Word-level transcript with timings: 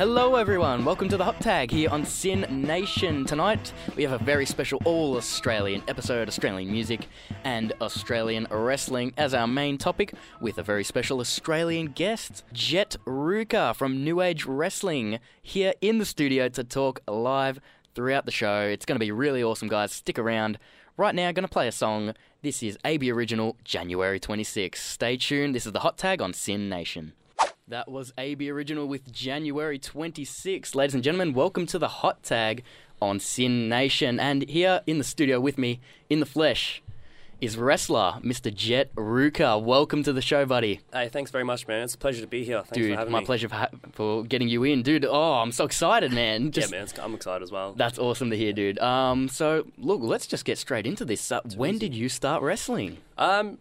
Hello, 0.00 0.36
everyone. 0.36 0.86
Welcome 0.86 1.10
to 1.10 1.18
the 1.18 1.24
Hot 1.26 1.38
Tag 1.42 1.70
here 1.70 1.90
on 1.90 2.06
SYN 2.06 2.46
Nation. 2.48 3.26
Tonight, 3.26 3.74
we 3.96 4.02
have 4.04 4.18
a 4.18 4.24
very 4.24 4.46
special 4.46 4.80
all 4.86 5.14
Australian 5.18 5.82
episode 5.88 6.26
Australian 6.26 6.72
music 6.72 7.06
and 7.44 7.74
Australian 7.82 8.46
wrestling 8.50 9.12
as 9.18 9.34
our 9.34 9.46
main 9.46 9.76
topic, 9.76 10.14
with 10.40 10.56
a 10.56 10.62
very 10.62 10.84
special 10.84 11.20
Australian 11.20 11.88
guest, 11.88 12.44
Jett 12.50 12.96
Rouka 13.04 13.76
from 13.76 14.02
New 14.02 14.22
Age 14.22 14.46
Wrestling, 14.46 15.18
here 15.42 15.74
in 15.82 15.98
the 15.98 16.06
studio 16.06 16.48
to 16.48 16.64
talk 16.64 17.02
live 17.06 17.60
throughout 17.94 18.24
the 18.24 18.32
show. 18.32 18.62
It's 18.62 18.86
going 18.86 18.96
to 18.96 19.04
be 19.04 19.12
really 19.12 19.44
awesome, 19.44 19.68
guys. 19.68 19.92
Stick 19.92 20.18
around. 20.18 20.58
Right 20.96 21.14
now, 21.14 21.30
going 21.30 21.44
to 21.44 21.48
play 21.48 21.68
a 21.68 21.72
song. 21.72 22.14
This 22.40 22.62
is 22.62 22.78
AB 22.86 23.12
Original, 23.12 23.54
January 23.64 24.18
26. 24.18 24.80
Stay 24.82 25.18
tuned. 25.18 25.54
This 25.54 25.66
is 25.66 25.72
the 25.72 25.80
Hot 25.80 25.98
Tag 25.98 26.22
on 26.22 26.32
SYN 26.32 26.70
Nation. 26.70 27.12
That 27.70 27.88
was 27.88 28.12
AB 28.18 28.50
Original 28.50 28.88
with 28.88 29.12
January 29.12 29.78
26. 29.78 30.74
Ladies 30.74 30.92
and 30.92 31.04
gentlemen, 31.04 31.34
welcome 31.34 31.66
to 31.66 31.78
the 31.78 31.86
Hot 31.86 32.20
Tag 32.24 32.64
on 33.00 33.20
SYN 33.20 33.68
Nation. 33.68 34.18
And 34.18 34.42
here 34.50 34.80
in 34.88 34.98
the 34.98 35.04
studio 35.04 35.38
with 35.38 35.56
me, 35.56 35.78
in 36.08 36.18
the 36.18 36.26
flesh, 36.26 36.82
is 37.40 37.56
wrestler 37.56 38.14
Mr. 38.24 38.52
Jett 38.52 38.92
Rouka. 38.96 39.62
Welcome 39.62 40.02
to 40.02 40.12
the 40.12 40.20
show, 40.20 40.44
buddy. 40.46 40.80
Hey, 40.92 41.10
thanks 41.10 41.30
very 41.30 41.44
much, 41.44 41.68
man. 41.68 41.84
It's 41.84 41.94
a 41.94 41.98
pleasure 41.98 42.22
to 42.22 42.26
be 42.26 42.42
here. 42.42 42.56
Thanks 42.56 42.70
for 42.70 42.74
Dude, 42.74 42.98
having 42.98 43.12
my 43.12 43.20
me. 43.20 43.26
pleasure 43.26 43.48
for, 43.48 43.54
ha- 43.54 43.68
for 43.92 44.24
getting 44.24 44.48
you 44.48 44.64
in. 44.64 44.82
Dude, 44.82 45.04
oh, 45.04 45.34
I'm 45.34 45.52
so 45.52 45.64
excited, 45.64 46.12
man. 46.12 46.50
Just, 46.50 46.72
yeah, 46.72 46.80
man. 46.80 46.88
I'm 47.00 47.14
excited 47.14 47.44
as 47.44 47.52
well. 47.52 47.74
That's 47.74 48.00
awesome 48.00 48.30
to 48.30 48.36
hear, 48.36 48.52
dude. 48.52 48.80
Um, 48.80 49.28
so, 49.28 49.68
look, 49.78 50.00
let's 50.02 50.26
just 50.26 50.44
get 50.44 50.58
straight 50.58 50.88
into 50.88 51.04
this. 51.04 51.30
Uh, 51.30 51.40
when 51.54 51.78
did 51.78 51.94
you 51.94 52.08
start 52.08 52.42
wrestling? 52.42 52.98
Um, 53.16 53.58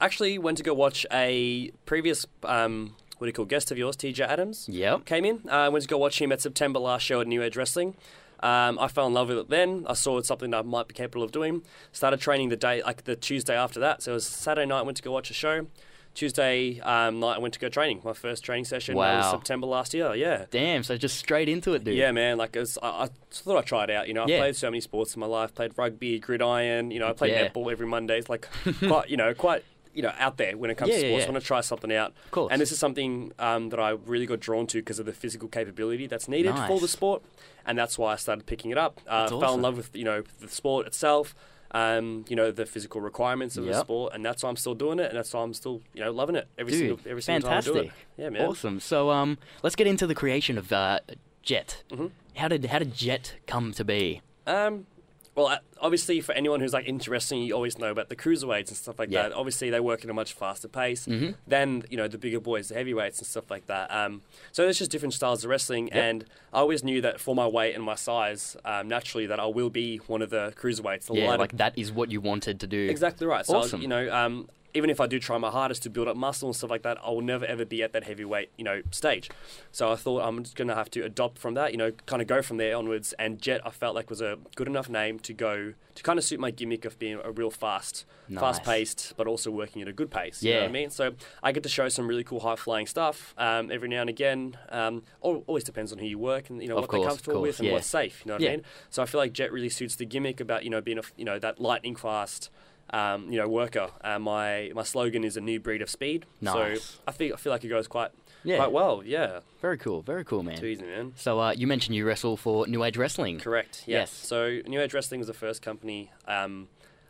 actually, 0.00 0.38
went 0.38 0.58
to 0.58 0.64
go 0.64 0.74
watch 0.74 1.06
a 1.12 1.70
previous 1.86 2.26
um, 2.42 2.96
what 3.18 3.26
do 3.26 3.28
you 3.28 3.32
call 3.32 3.44
guest 3.44 3.70
of 3.70 3.78
yours, 3.78 3.96
TJ 3.96 4.20
Adams. 4.20 4.68
Yep. 4.68 5.04
Came 5.04 5.24
in. 5.24 5.48
I 5.48 5.66
uh, 5.66 5.70
went 5.70 5.82
to 5.82 5.88
go 5.88 5.98
watch 5.98 6.20
him 6.20 6.32
at 6.32 6.40
September 6.40 6.78
last 6.78 7.02
show 7.02 7.20
at 7.20 7.26
New 7.26 7.42
Age 7.42 7.56
Wrestling. 7.56 7.94
Um, 8.40 8.78
I 8.78 8.88
fell 8.88 9.06
in 9.06 9.14
love 9.14 9.28
with 9.28 9.38
it 9.38 9.48
then. 9.48 9.86
I 9.88 9.94
saw 9.94 10.18
it's 10.18 10.28
something 10.28 10.50
that 10.50 10.58
I 10.58 10.62
might 10.62 10.88
be 10.88 10.94
capable 10.94 11.22
of 11.22 11.32
doing. 11.32 11.62
Started 11.92 12.20
training 12.20 12.50
the 12.50 12.56
day, 12.56 12.82
like 12.82 13.04
the 13.04 13.16
Tuesday 13.16 13.56
after 13.56 13.80
that. 13.80 14.02
So 14.02 14.10
it 14.10 14.14
was 14.14 14.26
Saturday 14.26 14.66
night. 14.66 14.82
Went 14.82 14.96
to 14.98 15.02
go 15.02 15.12
watch 15.12 15.30
a 15.30 15.34
show. 15.34 15.66
Tuesday 16.14 16.78
um, 16.80 17.18
night, 17.20 17.36
I 17.36 17.38
went 17.38 17.54
to 17.54 17.60
go 17.60 17.68
training. 17.68 18.00
My 18.04 18.12
first 18.12 18.44
training 18.44 18.66
session. 18.66 18.96
That 18.96 19.16
was 19.16 19.30
September 19.30 19.66
last 19.66 19.94
year. 19.94 20.14
Yeah. 20.14 20.44
Damn, 20.50 20.84
so 20.84 20.96
just 20.96 21.18
straight 21.18 21.48
into 21.48 21.74
it, 21.74 21.82
dude. 21.82 21.96
Yeah, 21.96 22.12
man. 22.12 22.36
Like, 22.38 22.54
was, 22.54 22.78
I, 22.82 23.04
I 23.04 23.08
thought 23.32 23.58
I'd 23.58 23.66
try 23.66 23.84
it 23.84 23.90
out. 23.90 24.06
You 24.06 24.14
know, 24.14 24.22
I've 24.22 24.28
Yeah. 24.28 24.38
played 24.38 24.56
so 24.56 24.70
many 24.70 24.80
sports 24.80 25.14
in 25.16 25.20
my 25.20 25.26
life. 25.26 25.54
Played 25.54 25.72
rugby, 25.76 26.20
gridiron. 26.20 26.92
You 26.92 27.00
know, 27.00 27.08
I 27.08 27.12
played 27.14 27.32
Yeah. 27.32 27.48
netball 27.48 27.70
every 27.72 27.86
Monday. 27.86 28.18
It's 28.18 28.28
like 28.28 28.48
quite, 28.86 29.10
you 29.10 29.16
know, 29.16 29.34
quite, 29.34 29.64
you 29.94 30.02
know, 30.02 30.12
out 30.18 30.36
there 30.36 30.56
when 30.56 30.70
it 30.70 30.76
comes 30.76 30.90
Yeah, 30.90 30.96
to 30.96 31.00
sports. 31.08 31.22
yeah. 31.22 31.28
I 31.28 31.30
want 31.32 31.42
to 31.42 31.46
try 31.46 31.60
something 31.60 31.92
out. 31.92 32.12
Of 32.26 32.30
course. 32.30 32.50
And 32.52 32.60
this 32.60 32.72
is 32.72 32.78
something 32.78 33.32
um, 33.38 33.68
that 33.70 33.80
I 33.80 33.90
really 33.90 34.26
got 34.26 34.40
drawn 34.40 34.66
to 34.68 34.78
because 34.78 34.98
of 34.98 35.06
the 35.06 35.12
physical 35.12 35.48
capability 35.48 36.06
that's 36.06 36.28
needed 36.28 36.54
for 36.66 36.80
the 36.80 36.88
sport, 36.88 37.22
and 37.66 37.78
that's 37.78 37.96
why 37.98 38.12
I 38.12 38.16
started 38.16 38.46
picking 38.46 38.70
it 38.70 38.78
up. 38.78 39.00
Uh, 39.06 39.28
That's 39.28 39.30
Fell 39.40 39.54
in 39.54 39.62
love 39.62 39.76
with 39.76 39.94
you 39.96 40.04
know 40.04 40.22
the 40.40 40.48
sport 40.48 40.86
itself. 40.86 41.34
Um, 41.70 42.24
you 42.28 42.36
know 42.36 42.52
the 42.52 42.66
physical 42.66 43.00
requirements 43.00 43.56
of 43.56 43.64
the 43.64 43.74
sport, 43.80 44.12
and 44.14 44.24
that's 44.24 44.44
why 44.44 44.48
I'm 44.48 44.56
still 44.56 44.74
doing 44.76 45.00
it, 45.00 45.08
and 45.08 45.16
that's 45.18 45.32
why 45.34 45.42
I'm 45.42 45.52
still 45.54 45.80
you 45.92 46.02
know 46.04 46.12
loving 46.12 46.36
it 46.36 46.46
every 46.56 46.70
Dude, 46.72 46.78
single 46.80 46.98
every 47.10 47.22
single 47.22 47.48
time 47.48 47.58
I 47.58 47.60
do 47.62 47.72
fantastic. 47.74 48.00
it. 48.16 48.22
Yeah, 48.22 48.30
man. 48.30 48.42
Awesome. 48.46 48.78
So, 48.78 49.10
um, 49.10 49.38
let's 49.64 49.74
get 49.74 49.86
into 49.88 50.06
the 50.06 50.14
creation 50.14 50.56
of 50.56 50.72
uh, 50.72 51.00
Jett. 51.42 51.82
Mhm. 51.90 52.10
How 52.36 52.46
did 52.48 52.64
how 52.66 52.78
did 52.78 52.94
Jett 52.94 53.34
come 53.48 53.72
to 53.72 53.84
be? 53.84 54.20
Um, 54.46 54.86
well, 55.34 55.58
obviously, 55.80 56.20
for 56.20 56.32
anyone 56.32 56.60
who's 56.60 56.72
like 56.72 56.86
into 56.86 57.10
wrestling, 57.10 57.42
you 57.42 57.54
always 57.54 57.78
know 57.78 57.90
about 57.90 58.08
the 58.08 58.16
cruiserweights 58.16 58.68
and 58.68 58.76
stuff 58.76 58.98
like 58.98 59.10
Yeah. 59.10 59.22
that. 59.24 59.32
Obviously, 59.32 59.68
they 59.70 59.80
work 59.80 60.04
at 60.04 60.10
a 60.10 60.14
much 60.14 60.32
faster 60.32 60.68
pace 60.68 61.06
Mhm. 61.06 61.34
than 61.46 61.84
you 61.90 61.96
know 61.96 62.06
the 62.08 62.18
bigger 62.18 62.40
boys, 62.40 62.68
the 62.68 62.74
heavyweights 62.74 63.18
and 63.18 63.26
stuff 63.26 63.50
like 63.50 63.66
that. 63.66 63.90
Um, 63.90 64.22
so 64.52 64.62
there's 64.62 64.78
just 64.78 64.90
different 64.90 65.14
styles 65.14 65.42
of 65.44 65.50
wrestling, 65.50 65.92
and 65.92 66.24
I 66.52 66.60
always 66.60 66.84
knew 66.84 67.00
that 67.00 67.20
for 67.20 67.34
my 67.34 67.46
weight 67.46 67.74
and 67.74 67.82
my 67.82 67.96
size, 67.96 68.56
um, 68.64 68.86
naturally, 68.88 69.26
that 69.26 69.40
I 69.40 69.46
will 69.46 69.70
be 69.70 69.96
one 70.06 70.22
of 70.22 70.30
the 70.30 70.52
cruiserweights. 70.56 71.06
The 71.06 71.14
Yeah, 71.14 71.28
lighter- 71.30 71.38
like 71.40 71.56
that 71.56 71.76
is 71.76 71.90
what 71.90 72.10
you 72.12 72.20
wanted 72.20 72.60
to 72.60 72.66
do. 72.66 72.88
exactly 72.88 73.26
right. 73.26 73.44
So 73.44 73.56
Awesome. 73.56 73.82
you 73.82 73.88
know. 73.88 74.08
Um, 74.14 74.48
even 74.74 74.90
if 74.90 75.00
I 75.00 75.06
do 75.06 75.18
try 75.20 75.38
my 75.38 75.50
hardest 75.50 75.82
to 75.84 75.90
build 75.90 76.08
up 76.08 76.16
muscle 76.16 76.48
and 76.48 76.56
stuff 76.56 76.68
like 76.70 76.82
that, 76.82 76.98
I 77.04 77.10
will 77.10 77.20
never 77.22 77.44
ever 77.46 77.64
be 77.64 77.82
at 77.82 77.92
that 77.92 78.04
heavyweight, 78.04 78.50
you 78.56 78.64
know, 78.64 78.82
stage. 78.90 79.30
So 79.72 79.90
I 79.92 79.96
thought 79.96 80.22
I'm 80.22 80.42
just 80.42 80.56
gonna 80.56 80.74
have 80.74 80.90
to 80.90 81.00
adopt 81.02 81.38
from 81.38 81.54
that, 81.54 81.70
you 81.72 81.78
know, 81.78 81.92
kind 82.06 82.20
of 82.20 82.28
go 82.28 82.42
from 82.42 82.56
there 82.56 82.76
onwards. 82.76 83.12
And 83.18 83.40
Jett, 83.40 83.60
I 83.66 83.70
felt 83.70 83.94
like 83.94 84.10
was 84.10 84.20
a 84.20 84.38
good 84.56 84.66
enough 84.66 84.88
name 84.88 85.18
to 85.20 85.32
go 85.32 85.74
to 85.94 86.02
kind 86.02 86.18
of 86.18 86.24
suit 86.24 86.40
my 86.40 86.50
gimmick 86.50 86.84
of 86.84 86.98
being 86.98 87.20
a 87.22 87.30
real 87.30 87.52
fast, 87.52 88.04
Nice. 88.28 88.40
fast 88.40 88.64
paced, 88.64 89.14
but 89.16 89.28
also 89.28 89.48
working 89.52 89.80
at 89.80 89.86
a 89.86 89.92
good 89.92 90.10
pace. 90.10 90.42
You 90.42 90.50
know 90.50 90.56
Yeah. 90.56 90.62
what 90.64 90.68
I 90.70 90.72
mean? 90.72 90.90
So 90.90 91.14
I 91.40 91.52
get 91.52 91.62
to 91.62 91.68
show 91.68 91.88
some 91.88 92.08
really 92.08 92.24
cool 92.24 92.40
high 92.40 92.56
flying 92.56 92.86
stuff 92.86 93.32
um, 93.38 93.70
every 93.70 93.88
now 93.88 94.00
and 94.00 94.10
again. 94.10 94.56
Um, 94.70 95.04
always 95.20 95.62
depends 95.62 95.92
on 95.92 95.98
who 95.98 96.06
you 96.06 96.18
work 96.18 96.50
and 96.50 96.60
you 96.60 96.68
know 96.68 96.76
Of 96.78 96.82
what 96.82 96.90
course, 96.90 97.00
they're 97.02 97.08
comfortable 97.10 97.36
course, 97.40 97.46
with 97.48 97.58
and 97.60 97.66
yeah. 97.68 97.72
what's 97.74 97.86
safe. 97.86 98.22
You 98.24 98.30
know 98.30 98.34
what 98.34 98.42
Yeah. 98.42 98.48
I 98.50 98.56
mean? 98.56 98.64
So 98.90 99.02
I 99.02 99.06
feel 99.06 99.20
like 99.20 99.32
Jett 99.32 99.52
really 99.52 99.68
suits 99.68 99.94
the 99.94 100.04
gimmick 100.04 100.40
about 100.40 100.64
you 100.64 100.70
know 100.70 100.80
being 100.80 100.98
a 100.98 101.02
you 101.16 101.24
know 101.24 101.38
that 101.38 101.60
lightning 101.60 101.94
fast. 101.94 102.50
Um, 102.90 103.30
you 103.32 103.38
know, 103.40 103.48
worker. 103.48 103.90
Uh, 104.02 104.18
my 104.18 104.70
my 104.74 104.82
slogan 104.84 105.24
is 105.24 105.36
a 105.36 105.40
new 105.40 105.58
breed 105.58 105.82
of 105.82 105.90
speed. 105.90 106.26
Nice. 106.40 106.82
So 106.82 106.98
I 107.08 107.12
feel 107.12 107.34
I 107.34 107.36
feel 107.38 107.50
like 107.52 107.64
it 107.64 107.68
goes 107.68 107.88
quite 107.88 108.10
Yeah. 108.44 108.56
quite 108.58 108.72
well. 108.72 109.02
Yeah, 109.04 109.40
Very 109.62 109.78
cool. 109.78 110.02
Very 110.02 110.24
cool, 110.24 110.42
man. 110.42 110.58
too 110.58 110.66
easy, 110.66 110.84
man. 110.84 111.12
So, 111.16 111.40
uh, 111.40 111.52
you 111.56 111.66
mentioned 111.66 111.96
you 111.96 112.06
wrestle 112.06 112.36
for 112.36 112.66
New 112.68 112.84
Age 112.84 112.96
Wrestling. 112.98 113.40
Correct. 113.40 113.84
Yes. 113.86 113.86
Yes. 113.86 114.10
So 114.10 114.60
New 114.66 114.80
Age 114.80 114.92
Wrestling 114.94 115.18
was 115.20 115.26
the 115.28 115.32
first 115.34 115.62
company 115.62 116.12
um, 116.28 116.68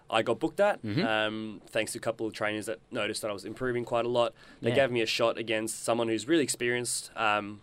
I 0.08 0.22
got 0.22 0.38
booked 0.38 0.60
at. 0.60 0.80
Mhm. 0.82 1.04
Um, 1.04 1.60
thanks 1.68 1.92
to 1.92 1.98
a 1.98 2.00
couple 2.00 2.26
of 2.26 2.32
trainers 2.34 2.66
that 2.66 2.78
noticed 2.92 3.20
that 3.22 3.30
I 3.30 3.34
was 3.34 3.44
improving 3.44 3.84
quite 3.84 4.04
a 4.04 4.08
lot. 4.08 4.32
They 4.62 4.68
Yeah. 4.70 4.76
gave 4.76 4.90
me 4.92 5.02
a 5.02 5.06
shot 5.06 5.36
against 5.38 5.82
someone 5.82 6.08
who's 6.08 6.28
really 6.28 6.44
experienced. 6.44 7.10
Um, 7.16 7.60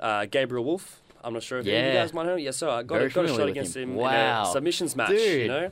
uh, 0.00 0.26
Gabriel 0.26 0.64
Wolf. 0.64 1.00
I'm 1.22 1.34
not 1.34 1.42
sure 1.42 1.58
if 1.58 1.66
any 1.66 1.76
of 1.76 1.82
Yeah. 1.82 1.92
you 1.92 1.98
guys 1.98 2.12
might 2.14 2.26
know. 2.26 2.36
Yeah, 2.36 2.52
so 2.52 2.70
I 2.70 2.82
got, 2.82 2.96
Very 2.98 3.10
a, 3.10 3.12
got 3.12 3.24
a 3.26 3.28
shot 3.28 3.48
against 3.48 3.76
him. 3.76 3.90
him, 3.90 3.96
Wow. 3.96 4.42
in 4.42 4.48
a 4.48 4.52
submissions 4.52 4.94
match. 4.96 5.10
Dude. 5.10 5.42
You 5.42 5.48
know, 5.48 5.70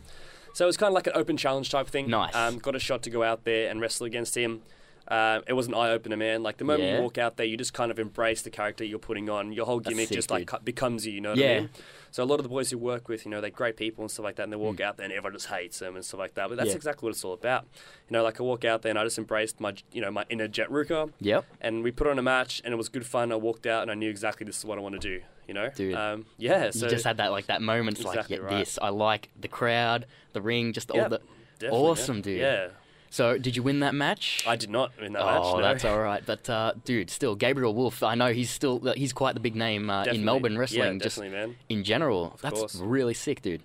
so 0.57 0.65
it 0.65 0.67
was 0.67 0.77
kind 0.79 0.89
of 0.89 0.95
like 0.95 1.07
an 1.07 1.13
open 1.15 1.37
challenge 1.37 1.69
type 1.71 1.87
thing. 1.89 2.09
Nice. 2.09 2.35
Um, 2.35 2.57
got 2.59 2.75
a 2.75 2.79
shot 2.79 3.03
to 3.03 3.11
go 3.11 3.23
out 3.23 3.45
there 3.45 3.69
and 3.71 3.79
wrestle 3.81 4.07
against 4.07 4.37
him. 4.37 4.63
Uh, 5.07 5.41
it 5.47 5.53
was 5.53 5.67
an 5.69 5.75
eye 5.75 5.91
opener, 5.91 6.17
man. 6.17 6.43
Like 6.43 6.57
the 6.57 6.65
moment 6.65 6.89
Yeah. 6.89 6.97
you 6.97 7.03
walk 7.03 7.17
out 7.19 7.37
there, 7.37 7.47
you 7.47 7.57
just 7.57 7.73
kind 7.75 7.91
of 7.93 7.99
embrace 7.99 8.43
the 8.43 8.51
character 8.51 8.83
you're 8.85 8.99
putting 8.99 9.29
on. 9.31 9.53
Your 9.53 9.67
whole 9.67 9.79
gimmick 9.81 10.09
sick, 10.09 10.17
just 10.17 10.31
like 10.31 10.41
dude. 10.41 10.49
cu- 10.49 10.65
becomes 10.65 11.07
you. 11.07 11.13
You 11.13 11.21
know 11.21 11.29
what 11.31 11.39
Yeah. 11.39 11.51
I 11.53 11.61
mean? 11.61 11.71
So 12.11 12.25
a 12.25 12.27
lot 12.27 12.37
of 12.41 12.43
the 12.43 12.49
boys 12.49 12.71
who 12.71 12.79
work 12.79 13.09
with, 13.09 13.25
you 13.25 13.31
know, 13.31 13.41
they're 13.41 13.51
great 13.51 13.77
people 13.77 14.03
and 14.03 14.11
stuff 14.11 14.25
like 14.25 14.35
that, 14.37 14.45
and 14.45 14.53
they 14.53 14.57
walk 14.57 14.81
out 14.81 14.97
there 14.97 15.05
and 15.05 15.13
everyone 15.13 15.35
just 15.35 15.47
hates 15.47 15.79
them 15.79 15.95
and 15.95 16.05
stuff 16.05 16.19
like 16.19 16.35
that. 16.35 16.49
But 16.49 16.57
that's. 16.57 16.71
Yeah. 16.71 16.77
exactly 16.77 17.07
what 17.07 17.11
it's 17.15 17.25
all 17.25 17.35
about. 17.35 17.67
You 18.09 18.15
know, 18.15 18.25
like 18.25 18.41
I 18.41 18.43
walk 18.43 18.65
out 18.65 18.83
there 18.83 18.91
and 18.91 18.99
I 18.99 19.05
just 19.05 19.19
embraced 19.19 19.61
my, 19.61 19.75
you 19.93 20.01
know, 20.01 20.11
my 20.11 20.25
inner 20.31 20.49
Jett 20.49 20.71
Rouka, 20.71 21.13
Yep. 21.21 21.45
and 21.61 21.85
we 21.85 21.93
put 21.93 22.07
on 22.09 22.19
a 22.19 22.23
match 22.23 22.61
and 22.65 22.73
it 22.75 22.77
was 22.77 22.89
good 22.89 23.07
fun. 23.07 23.31
I 23.31 23.37
walked 23.37 23.67
out 23.67 23.83
and 23.83 23.91
I 23.93 23.95
knew 23.95 24.11
exactly 24.11 24.45
this 24.45 24.59
is 24.59 24.65
what 24.65 24.77
I 24.79 24.81
want 24.81 24.95
to 25.01 25.19
do. 25.19 25.23
You 25.47 25.55
know, 25.55 25.71
Dude. 25.75 25.95
Um, 25.95 26.27
yeah. 26.39 26.71
So 26.71 26.87
you 26.87 26.91
just 26.91 27.05
had 27.05 27.19
that 27.19 27.31
like 27.31 27.47
that 27.47 27.63
moment. 27.63 27.99
It's 27.99 28.07
Exactly 28.07 28.37
like, 28.39 28.51
yeah, 28.51 28.57
right. 28.57 28.65
this. 28.65 28.79
I 28.81 28.89
like 28.89 29.29
the 29.41 29.49
crowd, 29.49 30.07
the 30.33 30.41
ring, 30.41 30.73
just 30.73 30.91
all 30.91 31.09
the. 31.09 31.21
definitely, 31.59 31.79
awesome, 31.79 32.17
yeah. 32.17 32.23
dude. 32.23 32.41
Yeah. 32.41 32.69
So, 33.09 33.39
did 33.39 33.57
you 33.57 33.63
win 33.63 33.81
that 33.81 33.95
match? 33.95 34.45
I 34.47 34.57
did 34.57 34.69
not 34.69 34.93
win 35.01 35.13
that 35.13 35.23
oh, 35.23 35.25
match. 35.25 35.55
no. 35.55 35.63
that's 35.63 35.85
all 35.85 35.99
right. 36.03 36.23
But 36.27 36.51
uh, 36.51 36.73
dude, 36.85 37.11
still 37.11 37.35
Gabriel 37.35 37.75
Wolf. 37.75 38.03
I 38.03 38.15
know 38.15 38.33
he's 38.33 38.51
still 38.51 38.81
he's 38.95 39.13
quite 39.13 39.35
the 39.35 39.41
big 39.41 39.55
name 39.55 39.89
uh, 39.89 40.05
in 40.05 40.25
Melbourne 40.25 40.59
wrestling. 40.59 40.95
Yeah, 40.95 40.99
just 40.99 41.21
man. 41.21 41.57
in 41.69 41.85
general, 41.85 42.37
that's 42.43 42.59
course. 42.59 42.75
really 42.77 43.15
sick, 43.15 43.41
dude. 43.41 43.63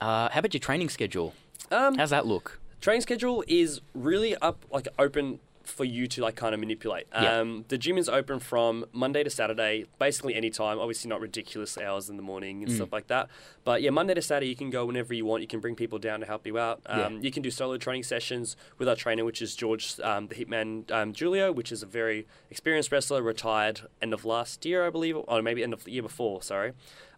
Uh, 0.00 0.28
how 0.28 0.40
about 0.40 0.52
your 0.52 0.60
training 0.60 0.90
schedule? 0.90 1.34
Um, 1.70 1.96
How's 1.96 2.10
that 2.10 2.26
look? 2.26 2.60
training 2.80 3.00
schedule 3.00 3.42
is 3.48 3.80
really 3.94 4.36
up 4.36 4.62
like 4.70 4.86
open 4.98 5.40
for 5.64 5.84
you 5.84 6.06
to 6.08 6.20
like 6.22 6.36
kind 6.36 6.54
of 6.54 6.60
manipulate. 6.60 7.06
Yeah. 7.12 7.40
Um, 7.40 7.64
the 7.68 7.78
gym 7.78 7.96
is 7.98 8.08
open 8.08 8.38
from 8.38 8.84
Monday 8.92 9.22
to 9.24 9.30
Saturday, 9.30 9.86
basically 9.98 10.34
any 10.34 10.50
time. 10.50 10.78
Obviously, 10.78 11.08
not 11.08 11.20
ridiculous 11.20 11.76
hours 11.78 12.08
in 12.10 12.16
the 12.16 12.22
morning 12.22 12.62
and 12.62 12.70
Mm. 12.72 12.76
stuff 12.76 12.92
like 12.92 13.06
that. 13.08 13.28
But 13.64 13.80
yeah, 13.82 13.90
Monday 13.90 14.14
to 14.14 14.22
Saturday, 14.22 14.48
you 14.48 14.56
can 14.56 14.70
go 14.70 14.84
whenever 14.86 15.14
you 15.14 15.24
want. 15.24 15.40
You 15.42 15.48
can 15.48 15.60
bring 15.60 15.74
people 15.74 15.98
down 15.98 16.20
to 16.20 16.26
help 16.26 16.46
you 16.46 16.58
out. 16.58 16.80
Um, 16.86 16.98
Yeah. 17.16 17.20
You 17.22 17.30
can 17.30 17.42
do 17.42 17.50
solo 17.50 17.76
training 17.78 18.02
sessions 18.04 18.56
with 18.78 18.88
our 18.88 18.96
trainer, 18.96 19.24
which 19.24 19.40
is 19.40 19.56
George, 19.56 19.98
um, 20.00 20.28
the 20.28 20.34
Hitman 20.34 20.90
um, 20.90 21.14
Julio, 21.14 21.50
which 21.52 21.72
is 21.72 21.82
a 21.82 21.86
very 21.86 22.26
experienced 22.50 22.92
wrestler, 22.92 23.22
retired 23.22 23.80
end 24.02 24.12
of 24.12 24.24
last 24.24 24.64
year, 24.66 24.86
I 24.86 24.90
believe, 24.90 25.16
or 25.16 25.42
maybe 25.42 25.62
end 25.62 25.72
of 25.72 25.84
the 25.84 25.92
year 25.92 26.02
before. 26.02 26.42
Sorry. 26.42 26.72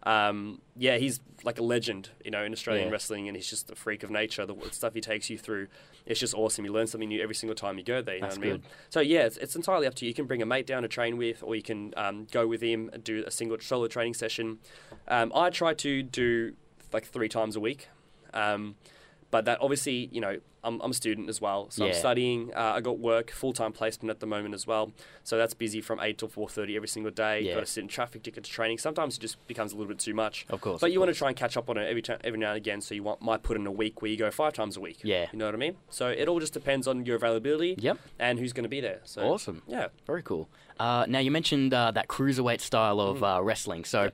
Um, 0.07 0.61
yeah, 0.77 0.97
he's 0.97 1.19
like 1.43 1.59
a 1.59 1.63
legend, 1.63 2.09
you 2.23 2.31
know, 2.31 2.43
in 2.43 2.53
Australian 2.53 2.87
Yeah. 2.87 2.93
wrestling, 2.93 3.27
and 3.27 3.35
he's 3.35 3.49
just 3.49 3.69
a 3.69 3.75
freak 3.75 4.03
of 4.03 4.09
nature. 4.09 4.45
The 4.45 4.55
stuff 4.71 4.93
he 4.93 5.01
takes 5.01 5.29
you 5.29 5.37
through, 5.37 5.67
it's 6.05 6.19
just 6.19 6.33
awesome. 6.33 6.63
You 6.63 6.71
learn 6.71 6.87
something 6.87 7.09
new 7.09 7.21
every 7.21 7.35
single 7.35 7.55
time 7.55 7.77
you 7.77 7.83
go 7.83 8.01
there. 8.01 8.15
You 8.15 8.21
That's 8.21 8.37
know 8.37 8.41
what 8.41 8.47
I 8.47 8.51
mean? 8.53 8.63
So 8.89 8.99
yeah, 9.01 9.25
it's, 9.25 9.35
it's 9.37 9.55
entirely 9.55 9.85
up 9.85 9.95
to 9.95 10.05
you. 10.05 10.09
You 10.09 10.15
can 10.15 10.25
bring 10.25 10.41
a 10.41 10.45
mate 10.45 10.65
down 10.65 10.83
to 10.83 10.87
train 10.87 11.17
with, 11.17 11.43
or 11.43 11.55
you 11.55 11.61
can 11.61 11.93
um, 11.97 12.25
go 12.31 12.47
with 12.47 12.61
him 12.61 12.89
and 12.93 13.03
do 13.03 13.23
a 13.27 13.31
single 13.31 13.59
solo 13.59 13.87
training 13.87 14.13
session. 14.13 14.59
Um, 15.09 15.31
I 15.35 15.49
try 15.49 15.73
to 15.73 16.03
do 16.03 16.53
like 16.93 17.05
three 17.05 17.27
times 17.27 17.57
a 17.57 17.59
week. 17.59 17.89
Um, 18.33 18.75
but 19.31 19.45
that 19.45 19.59
obviously, 19.61 20.09
you 20.11 20.21
know, 20.21 20.37
I'm, 20.63 20.81
I'm 20.81 20.91
a 20.91 20.93
student 20.93 21.29
as 21.29 21.39
well, 21.39 21.69
so 21.69 21.85
I'm 21.85 21.93
studying. 21.93 22.51
Uh, 22.53 22.73
I 22.75 22.81
got 22.81 22.99
work, 22.99 23.31
full 23.31 23.53
time 23.53 23.71
placement 23.71 24.09
at 24.09 24.19
the 24.19 24.25
moment 24.25 24.53
as 24.53 24.67
well, 24.67 24.91
so 25.23 25.37
that's 25.37 25.53
busy 25.53 25.79
from 25.79 25.99
eight 26.01 26.17
till 26.17 26.27
four 26.27 26.49
thirty 26.49 26.75
every 26.75 26.87
single 26.89 27.11
day. 27.11 27.41
Yeah. 27.41 27.53
Got 27.53 27.59
to 27.61 27.65
sit 27.67 27.81
in 27.83 27.87
traffic 27.87 28.23
to 28.23 28.31
get 28.31 28.43
to 28.43 28.49
training. 28.51 28.77
Sometimes 28.77 29.15
it 29.17 29.21
just 29.21 29.45
becomes 29.47 29.71
a 29.71 29.75
little 29.75 29.87
bit 29.89 29.99
too 29.99 30.13
much. 30.13 30.45
Of 30.49 30.59
course. 30.59 30.81
But 30.81 30.87
of 30.87 30.93
you 30.93 30.99
want 30.99 31.11
to 31.13 31.17
try 31.17 31.29
and 31.29 31.37
catch 31.37 31.55
up 31.55 31.69
on 31.69 31.77
it 31.77 31.87
every 31.87 32.01
time, 32.01 32.19
every 32.23 32.39
now 32.39 32.49
and 32.49 32.57
again. 32.57 32.81
So 32.81 32.95
you 32.95 33.03
want, 33.03 33.21
might 33.21 33.43
put 33.43 33.55
in 33.55 33.65
a 33.65 33.71
week 33.71 34.01
where 34.01 34.11
you 34.11 34.17
go 34.17 34.29
five 34.31 34.53
times 34.53 34.75
a 34.75 34.81
week. 34.81 34.99
Yeah. 35.03 35.27
You 35.31 35.39
know 35.39 35.45
what 35.45 35.53
I 35.53 35.57
mean? 35.57 35.75
So 35.89 36.09
it 36.09 36.27
all 36.27 36.39
just 36.41 36.53
depends 36.53 36.85
on 36.87 37.05
your 37.05 37.15
availability 37.15 37.75
Yep. 37.77 37.97
and 38.19 38.37
who's 38.39 38.51
going 38.51 38.63
to 38.63 38.69
be 38.69 38.81
there. 38.81 38.99
So 39.05 39.21
Awesome. 39.21 39.61
Yeah. 39.67 39.87
Very 40.05 40.23
cool. 40.23 40.49
Uh, 40.79 41.05
now 41.07 41.19
you 41.19 41.31
mentioned 41.31 41.73
uh, 41.73 41.91
that 41.91 42.07
cruiserweight 42.09 42.59
style 42.61 42.97
Mm. 42.97 43.09
of 43.11 43.23
uh, 43.23 43.39
wrestling. 43.43 43.85
So, 43.85 44.11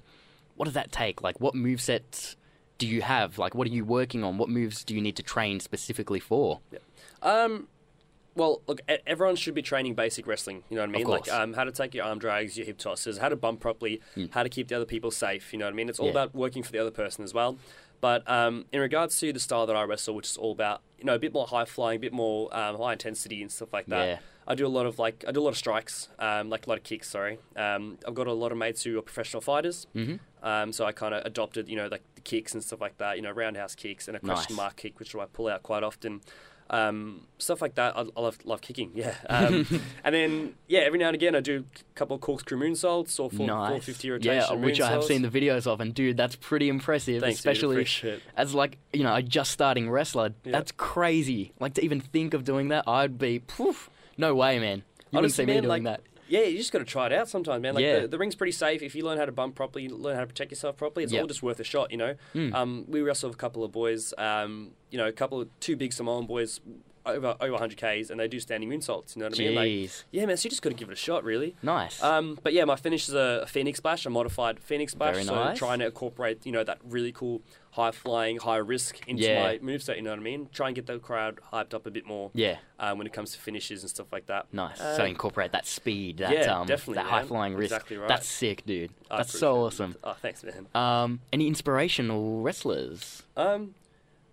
what 0.55 0.65
does 0.65 0.75
that 0.75 0.91
take? 0.91 1.21
Like, 1.23 1.39
what 1.41 1.55
movesets 1.55 2.35
do 2.77 2.87
you 2.87 3.01
have? 3.01 3.37
Like, 3.37 3.55
what 3.55 3.67
are 3.67 3.71
you 3.71 3.85
working 3.85 4.23
on? 4.23 4.37
What 4.37 4.49
moves 4.49 4.83
do 4.83 4.93
you 4.95 5.01
need 5.01 5.15
to 5.17 5.23
train 5.23 5.59
specifically 5.59 6.19
for? 6.19 6.59
Yeah. 6.71 6.79
Um, 7.21 7.67
well, 8.35 8.61
look, 8.67 8.81
everyone 9.05 9.35
should 9.35 9.53
be 9.53 9.61
training 9.61 9.93
basic 9.93 10.25
wrestling. 10.25 10.63
You 10.69 10.77
know 10.77 10.81
what 10.83 10.89
I 10.89 10.97
mean? 10.97 11.07
Like 11.07 11.31
um, 11.31 11.53
how 11.53 11.63
to 11.65 11.71
take 11.71 11.93
your 11.93 12.03
arm 12.05 12.17
drags, 12.17 12.57
your 12.57 12.65
hip 12.65 12.79
tosses, 12.79 13.19
how 13.19 13.29
to 13.29 13.35
bump 13.35 13.59
properly, 13.59 14.01
how 14.31 14.41
to 14.43 14.49
keep 14.49 14.69
the 14.69 14.75
other 14.75 14.85
people 14.85 15.11
safe. 15.11 15.53
You 15.53 15.59
know 15.59 15.65
what 15.65 15.73
I 15.73 15.75
mean? 15.75 15.87
It's 15.89 15.99
all. 15.99 16.07
Yeah. 16.07 16.11
about 16.13 16.33
working 16.35 16.63
for 16.63 16.71
the 16.71 16.79
other 16.79 16.91
person 16.91 17.23
as 17.23 17.33
well. 17.33 17.57
But 18.01 18.29
um, 18.29 18.65
in 18.73 18.81
regards 18.81 19.17
to 19.19 19.31
the 19.31 19.39
style 19.39 19.65
that 19.67 19.75
I 19.75 19.83
wrestle, 19.83 20.15
which 20.15 20.25
is 20.27 20.35
all 20.35 20.51
about 20.51 20.81
you 20.97 21.05
know 21.05 21.13
a 21.15 21.19
bit 21.19 21.31
more 21.31 21.45
high 21.47 21.65
flying, 21.65 21.97
a 21.97 21.99
bit 21.99 22.11
more 22.11 22.53
um, 22.57 22.77
high 22.77 22.93
intensity 22.93 23.41
and 23.41 23.51
stuff 23.51 23.71
like 23.71 23.85
that. 23.85 24.05
Yeah. 24.05 24.17
I 24.45 24.55
do 24.55 24.65
a 24.65 24.67
lot 24.67 24.85
of 24.85 24.99
like 24.99 25.23
I 25.25 25.31
do 25.31 25.39
a 25.39 25.43
lot 25.43 25.51
of 25.51 25.57
strikes, 25.57 26.09
um, 26.19 26.49
like 26.49 26.65
a 26.65 26.69
lot 26.69 26.77
of 26.77 26.83
kicks. 26.83 27.09
Sorry, 27.09 27.37
um, 27.55 27.97
I've 28.05 28.13
got 28.13 28.27
a 28.27 28.33
lot 28.33 28.51
of 28.51 28.57
mates 28.57 28.83
who 28.83 28.97
are 28.99 29.01
professional 29.01 29.39
fighters. 29.41 29.87
Mm 29.95 30.05
Mhm. 30.07 30.19
Um, 30.43 30.73
so 30.73 30.85
I 30.85 30.91
kind 30.91 31.13
of 31.13 31.25
adopted, 31.25 31.69
you 31.69 31.75
know, 31.75 31.87
like 31.87 32.03
the 32.15 32.21
kicks 32.21 32.53
and 32.53 32.63
stuff 32.63 32.81
like 32.81 32.97
that. 32.97 33.15
You 33.15 33.23
know, 33.23 33.31
roundhouse 33.31 33.75
kicks 33.75 34.07
and 34.07 34.17
a 34.17 34.19
question 34.19 34.55
Nice. 34.55 34.57
mark 34.57 34.75
kick, 34.75 34.99
which 34.99 35.15
I 35.15 35.25
pull 35.25 35.47
out 35.47 35.63
quite 35.63 35.83
often. 35.83 36.21
Um, 36.69 37.27
stuff 37.37 37.61
like 37.61 37.75
that. 37.75 37.95
I, 37.95 38.01
I 38.01 38.21
love 38.21 38.37
love 38.45 38.61
kicking. 38.61 38.91
Yeah. 38.95 39.15
Um, 39.29 39.67
and 40.03 40.15
then 40.15 40.55
yeah, 40.67 40.81
every 40.81 40.99
now 40.99 41.07
and 41.07 41.15
again 41.15 41.35
I 41.35 41.39
do 41.39 41.65
a 41.75 41.93
couple 41.93 42.15
of 42.15 42.21
corkscrew 42.21 42.57
moonsaults 42.57 43.19
or 43.19 43.29
four, 43.29 43.47
nice. 43.47 43.83
450 43.85 44.11
rotation 44.11 44.33
yeah, 44.33 44.65
which 44.65 44.81
I 44.81 44.89
have 44.89 45.03
seen 45.03 45.21
the 45.21 45.29
videos 45.29 45.67
of, 45.67 45.81
and 45.81 45.93
dude, 45.93 46.17
that's 46.17 46.35
pretty 46.35 46.69
impressive. 46.69 47.21
Thanks, 47.21 47.39
especially 47.39 47.83
it. 47.83 48.21
as 48.35 48.53
like 48.53 48.77
you 48.91 49.03
know 49.03 49.15
a 49.15 49.21
just 49.21 49.51
starting 49.51 49.89
wrestler. 49.89 50.33
Yeah. 50.43 50.51
That's 50.51 50.71
crazy. 50.71 51.53
Like 51.59 51.75
to 51.75 51.83
even 51.83 52.01
think 52.01 52.33
of 52.33 52.43
doing 52.43 52.69
that, 52.69 52.85
I'd 52.87 53.17
be 53.17 53.39
poof. 53.39 53.89
No 54.17 54.35
way, 54.35 54.59
man. 54.59 54.83
You 55.11 55.17
wouldn't 55.17 55.33
see 55.33 55.43
Honestly, 55.43 55.45
me 55.45 55.53
doing 55.53 55.67
like, 55.67 55.83
that. 55.83 56.01
Yeah, 56.27 56.41
you 56.43 56.57
just 56.57 56.71
got 56.71 56.79
to 56.79 56.85
try 56.85 57.05
it 57.07 57.11
out 57.13 57.27
sometimes, 57.29 57.61
man. 57.61 57.75
Like 57.75 57.83
Yeah. 57.83 57.99
the, 58.01 58.07
the 58.07 58.17
ring's 58.17 58.35
pretty 58.35 58.51
safe 58.53 58.81
if 58.81 58.95
you 58.95 59.03
learn 59.05 59.17
how 59.17 59.25
to 59.25 59.31
bump 59.31 59.55
properly, 59.55 59.83
you 59.83 59.89
learn 59.95 60.15
how 60.15 60.21
to 60.21 60.27
protect 60.27 60.51
yourself 60.51 60.77
properly. 60.77 61.03
It's 61.03 61.13
Yep. 61.13 61.21
all 61.21 61.27
just 61.27 61.43
worth 61.43 61.59
a 61.59 61.63
shot, 61.63 61.91
you 61.91 61.97
know. 61.97 62.15
Mm. 62.33 62.53
Um, 62.53 62.85
we 62.87 63.01
wrestled 63.01 63.31
with 63.31 63.37
a 63.37 63.39
couple 63.39 63.63
of 63.63 63.71
boys, 63.71 64.13
um, 64.17 64.71
you 64.89 64.97
know, 64.97 65.07
a 65.07 65.11
couple 65.11 65.41
of 65.41 65.49
two 65.59 65.75
big 65.75 65.91
Samoan 65.93 66.25
boys 66.25 66.59
over 67.05 67.35
over 67.39 67.51
100 67.51 67.77
k's, 67.77 68.09
and 68.09 68.19
they 68.19 68.27
do 68.27 68.39
standing 68.39 68.69
moonsaults. 68.69 69.15
You 69.15 69.21
know 69.21 69.29
what 69.29 69.39
I 69.39 69.43
mean? 69.43 69.55
Like, 69.55 69.67
Jeez, 69.69 70.03
yeah, 70.11 70.25
man. 70.25 70.37
So 70.37 70.45
you 70.45 70.49
just 70.51 70.61
got 70.61 70.69
to 70.69 70.75
give 70.75 70.89
it 70.89 70.93
a 70.93 70.95
shot, 70.95 71.23
really. 71.23 71.55
nice. 71.61 72.01
Um, 72.03 72.37
but 72.41 72.53
yeah, 72.53 72.65
my 72.65 72.75
finish 72.75 73.07
is 73.09 73.15
a, 73.15 73.41
a 73.43 73.47
Phoenix 73.47 73.77
Splash, 73.77 74.05
a 74.05 74.09
modified 74.09 74.59
Phoenix 74.59 74.93
Splash. 74.93 75.13
Very 75.15 75.25
so 75.25 75.35
nice. 75.35 75.57
trying 75.57 75.79
to 75.79 75.85
incorporate, 75.85 76.45
you 76.45 76.51
know, 76.51 76.63
that 76.63 76.79
really 76.83 77.11
cool 77.11 77.41
high 77.71 77.91
flying, 77.91 78.37
high 78.37 78.57
risk 78.57 78.99
into 79.07 79.23
Yeah. 79.23 79.41
my 79.43 79.57
moveset, 79.57 79.95
you 79.95 80.03
know 80.03 80.11
what 80.11 80.19
I 80.19 80.21
mean? 80.21 80.47
Try 80.53 80.67
and 80.67 80.75
get 80.75 80.85
the 80.85 80.99
crowd 80.99 81.39
hyped 81.51 81.73
up 81.73 81.87
a 81.87 81.91
bit 81.91 82.05
more 82.05 82.29
yeah, 82.35 82.57
um, 82.79 82.99
when 82.99 83.07
it 83.07 83.13
comes 83.13 83.31
to 83.33 83.39
finishes 83.39 83.81
and 83.81 83.89
stuff 83.89 84.07
like 84.11 84.27
that. 84.27 84.45
nice. 84.53 84.79
Uh, 84.79 84.95
so 84.95 85.03
incorporate 85.05 85.51
that 85.53 85.65
speed, 85.65 86.17
that 86.19 86.31
yeah, 86.31 86.59
um, 86.59 86.67
definitely, 86.67 86.95
that 87.01 87.07
high 87.07 87.23
flying 87.23 87.55
risk. 87.55 87.71
Exactly 87.73 87.97
right. 87.97 88.07
That's 88.07 88.27
sick, 88.27 88.63
dude. 88.65 88.91
I 89.09 89.17
That's 89.17 89.37
so 89.37 89.65
awesome. 89.65 89.91
it. 89.91 89.97
Oh, 90.03 90.15
thanks, 90.21 90.43
man. 90.43 90.67
Um, 90.75 91.19
any 91.33 91.47
inspirational 91.47 92.41
wrestlers? 92.43 93.23
Um, 93.35 93.73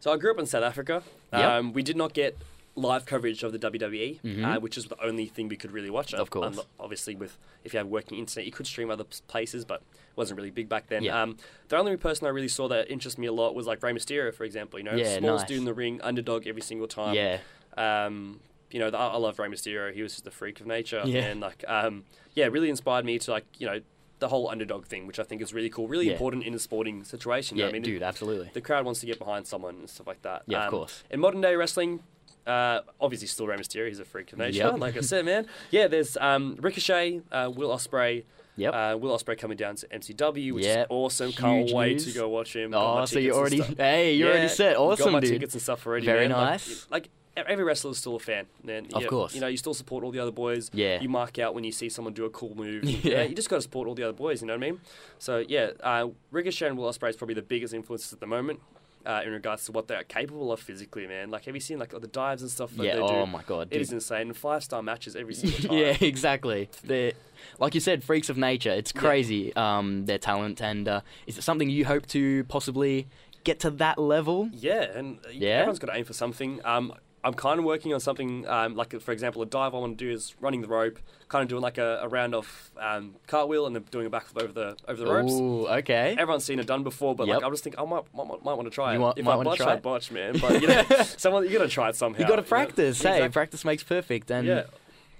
so 0.00 0.12
I 0.12 0.18
grew 0.18 0.32
up 0.32 0.38
in 0.38 0.44
South 0.46 0.62
Africa. 0.62 1.02
Yep. 1.32 1.42
Um, 1.42 1.72
we 1.72 1.82
did 1.82 1.96
not 1.96 2.12
get 2.12 2.36
live 2.76 3.04
coverage 3.04 3.42
of 3.42 3.52
the 3.52 3.58
WWE, 3.58 4.20
Mhm. 4.24 4.56
uh, 4.56 4.60
which 4.60 4.78
is 4.78 4.86
the 4.86 5.02
only 5.04 5.26
thing 5.26 5.48
we 5.48 5.56
could 5.56 5.72
really 5.72 5.90
watch. 5.90 6.14
Of 6.14 6.20
Um, 6.20 6.26
course. 6.28 6.60
obviously, 6.78 7.14
with 7.16 7.36
if 7.64 7.74
you 7.74 7.78
have 7.78 7.88
working 7.88 8.18
internet, 8.18 8.46
you 8.46 8.52
could 8.52 8.66
stream 8.66 8.90
other 8.90 9.04
places, 9.28 9.64
but 9.64 9.80
it 9.82 10.16
wasn't 10.16 10.36
really 10.38 10.50
big 10.50 10.68
back 10.68 10.86
then. 10.88 11.02
Yeah. 11.02 11.20
Um, 11.22 11.36
the 11.68 11.76
only 11.76 11.96
person 11.96 12.26
I 12.26 12.30
really 12.30 12.48
saw 12.48 12.68
that 12.68 12.90
interested 12.90 13.20
me 13.20 13.26
a 13.26 13.32
lot 13.32 13.54
was 13.54 13.66
like 13.66 13.82
Rey 13.82 13.92
Mysterio, 13.92 14.32
for 14.32 14.44
example. 14.44 14.78
You 14.78 14.84
know, 14.84 14.94
Yeah, 14.94 15.18
smallest 15.18 15.42
nice. 15.42 15.48
dude 15.48 15.58
in 15.58 15.64
the 15.64 15.74
ring, 15.74 16.00
underdog 16.02 16.46
every 16.46 16.62
single 16.62 16.86
time. 16.88 17.14
yeah, 17.14 17.40
Um, 17.76 18.40
you 18.70 18.78
know, 18.78 18.88
I, 18.88 19.08
I 19.08 19.16
love 19.16 19.38
Rey 19.38 19.48
Mysterio. 19.48 19.92
He 19.92 20.02
was 20.02 20.12
just 20.12 20.26
a 20.26 20.30
freak 20.30 20.60
of 20.60 20.66
nature, 20.66 21.02
Yeah. 21.04 21.24
and 21.26 21.40
like, 21.40 21.64
um, 21.68 22.04
yeah, 22.34 22.46
really 22.46 22.70
inspired 22.70 23.04
me 23.04 23.18
to 23.18 23.30
like, 23.30 23.44
you 23.58 23.66
know. 23.66 23.80
The 24.20 24.28
whole 24.28 24.50
underdog 24.50 24.84
thing, 24.84 25.06
which 25.06 25.18
I 25.18 25.22
think 25.22 25.40
is 25.40 25.54
really 25.54 25.70
cool, 25.70 25.88
really 25.88 26.04
Yeah. 26.08 26.12
important 26.12 26.44
in 26.44 26.52
a 26.52 26.58
sporting 26.58 27.04
situation. 27.04 27.56
you 27.56 27.62
know 27.62 27.68
yeah, 27.68 27.70
I 27.70 27.72
mean, 27.72 27.80
dude, 27.80 28.02
absolutely. 28.02 28.50
the 28.52 28.60
crowd 28.60 28.84
wants 28.84 29.00
to 29.00 29.06
get 29.06 29.18
behind 29.18 29.46
someone 29.46 29.76
and 29.76 29.88
stuff 29.88 30.06
like 30.06 30.20
that. 30.20 30.42
Yeah, 30.46 30.58
of 30.58 30.64
Um, 30.64 30.70
course. 30.78 31.04
In 31.10 31.20
modern 31.20 31.40
day 31.40 31.56
wrestling, 31.56 32.02
uh, 32.46 32.80
obviously 33.00 33.26
still 33.28 33.46
Rey 33.46 33.56
Mysterio. 33.56 33.88
He's 33.88 34.00
a 34.00 34.04
freak 34.04 34.32
of 34.32 34.38
nature, 34.38 34.58
Yep. 34.58 34.78
like 34.78 34.96
I 34.96 35.00
said, 35.00 35.24
man. 35.24 35.46
Yeah, 35.70 35.86
there's 35.88 36.16
um, 36.16 36.56
Ricochet, 36.60 37.20
uh, 37.32 37.50
Will 37.54 37.70
Ospreay. 37.70 38.24
Yep. 38.56 38.74
Uh, 38.74 38.98
Will 39.00 39.16
Ospreay 39.16 39.38
coming 39.38 39.56
down 39.56 39.76
to 39.76 39.86
MCW, 39.88 40.52
which 40.52 40.64
Yep. 40.64 40.80
is 40.80 40.86
awesome. 40.90 41.32
Can't 41.32 41.70
wait 41.72 41.92
news. 41.92 42.06
to 42.06 42.12
go 42.12 42.28
watch 42.28 42.54
him. 42.54 42.74
Oh, 42.74 43.04
so 43.06 43.18
you 43.18 43.32
already? 43.32 43.60
Hey, 43.76 44.14
you 44.14 44.26
Yeah, 44.26 44.32
already 44.32 44.48
set. 44.48 44.76
Awesome, 44.76 45.04
got 45.06 45.12
my 45.12 45.20
dude. 45.20 45.30
tickets 45.30 45.54
and 45.54 45.62
stuff 45.62 45.86
already. 45.86 46.04
Very 46.06 46.28
man. 46.28 46.36
Nice. 46.36 46.86
Like, 46.90 47.06
e- 47.06 47.42
every 47.46 47.64
wrestler 47.64 47.92
is 47.92 47.98
still 47.98 48.16
a 48.16 48.18
fan, 48.18 48.46
man. 48.62 48.86
Of 48.92 49.02
You- 49.02 49.08
course. 49.08 49.34
You 49.34 49.40
know, 49.40 49.46
you 49.46 49.56
still 49.56 49.72
support 49.72 50.04
all 50.04 50.10
the 50.10 50.18
other 50.18 50.32
boys. 50.32 50.70
Yeah. 50.74 51.00
You 51.00 51.08
mark 51.08 51.38
out 51.38 51.54
when 51.54 51.64
you 51.64 51.72
see 51.72 51.88
someone 51.88 52.12
do 52.12 52.24
a 52.26 52.30
cool 52.30 52.54
move. 52.54 52.84
Yeah. 52.84 52.96
You, 53.02 53.14
know, 53.16 53.22
you 53.22 53.34
just 53.34 53.48
got 53.48 53.56
to 53.56 53.62
support 53.62 53.88
all 53.88 53.94
the 53.94 54.02
other 54.02 54.12
boys. 54.12 54.42
You 54.42 54.48
know 54.48 54.54
what 54.54 54.64
I 54.64 54.70
mean? 54.72 54.80
So 55.18 55.42
yeah, 55.48 55.70
uh, 55.82 56.08
Ricochet 56.30 56.66
and 56.66 56.76
Will 56.76 56.90
Ospreay 56.92 57.10
is 57.10 57.16
probably 57.16 57.36
the 57.36 57.42
biggest 57.42 57.72
influences 57.72 58.12
at 58.12 58.20
the 58.20 58.26
moment. 58.26 58.60
Uh, 59.06 59.22
in 59.24 59.32
regards 59.32 59.64
to 59.64 59.72
what 59.72 59.88
they're 59.88 60.04
capable 60.04 60.52
of 60.52 60.60
physically, 60.60 61.06
man. 61.06 61.30
Like, 61.30 61.46
have 61.46 61.54
you 61.54 61.60
seen 61.62 61.78
like 61.78 61.88
the 61.98 62.06
dives 62.06 62.42
and 62.42 62.50
stuff 62.50 62.70
that 62.76 62.84
yeah. 62.84 62.96
they 62.96 63.00
do? 63.00 63.06
Oh 63.14 63.24
my 63.24 63.42
god, 63.42 63.68
It 63.68 63.70
dude. 63.70 63.80
is 63.80 63.92
insane. 63.92 64.30
Five 64.34 64.62
star 64.62 64.82
matches 64.82 65.16
every 65.16 65.32
single 65.40 65.70
time. 65.70 65.78
yeah, 65.78 65.96
exactly. 66.02 66.68
They're 66.84 67.12
like 67.58 67.74
you 67.74 67.80
said, 67.80 68.04
freaks 68.04 68.28
of 68.28 68.36
nature. 68.36 68.70
It's 68.72 68.92
Yeah. 68.94 69.00
crazy. 69.00 69.56
Um, 69.56 70.04
their 70.04 70.18
talent, 70.18 70.60
and 70.60 70.86
uh, 70.86 71.00
is 71.26 71.38
it 71.38 71.42
something 71.42 71.70
you 71.70 71.86
hope 71.86 72.04
to 72.08 72.44
possibly 72.44 73.08
get 73.42 73.58
to 73.60 73.70
that 73.70 73.98
level? 73.98 74.50
Yeah, 74.52 74.82
and 74.94 75.18
uh, 75.24 75.30
Yeah? 75.32 75.60
everyone's 75.60 75.78
got 75.78 75.86
to 75.92 75.96
aim 75.98 76.04
for 76.04 76.12
something. 76.12 76.60
Um, 76.66 76.92
I'm 77.22 77.34
kind 77.34 77.58
of 77.58 77.64
working 77.66 77.92
on 77.92 78.00
something 78.00 78.48
um, 78.48 78.74
like, 78.76 78.98
for 79.00 79.12
example, 79.12 79.42
a 79.42 79.46
dive 79.46 79.74
I 79.74 79.78
want 79.78 79.98
to 79.98 80.04
do 80.04 80.10
is 80.10 80.34
running 80.40 80.62
the 80.62 80.68
rope, 80.68 80.98
kind 81.28 81.42
of 81.42 81.48
doing 81.48 81.60
like 81.60 81.76
a, 81.76 82.00
a 82.02 82.08
round 82.08 82.34
off 82.34 82.70
um, 82.80 83.16
cartwheel 83.26 83.66
and 83.66 83.76
then 83.76 83.84
doing 83.90 84.06
a 84.06 84.10
backflip 84.10 84.42
over 84.42 84.52
the 84.52 84.76
over 84.88 85.04
the 85.04 85.06
ropes. 85.12 85.32
Ooh, 85.32 85.66
okay. 85.68 86.16
Everyone's 86.18 86.44
seen 86.44 86.58
it 86.58 86.66
done 86.66 86.82
before, 86.82 87.14
but 87.14 87.26
Yep. 87.26 87.36
like 87.36 87.44
I 87.44 87.50
just 87.50 87.62
think 87.62 87.76
I 87.78 87.84
might 87.84 88.04
might, 88.14 88.26
might 88.42 88.54
want 88.54 88.64
to 88.64 88.70
try 88.70 88.92
You 88.94 88.98
it. 88.98 89.02
want- 89.02 89.18
if 89.18 89.24
might 89.26 89.38
I 89.38 89.42
botch, 89.44 89.58
try 89.58 89.66
I 89.72 89.74
it? 89.74 89.82
botch, 89.82 90.10
man. 90.10 90.38
But 90.40 90.62
you 90.62 90.68
know, 90.68 90.82
someone 91.18 91.44
you 91.44 91.52
got 91.58 91.64
to 91.64 91.68
try 91.68 91.90
it 91.90 91.96
somehow. 91.96 92.20
You 92.20 92.24
got 92.26 92.36
to 92.36 92.42
know? 92.42 92.48
practice. 92.48 93.02
Hey, 93.02 93.08
Exactly. 93.10 93.28
practice 93.28 93.64
makes 93.66 93.82
perfect. 93.82 94.30
And 94.30 94.46
Yeah, 94.46 94.62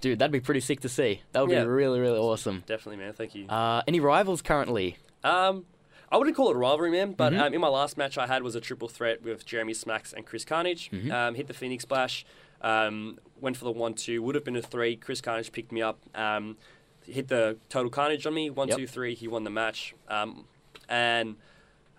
dude, 0.01 0.17
that'd 0.19 0.31
be 0.31 0.39
pretty 0.39 0.61
sick 0.61 0.79
to 0.79 0.89
see. 0.89 1.21
That 1.33 1.41
would 1.41 1.51
Yeah. 1.51 1.61
be 1.63 1.67
really, 1.69 1.99
really 1.99 2.17
awesome. 2.17 2.63
definitely, 2.65 2.97
man. 3.03 3.13
Thank 3.13 3.35
you. 3.35 3.45
Uh, 3.47 3.83
any 3.87 3.99
rivals 3.99 4.41
currently? 4.41 4.97
Um, 5.23 5.65
I 6.11 6.17
wouldn't 6.17 6.35
call 6.35 6.49
it 6.49 6.55
a 6.55 6.59
rivalry, 6.59 6.91
man, 6.91 7.13
but 7.13 7.31
Mhm. 7.33 7.39
um, 7.41 7.53
in 7.53 7.61
my 7.61 7.69
last 7.69 7.97
match 7.97 8.17
I 8.17 8.27
had 8.27 8.43
was 8.43 8.53
a 8.55 8.61
triple 8.61 8.87
threat 8.89 9.21
with 9.21 9.45
Jeremy 9.45 9.73
Smacks 9.73 10.11
and 10.11 10.25
Chris 10.25 10.43
Carnage. 10.43 10.89
Mhm. 10.91 11.11
Um, 11.11 11.35
hit 11.35 11.47
the 11.47 11.53
Phoenix 11.53 11.83
Splash, 11.83 12.25
um, 12.61 13.17
went 13.39 13.55
for 13.57 13.63
the 13.65 13.71
one 13.71 13.93
two, 13.93 14.21
would 14.21 14.35
have 14.35 14.43
been 14.43 14.55
a 14.57 14.61
three. 14.61 14.95
Chris 14.97 15.21
Carnage 15.21 15.51
picked 15.51 15.71
me 15.71 15.81
up, 15.81 15.99
um, 16.13 16.57
hit 17.07 17.29
the 17.29 17.57
total 17.69 17.89
Carnage 17.89 18.25
on 18.27 18.33
me, 18.33 18.49
one 18.49 18.67
Yep. 18.67 18.77
two 18.77 18.87
three. 18.87 19.15
He 19.15 19.27
won 19.27 19.43
the 19.45 19.49
match, 19.49 19.95
um, 20.09 20.47
and 20.89 21.37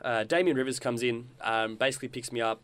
uh, 0.02 0.24
Damien 0.24 0.56
Rivers 0.56 0.78
comes 0.80 1.02
in, 1.02 1.28
um, 1.40 1.76
basically 1.76 2.08
picks 2.08 2.32
me 2.32 2.40
up. 2.40 2.60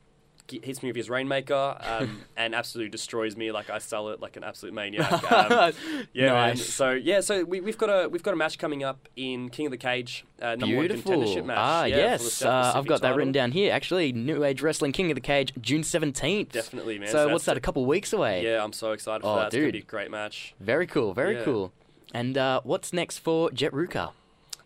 Hits 0.50 0.82
me 0.82 0.88
with 0.88 0.96
his 0.96 1.10
rainmaker 1.10 1.76
um, 1.80 2.22
and 2.36 2.54
absolutely 2.54 2.90
destroys 2.90 3.36
me. 3.36 3.52
Like 3.52 3.68
I 3.70 3.78
sell 3.78 4.08
it 4.08 4.20
like 4.20 4.36
an 4.36 4.44
absolute 4.44 4.74
maniac. 4.74 5.08
Um, 5.30 5.72
yeah, 6.12 6.32
nice. 6.32 6.64
So 6.66 6.92
yeah, 6.92 7.20
so 7.20 7.44
we, 7.44 7.60
we've 7.60 7.76
got 7.78 7.88
a 7.88 8.08
we've 8.08 8.22
got 8.22 8.32
a 8.32 8.36
match 8.36 8.58
coming 8.58 8.82
up 8.82 9.08
in 9.16 9.48
King 9.50 9.66
of 9.66 9.72
the 9.72 9.76
Cage, 9.78 10.24
uh, 10.40 10.54
number 10.56 10.76
one 10.76 10.86
Beautiful. 10.88 11.12
contendership 11.12 11.44
match. 11.44 11.58
Ah, 11.58 11.84
yeah, 11.84 11.96
yes. 11.96 12.42
Uh, 12.42 12.72
I've 12.74 12.86
got 12.86 13.02
that 13.02 13.14
written 13.16 13.32
down 13.32 13.52
here. 13.52 13.72
Actually, 13.72 14.12
New 14.12 14.42
Age 14.44 14.62
Wrestling 14.62 14.92
King 14.92 15.10
of 15.10 15.14
the 15.14 15.20
Cage, 15.20 15.52
June 15.60 15.82
17th. 15.82 16.50
Definitely, 16.52 16.98
man. 16.98 17.08
So, 17.08 17.28
what's 17.28 17.44
that, 17.44 17.56
a 17.56 17.60
couple 17.60 17.84
weeks 17.86 18.12
away? 18.12 18.42
Yeah, 18.44 18.62
I'm 18.64 18.72
so 18.72 18.92
excited 18.92 19.22
for 19.22 19.28
Oh, 19.28 19.36
that. 19.36 19.46
It's 19.46 19.54
gonna 19.54 19.66
dude. 19.66 19.72
be 19.72 19.78
a 19.80 19.82
great 19.82 20.10
match. 20.10 20.54
Very 20.60 20.86
cool, 20.86 21.12
very 21.14 21.36
Yeah. 21.36 21.44
cool. 21.44 21.72
And 22.14 22.38
uh, 22.38 22.60
what's 22.64 22.92
next 22.92 23.18
for 23.18 23.50
Jett 23.50 23.72
Rouka? 23.72 24.12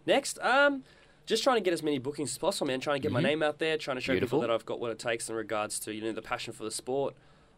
Next, 0.07 0.39
um, 0.43 0.85
just 1.33 1.43
trying 1.43 1.57
to 1.57 1.63
get 1.63 1.73
as 1.73 1.83
many 1.83 1.99
bookings 1.99 2.31
as 2.33 2.39
possible, 2.39 2.67
man. 2.67 2.79
Trying 2.81 2.97
to 2.97 3.03
get 3.03 3.11
my 3.13 3.21
Mhm. 3.21 3.25
name 3.25 3.43
out 3.43 3.59
there, 3.59 3.77
trying 3.79 3.97
to 3.97 4.01
show 4.01 4.13
Beautiful. 4.13 4.39
people 4.39 4.49
that 4.49 4.55
I've 4.55 4.67
got 4.67 4.79
what 4.81 4.91
it 4.91 4.99
takes 4.99 5.29
in 5.31 5.35
regards 5.35 5.79
to 5.81 5.95
you 5.95 6.01
know 6.03 6.13
the 6.13 6.23
passion 6.23 6.53
for 6.53 6.65
the 6.65 6.71
sport. 6.71 7.15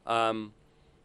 Um, 0.06 0.54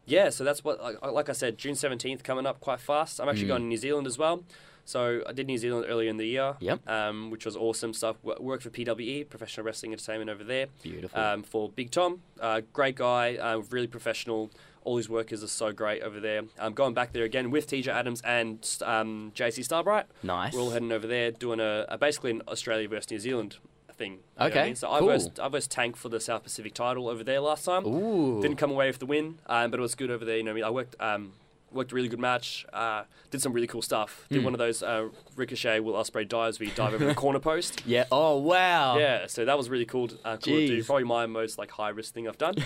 yeah, 0.06 0.30
so 0.30 0.44
that's 0.44 0.62
what 0.64 0.80
like, 0.82 1.02
like 1.02 1.28
I 1.28 1.32
said, 1.32 1.58
June 1.58 1.74
17th 1.74 2.22
coming 2.22 2.46
up 2.46 2.60
quite 2.60 2.80
fast. 2.80 3.20
I'm 3.20 3.28
actually 3.28 3.44
Mm. 3.46 3.48
going 3.48 3.62
to 3.62 3.68
New 3.68 3.76
Zealand 3.76 4.06
as 4.06 4.18
well. 4.18 4.44
So 4.84 5.22
I 5.26 5.32
did 5.32 5.46
New 5.46 5.58
Zealand 5.58 5.86
earlier 5.88 6.08
in 6.10 6.16
the 6.16 6.26
year, 6.26 6.56
Yep. 6.58 6.88
um, 6.88 7.30
which 7.30 7.44
was 7.44 7.54
awesome 7.56 7.92
stuff. 7.92 8.16
Wo- 8.22 8.36
Worked 8.40 8.64
for 8.64 8.70
PWE, 8.70 9.22
Professional 9.24 9.64
Wrestling 9.64 9.92
Entertainment 9.92 10.30
over 10.30 10.42
there. 10.42 10.66
Beautiful. 10.82 11.20
um, 11.20 11.42
for 11.42 11.68
Big 11.70 11.90
Tom. 11.90 12.22
Uh, 12.40 12.62
great 12.72 12.96
guy, 12.96 13.36
uh, 13.36 13.58
really 13.70 13.86
professional. 13.86 14.50
All 14.84 14.96
his 14.96 15.08
workers 15.08 15.42
are 15.44 15.46
so 15.48 15.72
great 15.72 16.02
over 16.02 16.20
there. 16.20 16.42
Um, 16.58 16.72
going 16.72 16.94
back 16.94 17.12
there 17.12 17.24
again 17.24 17.50
with 17.50 17.66
TJ 17.66 17.88
Adams 17.88 18.22
and 18.22 18.58
um, 18.84 19.32
JC 19.36 19.62
Starbright. 19.64 20.06
nice. 20.22 20.54
We're 20.54 20.60
all 20.60 20.70
heading 20.70 20.90
over 20.92 21.06
there 21.06 21.30
doing 21.30 21.60
a, 21.60 21.84
a 21.88 21.98
basically 21.98 22.30
an 22.30 22.42
Australia 22.48 22.88
versus 22.88 23.10
New 23.10 23.18
Zealand 23.18 23.58
thing. 23.92 24.12
you 24.12 24.16
know 24.18 24.22
what 24.36 24.50
Okay, 24.52 24.60
I 24.60 24.64
mean? 24.64 24.74
So 24.76 24.90
I 24.90 24.98
cool. 25.00 25.08
versed, 25.08 25.38
I 25.38 25.48
versed 25.48 25.70
Tank 25.70 25.96
for 25.96 26.08
the 26.08 26.18
South 26.20 26.42
Pacific 26.44 26.72
title 26.72 27.08
over 27.08 27.22
there 27.22 27.40
last 27.40 27.64
time. 27.66 27.84
Ooh. 27.86 28.40
Didn't 28.40 28.56
come 28.56 28.70
away 28.70 28.86
with 28.86 28.98
the 29.00 29.06
win, 29.06 29.38
um, 29.46 29.70
but 29.70 29.78
it 29.78 29.82
was 29.82 29.94
good 29.94 30.10
over 30.10 30.24
there. 30.24 30.38
You 30.38 30.44
know, 30.44 30.52
I 30.52 30.54
mean, 30.54 30.64
I 30.64 30.70
worked 30.70 30.96
um, 30.98 31.32
worked 31.70 31.92
a 31.92 31.94
really 31.94 32.08
good 32.08 32.18
match. 32.18 32.64
Uh, 32.72 33.02
did 33.30 33.42
some 33.42 33.52
really 33.52 33.66
cool 33.66 33.82
stuff. 33.82 34.24
Did 34.30 34.40
Mm. 34.40 34.44
one 34.44 34.54
of 34.54 34.58
those 34.58 34.82
uh, 34.82 35.08
Ricochet 35.36 35.80
Will 35.80 35.92
Ospreay 35.92 36.26
dives 36.26 36.58
where 36.58 36.68
you 36.70 36.74
dive 36.74 36.94
over 36.94 37.04
the 37.04 37.14
corner 37.26 37.38
post. 37.38 37.82
Yeah. 37.86 38.06
Oh 38.10 38.38
wow. 38.38 38.96
Yeah, 38.96 39.26
so 39.26 39.44
that 39.44 39.58
was 39.58 39.68
really 39.68 39.84
cool. 39.84 40.08
To, 40.08 40.14
uh, 40.24 40.36
cool 40.38 40.38
to 40.56 40.66
do. 40.66 40.80
Jeez. 40.82 40.86
Probably 40.86 41.04
my 41.04 41.26
most 41.26 41.58
like 41.58 41.70
high 41.70 41.90
risk 41.90 42.14
thing 42.14 42.26
I've 42.26 42.38
done. 42.38 42.54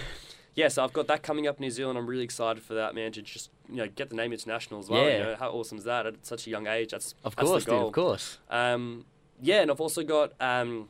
yeah, 0.54 0.68
so 0.68 0.84
I've 0.84 0.92
got 0.92 1.06
that 1.08 1.22
coming 1.22 1.46
up 1.46 1.56
in 1.58 1.62
New 1.62 1.70
Zealand. 1.70 1.98
I'm 1.98 2.06
really 2.06 2.24
excited 2.24 2.62
for 2.62 2.74
that, 2.74 2.94
man. 2.94 3.12
To 3.12 3.22
just 3.22 3.50
you 3.68 3.76
know 3.76 3.88
get 3.88 4.08
the 4.10 4.16
name 4.16 4.32
international 4.32 4.80
as 4.80 4.88
well. 4.88 5.04
Yeah. 5.06 5.12
You 5.18 5.24
know, 5.24 5.36
how 5.36 5.50
awesome 5.50 5.78
is 5.78 5.84
that 5.84 6.06
at 6.06 6.24
such 6.26 6.46
a 6.46 6.50
young 6.50 6.66
age? 6.66 6.90
That's 6.92 7.14
Of 7.24 7.34
that's 7.36 7.48
course, 7.48 7.64
the 7.64 7.70
dude. 7.72 7.82
Of 7.82 7.92
course. 7.92 8.38
Um, 8.50 9.04
yeah, 9.42 9.62
and 9.62 9.70
I've 9.70 9.80
also 9.80 10.02
got 10.04 10.32
um, 10.40 10.88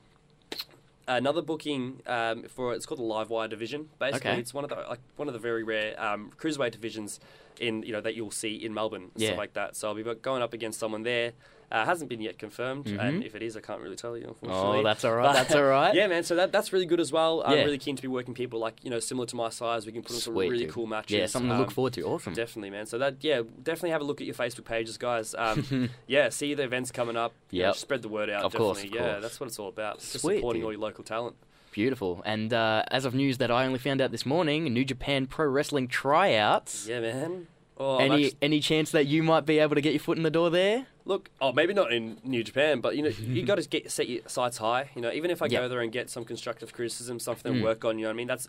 another 1.09 1.43
booking 1.43 2.01
um, 2.07 2.45
for 2.45 2.75
it's 2.75 2.87
called 2.87 3.01
the 3.01 3.05
Live 3.05 3.31
Wire 3.31 3.49
division. 3.49 3.89
Basically, 3.99 4.31
Okay. 4.31 4.41
it's 4.41 4.55
one 4.55 4.65
of 4.65 4.71
the 4.71 4.77
like 4.89 5.01
one 5.17 5.29
of 5.29 5.35
the 5.35 5.41
very 5.41 5.63
rare 5.63 5.95
um, 6.03 6.31
cruiserweight 6.39 6.73
divisions 6.73 7.21
in 7.61 7.83
you 7.85 7.93
know 7.93 8.01
that 8.01 8.15
you'll 8.15 8.31
see 8.31 8.55
in 8.55 8.75
Melbourne, 8.75 9.11
Yeah. 9.17 9.29
stuff 9.29 9.39
like 9.39 9.53
that. 9.55 9.77
So 9.77 9.89
I'll 9.89 9.95
be 9.95 10.03
going 10.03 10.43
up 10.43 10.53
against 10.53 10.79
someone 10.79 11.03
there. 11.05 11.33
Uh, 11.75 11.85
hasn't 11.85 12.09
been 12.09 12.21
yet 12.21 12.39
confirmed, 12.39 12.87
and 12.87 13.23
Mhm. 13.23 13.27
if 13.27 13.35
it 13.35 13.43
is, 13.43 13.57
I 13.57 13.61
can't 13.61 13.81
really 13.81 13.97
tell 13.97 14.17
you. 14.17 14.27
Unfortunately. 14.29 14.79
Oh, 14.79 14.83
that's 14.85 15.05
all 15.05 15.15
right. 15.17 15.27
But- 15.27 15.33
That's 15.35 15.55
all 15.57 15.65
right. 15.65 15.93
Yeah, 16.01 16.07
man. 16.07 16.23
So 16.23 16.37
that 16.37 16.53
that's 16.53 16.73
really 16.73 16.87
good 16.87 17.01
as 17.01 17.11
well. 17.11 17.43
I'm 17.45 17.57
Yeah. 17.59 17.65
really 17.65 17.79
keen 17.79 17.97
to 17.97 18.03
be 18.03 18.07
working 18.09 18.33
people 18.33 18.61
like 18.61 18.77
you 18.85 18.91
know 18.91 19.01
similar 19.01 19.27
to 19.27 19.35
my 19.37 19.49
size. 19.49 19.85
We 19.85 19.91
can 19.93 20.03
put 20.03 20.13
on 20.13 20.19
some 20.21 20.37
really 20.37 20.59
dude. 20.59 20.71
cool 20.71 20.87
matches. 20.87 21.17
Yeah, 21.19 21.27
something 21.27 21.51
to 21.51 21.59
look 21.59 21.69
Um, 21.69 21.75
forward 21.75 21.93
to. 21.95 22.03
Awesome. 22.03 22.33
Definitely, 22.35 22.71
man. 22.71 22.87
So 22.87 22.97
that 22.99 23.17
yeah, 23.23 23.43
definitely 23.63 23.91
have 23.91 24.03
a 24.03 24.05
look 24.05 24.21
at 24.21 24.27
your 24.27 24.37
Facebook 24.37 24.65
pages, 24.67 24.97
guys. 24.97 25.35
Um, 25.37 25.91
yeah, 26.07 26.29
see 26.29 26.55
the 26.55 26.63
events 26.63 26.93
coming 26.93 27.17
up. 27.17 27.33
you 27.51 27.63
know, 27.63 27.73
spread 27.73 28.03
the 28.03 28.09
word 28.09 28.31
out. 28.31 28.45
Of 28.45 28.55
course, 28.55 28.79
definitely. 28.79 28.99
of 29.01 29.05
yeah, 29.05 29.11
course. 29.15 29.23
that's 29.23 29.41
what 29.41 29.47
it's 29.49 29.59
all 29.59 29.69
about. 29.69 29.99
Just 29.99 30.21
Sweet, 30.21 30.37
supporting 30.37 30.61
dude. 30.63 30.67
all 30.67 30.73
your 30.73 30.81
local 30.81 31.03
talent. 31.05 31.35
Beautiful. 31.73 32.23
And 32.25 32.53
uh, 32.55 32.85
as 32.93 33.05
of 33.05 33.15
news 33.17 33.39
that 33.39 33.51
I 33.51 33.67
only 33.67 33.81
found 33.81 34.01
out 34.01 34.13
this 34.13 34.25
morning, 34.25 34.73
New 34.73 34.85
Japan 34.85 35.27
Pro 35.27 35.47
Wrestling 35.47 35.89
tryouts. 35.89 36.87
Yeah, 36.89 37.01
man. 37.01 37.49
Oh, 37.77 37.97
Any 37.99 38.27
actu- 38.27 38.37
any 38.41 38.61
chance 38.61 38.93
that 38.93 39.07
you 39.07 39.25
might 39.25 39.45
be 39.45 39.59
able 39.59 39.75
to 39.75 39.81
get 39.81 39.93
your 39.93 39.99
foot 40.01 40.17
in 40.17 40.23
the 40.23 40.31
door 40.31 40.49
there? 40.51 40.87
Look, 41.05 41.31
oh, 41.41 41.53
maybe 41.53 41.75
not 41.75 41.93
in 41.93 42.19
New 42.25 42.43
Japan, 42.45 42.81
but 42.81 42.97
you 42.97 43.03
know, 43.03 43.09
you 43.11 43.43
got 43.47 43.57
to 43.57 43.69
get 43.69 43.91
set 43.91 44.09
your 44.09 44.23
sights 44.27 44.59
high. 44.59 44.91
You 44.95 45.03
know, 45.03 45.11
even 45.13 45.31
if 45.31 45.43
I 45.43 45.47
Yep. 45.47 45.63
go 45.63 45.69
there 45.69 45.81
and 45.81 45.93
get 45.93 46.11
some 46.11 46.25
constructive 46.25 46.73
criticism, 46.73 47.19
something 47.19 47.53
Mm. 47.53 47.59
to 47.59 47.63
work 47.63 47.85
on. 47.85 47.99
You 47.99 48.05
know, 48.05 48.09
what 48.11 48.15
I 48.15 48.17
mean, 48.17 48.27
that's 48.27 48.49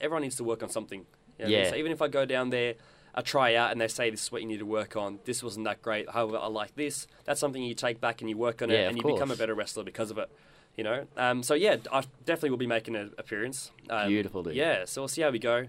everyone 0.00 0.22
needs 0.22 0.36
to 0.36 0.44
work 0.44 0.62
on 0.62 0.68
something. 0.68 1.00
You 1.00 1.04
know 1.04 1.16
what 1.36 1.44
I 1.44 1.48
mean? 1.50 1.64
Yeah. 1.64 1.70
So 1.70 1.76
even 1.76 1.92
if 1.92 2.00
I 2.02 2.08
go 2.08 2.24
down 2.24 2.50
there. 2.50 2.74
I 3.18 3.22
try 3.22 3.54
out 3.54 3.72
and 3.72 3.80
they 3.80 3.88
say 3.88 4.10
this 4.10 4.24
is 4.24 4.30
what 4.30 4.42
you 4.42 4.46
need 4.46 4.58
to 4.58 4.66
work 4.66 4.94
on. 4.94 5.20
This 5.24 5.42
wasn't 5.42 5.64
that 5.64 5.80
great. 5.80 6.10
However, 6.10 6.36
I 6.36 6.48
like 6.48 6.74
this. 6.76 7.06
That's 7.24 7.40
something 7.40 7.62
you 7.62 7.72
take 7.72 7.98
back 7.98 8.20
and 8.20 8.28
you 8.28 8.36
work 8.36 8.60
on 8.60 8.68
Yeah, 8.68 8.80
it, 8.80 8.88
and 8.88 8.98
you 8.98 9.04
become 9.04 9.30
a 9.30 9.36
better 9.36 9.54
wrestler 9.54 9.84
because 9.84 10.10
of 10.10 10.18
it. 10.18 10.28
You 10.76 10.84
know. 10.84 11.06
Um, 11.16 11.42
so 11.42 11.54
yeah, 11.54 11.76
I 11.90 12.02
definitely 12.26 12.50
will 12.50 12.58
be 12.58 12.66
making 12.66 12.94
an 12.94 13.14
appearance. 13.16 13.70
Um, 13.88 14.08
Beautiful, 14.08 14.42
dude. 14.42 14.54
Yeah. 14.54 14.84
So 14.84 15.00
we'll 15.00 15.08
see 15.08 15.22
how 15.22 15.30
we 15.30 15.38
go. 15.38 15.68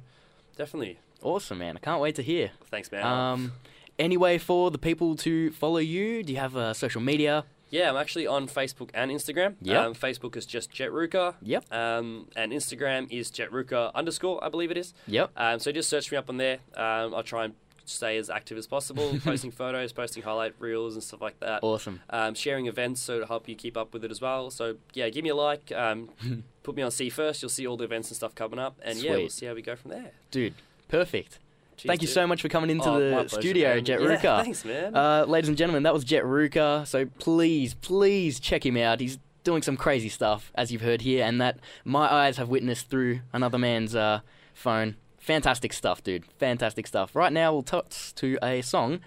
Definitely. 0.57 0.99
Awesome, 1.21 1.59
man. 1.59 1.77
I 1.77 1.79
can't 1.79 2.01
wait 2.01 2.15
to 2.15 2.21
hear. 2.21 2.51
Thanks, 2.65 2.91
man. 2.91 3.05
Um, 3.05 3.53
any 3.99 4.17
way 4.17 4.37
for 4.37 4.71
the 4.71 4.77
people 4.77 5.15
to 5.17 5.51
follow 5.51 5.77
you? 5.77 6.23
Do 6.23 6.33
you 6.33 6.39
have 6.39 6.55
uh, 6.55 6.73
social 6.73 7.01
media? 7.01 7.45
Yeah, 7.69 7.89
I'm 7.89 7.97
actually 7.97 8.27
on 8.27 8.47
Facebook 8.47 8.91
and 8.93 9.11
Instagram. 9.11 9.55
Yeah. 9.61 9.85
Um, 9.85 9.93
Facebook 9.93 10.37
is 10.37 10.45
just 10.45 10.71
Jetruka. 10.71 11.35
Yep. 11.41 11.65
Um, 11.71 12.29
and 12.35 12.51
Instagram 12.51 13.11
is 13.11 13.29
Jetruka 13.29 13.93
underscore, 13.93 14.43
I 14.43 14.49
believe 14.49 14.71
it 14.71 14.77
is. 14.77 14.93
Yep. 15.07 15.31
Um, 15.35 15.59
so 15.59 15.71
just 15.71 15.89
search 15.89 16.11
me 16.11 16.17
up 16.17 16.29
on 16.29 16.37
there. 16.37 16.59
Um, 16.75 17.13
I'll 17.13 17.23
try 17.23 17.45
and 17.45 17.55
stay 17.83 18.17
as 18.17 18.29
active 18.29 18.57
as 18.57 18.67
possible, 18.67 19.17
posting 19.23 19.51
photos, 19.51 19.91
posting 19.93 20.23
highlight 20.23 20.53
reels 20.59 20.93
and 20.93 21.03
stuff 21.03 21.21
like 21.21 21.39
that. 21.39 21.59
Awesome. 21.63 22.01
Um, 22.09 22.35
sharing 22.35 22.67
events 22.67 23.01
so 23.01 23.19
to 23.19 23.25
help 23.25 23.47
you 23.49 23.55
keep 23.55 23.75
up 23.77 23.93
with 23.93 24.03
it 24.05 24.11
as 24.11 24.21
well. 24.21 24.49
So 24.49 24.77
yeah, 24.93 25.09
give 25.09 25.23
me 25.23 25.29
a 25.29 25.35
like. 25.35 25.71
Um, 25.75 26.09
put 26.63 26.75
me 26.75 26.83
on 26.83 26.91
C 26.91 27.09
first. 27.09 27.41
You'll 27.41 27.49
see 27.49 27.67
all 27.67 27.77
the 27.77 27.85
events 27.85 28.09
and 28.09 28.15
stuff 28.15 28.35
coming 28.35 28.59
up. 28.59 28.79
And 28.81 28.97
yeah, 28.99 29.11
we'll 29.11 29.29
see 29.29 29.45
how 29.45 29.53
we 29.53 29.61
go 29.61 29.75
from 29.75 29.91
there. 29.91 30.11
Dude, 30.31 30.55
perfect. 30.87 31.39
Cheers, 31.77 31.87
Thank 31.89 32.01
you 32.01 32.07
dude. 32.07 32.13
so 32.15 32.25
much 32.27 32.41
for 32.41 32.49
coming 32.49 32.69
into 32.71 32.89
Oh, 32.89 32.99
the 32.99 33.11
pleasure, 33.11 33.41
studio, 33.41 33.75
man. 33.75 33.85
Jett 33.85 34.01
Yeah, 34.01 34.07
Rouka. 34.07 34.43
thanks, 34.43 34.65
man. 34.65 34.95
Uh, 34.95 35.25
ladies 35.27 35.47
and 35.47 35.57
gentlemen, 35.57 35.83
that 35.83 35.93
was 35.93 36.03
Jett 36.03 36.23
Rouka. 36.23 36.85
So 36.87 37.05
please, 37.19 37.75
please 37.75 38.39
check 38.39 38.65
him 38.65 38.75
out. 38.77 38.99
He's 38.99 39.19
doing 39.43 39.61
some 39.61 39.77
crazy 39.77 40.09
stuff, 40.09 40.51
as 40.55 40.71
you've 40.71 40.81
heard 40.81 41.01
here, 41.01 41.23
and 41.23 41.39
that 41.39 41.59
my 41.85 42.11
eyes 42.11 42.37
have 42.37 42.49
witnessed 42.49 42.89
through 42.89 43.19
another 43.31 43.57
man's 43.59 43.95
uh, 43.95 44.21
phone. 44.53 44.95
Fantastic 45.19 45.71
stuff, 45.71 46.03
dude. 46.03 46.25
Fantastic 46.39 46.87
stuff. 46.87 47.15
Right 47.15 47.31
now, 47.31 47.53
we'll 47.53 47.61
touch 47.63 48.15
to 48.15 48.39
a 48.41 48.61
song, 48.61 48.99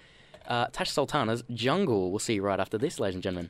uh, 0.47 0.67
Tash 0.71 0.91
Sultana's 0.91 1.43
Jungle. 1.53 2.09
We'll 2.09 2.19
see 2.19 2.35
you 2.35 2.41
right 2.41 2.59
after 2.59 2.77
this, 2.77 2.99
ladies 2.99 3.15
and 3.15 3.23
gentlemen. 3.23 3.49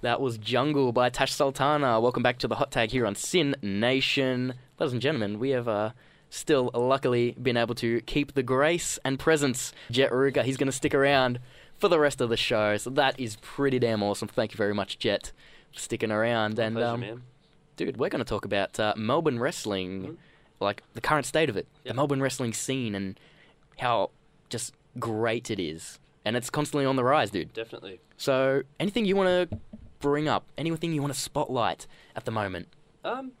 That 0.00 0.20
was 0.20 0.38
Jungle 0.38 0.92
by 0.92 1.08
Tash 1.10 1.32
Sultana. 1.32 2.00
Welcome 2.00 2.22
back 2.22 2.38
to 2.38 2.48
the 2.48 2.54
hot 2.56 2.70
tag 2.70 2.90
here 2.92 3.06
on 3.06 3.14
SYN 3.14 3.56
Nation. 3.62 4.54
Ladies 4.78 4.92
and 4.92 5.02
gentlemen, 5.02 5.38
we 5.38 5.50
have 5.50 5.66
uh, 5.68 5.90
still 6.34 6.70
luckily 6.74 7.36
been 7.40 7.56
able 7.56 7.74
to 7.76 8.00
keep 8.02 8.34
the 8.34 8.42
grace 8.42 8.98
and 9.04 9.18
presence. 9.18 9.72
Jett 9.90 10.10
Rouka, 10.10 10.42
he's 10.44 10.56
going 10.56 10.66
to 10.66 10.72
stick 10.72 10.94
around 10.94 11.38
for 11.78 11.88
the 11.88 11.98
rest 11.98 12.20
of 12.20 12.28
the 12.28 12.36
show. 12.36 12.76
So 12.76 12.90
that 12.90 13.18
is 13.18 13.36
pretty 13.40 13.78
damn 13.78 14.02
awesome. 14.02 14.28
Thank 14.28 14.52
you 14.52 14.56
very 14.56 14.74
much, 14.74 14.98
Jett, 14.98 15.32
for 15.72 15.80
sticking 15.80 16.10
around. 16.10 16.58
and 16.58 16.74
Pleasure, 16.76 17.12
um, 17.12 17.22
dude, 17.76 17.96
we're 17.96 18.08
going 18.08 18.24
to 18.24 18.28
talk 18.28 18.44
about 18.44 18.78
uh, 18.80 18.94
Melbourne 18.96 19.38
wrestling, 19.38 20.02
Mhm. 20.02 20.16
like 20.60 20.82
the 20.94 21.00
current 21.00 21.26
state 21.26 21.48
of 21.48 21.56
it, 21.56 21.66
the 21.84 21.94
Melbourne 21.94 22.20
wrestling 22.22 22.52
scene, 22.52 22.94
and 22.94 23.18
how 23.78 24.10
just 24.48 24.72
great 24.98 25.50
it 25.50 25.60
is. 25.60 25.98
And 26.24 26.36
it's 26.36 26.48
constantly 26.50 26.86
on 26.86 26.96
the 26.96 27.04
rise, 27.04 27.30
dude. 27.30 27.52
Definitely. 27.52 28.00
So, 28.16 28.62
anything 28.80 29.04
you 29.04 29.14
want 29.16 29.50
to 29.50 29.58
bring 30.00 30.26
up, 30.28 30.46
anything 30.56 30.92
you 30.92 31.00
want 31.02 31.12
to 31.12 31.18
spotlight 31.20 31.86
at 32.16 32.24
the 32.24 32.30
moment? 32.30 32.68
Um, 33.04 33.32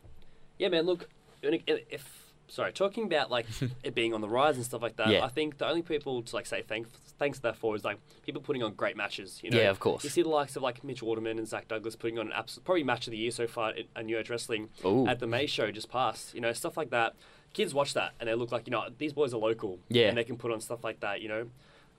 yeah, 0.58 0.68
man. 0.68 0.84
Look, 0.84 1.08
if 1.42 2.23
sorry, 2.48 2.72
talking 2.72 3.04
about 3.04 3.30
like 3.30 3.46
it 3.82 3.94
being 3.94 4.12
on 4.14 4.20
the 4.20 4.28
rise 4.28 4.56
and 4.56 4.64
stuff 4.64 4.82
like 4.82 4.96
that, 4.96 5.08
Yeah. 5.08 5.24
I 5.24 5.28
think 5.28 5.58
the 5.58 5.66
only 5.66 5.82
people 5.82 6.22
to 6.22 6.34
like 6.36 6.46
say 6.46 6.62
thanks 6.62 6.88
thanks 7.18 7.38
to 7.38 7.42
that 7.42 7.56
for 7.56 7.76
is 7.76 7.84
like 7.84 7.98
people 8.22 8.42
putting 8.42 8.62
on 8.62 8.74
great 8.74 8.96
matches. 8.96 9.40
You 9.42 9.50
know, 9.50 9.58
Yeah, 9.58 9.70
of 9.70 9.78
course. 9.80 10.02
You 10.04 10.10
see 10.10 10.22
the 10.22 10.28
likes 10.28 10.56
of 10.56 10.62
like 10.62 10.82
Mitch 10.82 11.02
Waterman 11.02 11.38
and 11.38 11.46
Zach 11.46 11.68
Douglas 11.68 11.94
putting 11.96 12.18
on 12.18 12.26
an 12.26 12.32
absolute 12.32 12.64
probably 12.64 12.82
match 12.84 13.06
of 13.06 13.12
the 13.12 13.16
year 13.16 13.30
so 13.30 13.46
far 13.46 13.70
in, 13.70 13.86
in 13.96 14.06
New 14.06 14.18
Age 14.18 14.30
Wrestling 14.30 14.68
Ooh. 14.84 15.06
at 15.06 15.20
the 15.20 15.26
May 15.26 15.46
show 15.46 15.70
just 15.70 15.88
passed. 15.90 16.34
You 16.34 16.40
know, 16.40 16.52
stuff 16.52 16.76
like 16.76 16.90
that. 16.90 17.14
Kids 17.52 17.72
watch 17.72 17.94
that 17.94 18.12
and 18.18 18.28
they 18.28 18.34
look 18.34 18.50
like 18.50 18.66
you 18.66 18.72
know 18.72 18.84
these 18.98 19.12
boys 19.12 19.32
are 19.32 19.38
local. 19.38 19.78
Yeah. 19.88 20.08
and 20.08 20.18
they 20.18 20.24
can 20.24 20.36
put 20.36 20.50
on 20.50 20.60
stuff 20.60 20.82
like 20.82 21.00
that. 21.00 21.20
You 21.22 21.28
know, 21.28 21.46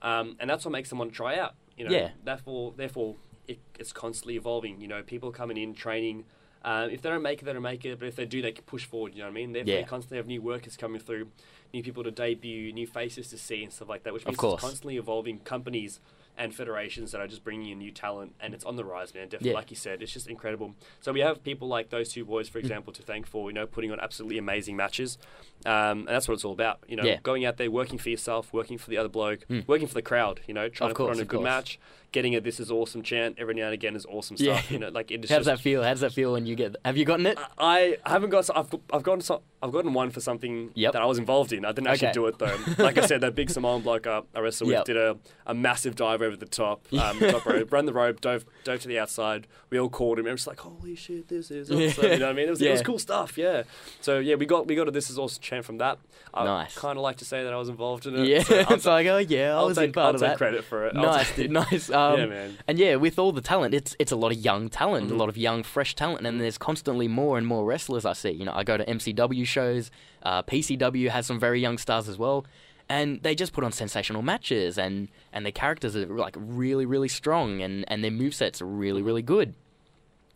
um, 0.02 0.36
and 0.38 0.48
that's 0.50 0.64
what 0.64 0.72
makes 0.72 0.90
them 0.90 0.98
want 0.98 1.12
to 1.12 1.16
try 1.16 1.38
out. 1.38 1.54
You 1.78 1.86
know, 1.86 1.90
Yeah. 1.90 2.10
therefore, 2.24 2.74
therefore, 2.76 3.16
it, 3.48 3.58
it's 3.78 3.92
constantly 3.92 4.36
evolving. 4.36 4.80
You 4.80 4.88
know, 4.88 5.02
people 5.02 5.30
coming 5.32 5.56
in, 5.56 5.72
training. 5.74 6.24
Um, 6.66 6.90
if 6.90 7.00
they 7.00 7.08
don't 7.08 7.22
make 7.22 7.40
it, 7.40 7.44
they 7.44 7.52
don't 7.52 7.62
make 7.62 7.84
it. 7.84 7.98
But 7.98 8.08
if 8.08 8.16
they 8.16 8.26
do, 8.26 8.42
they 8.42 8.50
can 8.52 8.64
push 8.64 8.84
forward. 8.84 9.14
You 9.14 9.20
know 9.20 9.26
what 9.26 9.30
I 9.30 9.34
mean? 9.34 9.52
Therefore, 9.52 9.72
Yeah. 9.72 9.80
you 9.80 9.86
constantly 9.86 10.16
have 10.18 10.26
new 10.26 10.42
workers 10.42 10.76
coming 10.76 11.00
through, 11.00 11.28
new 11.72 11.82
people 11.82 12.02
to 12.02 12.10
debut, 12.10 12.72
new 12.72 12.86
faces 12.88 13.28
to 13.28 13.38
see, 13.38 13.62
and 13.62 13.72
stuff 13.72 13.88
like 13.88 14.02
that. 14.02 14.12
Which 14.12 14.26
means 14.26 14.36
course. 14.36 14.54
it's 14.54 14.62
constantly 14.62 14.96
evolving 14.96 15.38
companies 15.38 16.00
and 16.38 16.54
federations 16.54 17.12
that 17.12 17.20
are 17.22 17.26
just 17.26 17.42
bringing 17.42 17.70
in 17.70 17.78
new 17.78 17.90
talent, 17.90 18.34
and 18.40 18.52
it's 18.52 18.64
on 18.64 18.76
the 18.76 18.84
rise, 18.84 19.14
man. 19.14 19.22
Definitely, 19.24 19.50
Yeah. 19.50 19.56
like 19.56 19.70
you 19.70 19.76
said, 19.76 20.02
it's 20.02 20.12
just 20.12 20.26
incredible. 20.26 20.74
So 21.00 21.10
we 21.10 21.20
have 21.20 21.42
people 21.42 21.66
like 21.66 21.88
those 21.88 22.10
two 22.12 22.26
boys, 22.26 22.46
for 22.46 22.58
example, 22.58 22.92
to 22.92 23.02
thank 23.02 23.26
for 23.26 23.48
you 23.48 23.54
know 23.54 23.66
putting 23.66 23.90
on 23.90 23.98
absolutely 24.00 24.36
amazing 24.36 24.76
matches, 24.76 25.16
um, 25.64 26.00
and 26.00 26.08
that's 26.08 26.28
what 26.28 26.34
it's 26.34 26.44
all 26.44 26.52
about. 26.52 26.80
You 26.88 26.96
know, 26.96 27.04
Yeah. 27.04 27.20
going 27.22 27.46
out 27.46 27.56
there, 27.56 27.70
working 27.70 27.96
for 27.96 28.10
yourself, 28.10 28.52
working 28.52 28.76
for 28.76 28.90
the 28.90 28.98
other 28.98 29.08
bloke, 29.08 29.46
Mm. 29.48 29.66
working 29.66 29.86
for 29.86 29.94
the 29.94 30.02
crowd. 30.02 30.40
You 30.46 30.52
know, 30.52 30.68
trying 30.68 30.90
Of 30.90 30.96
to 30.98 31.04
put 31.04 31.10
on 31.12 31.20
a 31.20 31.24
good 31.24 31.36
course. 31.38 31.44
match, 31.44 31.78
getting 32.16 32.34
a 32.34 32.40
"This 32.40 32.58
is 32.60 32.70
awesome" 32.70 33.02
chant 33.02 33.36
every 33.38 33.54
now 33.54 33.66
and 33.66 33.74
again 33.74 33.94
is 33.94 34.06
awesome 34.06 34.36
Yeah. 34.38 34.54
stuff. 34.56 34.70
You 34.70 34.78
know, 34.78 34.88
like 34.88 35.10
How 35.10 35.16
does 35.18 35.28
just, 35.28 35.44
that 35.44 35.60
feel? 35.60 35.82
How 35.82 35.90
does 35.90 36.00
that 36.00 36.12
feel 36.14 36.32
when 36.32 36.46
you 36.46 36.54
get? 36.56 36.74
Have 36.84 36.96
you 36.96 37.04
gotten 37.04 37.26
it? 37.26 37.38
I 37.58 37.98
haven't 38.06 38.30
got. 38.30 38.48
I've 38.56 38.74
I've 38.92 39.02
gotten. 39.02 39.20
some- 39.20 39.40
I've 39.62 39.72
gotten 39.72 39.94
one 39.94 40.10
for 40.10 40.20
something 40.20 40.70
Yep. 40.74 40.92
that 40.92 41.02
I 41.02 41.06
was 41.06 41.18
involved 41.18 41.52
in. 41.52 41.64
I 41.64 41.72
didn't 41.72 41.88
actually 41.88 42.08
Okay. 42.08 42.14
do 42.14 42.26
it 42.26 42.38
though. 42.38 42.56
Like 42.84 42.98
I 42.98 43.06
said, 43.06 43.20
that 43.22 43.34
big 43.34 43.50
Samoan 43.50 43.82
bloke 43.82 44.06
uh, 44.06 44.22
I 44.34 44.40
wrestled 44.40 44.70
Yep. 44.70 44.80
with 44.80 44.86
did 44.86 44.96
a, 44.96 45.16
a 45.46 45.54
massive 45.54 45.96
dive 45.96 46.22
over 46.22 46.36
the 46.36 46.46
top, 46.46 46.86
um, 46.92 47.18
top 47.18 47.44
rope, 47.46 47.72
ran 47.72 47.86
the 47.86 47.92
rope, 47.92 48.20
dove 48.20 48.44
dove 48.64 48.80
to 48.80 48.88
the 48.88 48.98
outside. 48.98 49.46
We 49.70 49.78
all 49.80 49.88
called 49.88 50.18
him. 50.18 50.26
It 50.26 50.32
was 50.32 50.46
like, 50.46 50.60
holy 50.60 50.94
shit, 50.94 51.28
this 51.28 51.50
is 51.50 51.70
awesome. 51.70 51.80
Yeah. 52.04 52.12
You 52.12 52.18
know 52.20 52.26
what 52.26 52.32
I 52.32 52.32
mean? 52.34 52.46
It 52.46 52.50
was, 52.50 52.62
it 52.62 52.70
was 52.70 52.82
cool 52.82 52.98
stuff. 52.98 53.36
Yeah. 53.36 53.62
So 54.00 54.18
yeah, 54.18 54.36
we 54.36 54.46
got 54.46 54.66
we 54.68 54.74
got 54.76 54.86
a 54.88 54.90
this 54.90 55.10
is 55.10 55.18
awesome 55.18 55.42
chant 55.42 55.64
from 55.64 55.78
that. 55.78 55.98
I 56.32 56.44
Nice. 56.44 56.76
Kind 56.76 56.98
of 56.98 57.02
like 57.02 57.16
to 57.16 57.24
say 57.24 57.42
that 57.42 57.52
I 57.52 57.56
was 57.56 57.68
involved 57.70 58.06
in 58.06 58.14
it. 58.14 58.26
Yeah, 58.28 58.42
So 58.42 58.58
I'll, 58.60 58.72
it's 58.74 58.84
like, 58.84 59.06
oh 59.06 59.18
yeah, 59.18 59.54
I 59.54 59.58
I'll 59.58 59.66
was 59.68 59.78
take, 59.78 59.86
in 59.86 59.92
part 59.92 60.06
I'll 60.08 60.14
of 60.16 60.20
take 60.20 60.30
that. 60.30 60.38
credit 60.38 60.64
for 60.64 60.86
it. 60.86 60.94
Nice, 60.94 61.34
dude, 61.34 61.50
nice. 61.50 61.90
Um, 62.12 62.18
yeah, 62.20 62.26
man. 62.26 62.58
And 62.68 62.78
yeah, 62.78 62.96
with 62.96 63.18
all 63.18 63.32
the 63.32 63.40
talent, 63.40 63.74
it's 63.74 63.94
it's 63.98 64.12
a 64.12 64.16
lot 64.16 64.32
of 64.32 64.38
young 64.38 64.68
talent, 64.68 65.10
a 65.10 65.14
Mhm. 65.14 65.18
lot 65.18 65.28
of 65.28 65.36
young, 65.36 65.62
fresh 65.62 65.94
talent, 65.94 66.26
and 66.26 66.40
there's 66.40 66.58
constantly 66.58 67.08
more 67.08 67.38
and 67.38 67.46
more 67.46 67.64
wrestlers 67.64 68.04
I 68.04 68.12
see. 68.12 68.30
You 68.30 68.44
know, 68.44 68.52
I 68.54 68.64
go 68.64 68.76
to 68.76 68.84
MCW 68.88 69.44
shows, 69.46 69.90
uh, 70.22 70.42
PCW 70.42 71.08
has 71.10 71.26
some 71.26 71.38
very 71.40 71.60
young 71.60 71.78
stars 71.78 72.08
as 72.08 72.16
well, 72.18 72.44
and 72.88 73.22
they 73.22 73.34
just 73.34 73.52
put 73.52 73.64
on 73.64 73.72
sensational 73.72 74.22
matches, 74.22 74.78
and 74.78 75.08
and 75.32 75.44
their 75.44 75.52
characters 75.52 75.96
are 75.96 76.06
like 76.06 76.36
really, 76.38 76.86
really 76.86 77.08
strong, 77.08 77.60
and 77.62 77.84
and 77.88 78.02
their 78.04 78.10
movesets 78.10 78.60
are 78.62 78.66
really, 78.66 79.02
really 79.02 79.22
good. 79.22 79.54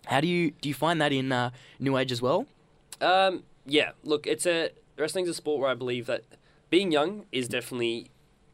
How 0.07 0.21
do 0.21 0.27
you 0.29 0.53
do 0.63 0.69
you 0.69 0.75
find 0.75 1.01
that 1.01 1.13
in 1.13 1.31
uh, 1.33 1.51
New 1.79 1.97
Age 1.97 2.11
as 2.13 2.21
well? 2.23 2.47
Um, 3.01 3.45
yeah, 3.67 3.91
look, 4.03 4.27
it's 4.27 4.47
a 4.47 4.71
wrestling's 4.97 5.29
a 5.29 5.35
sport 5.35 5.61
where 5.61 5.71
I 5.71 5.75
believe 5.75 6.07
that 6.07 6.25
being 6.71 6.91
young 6.93 7.27
is 7.33 7.49
definitely 7.49 8.11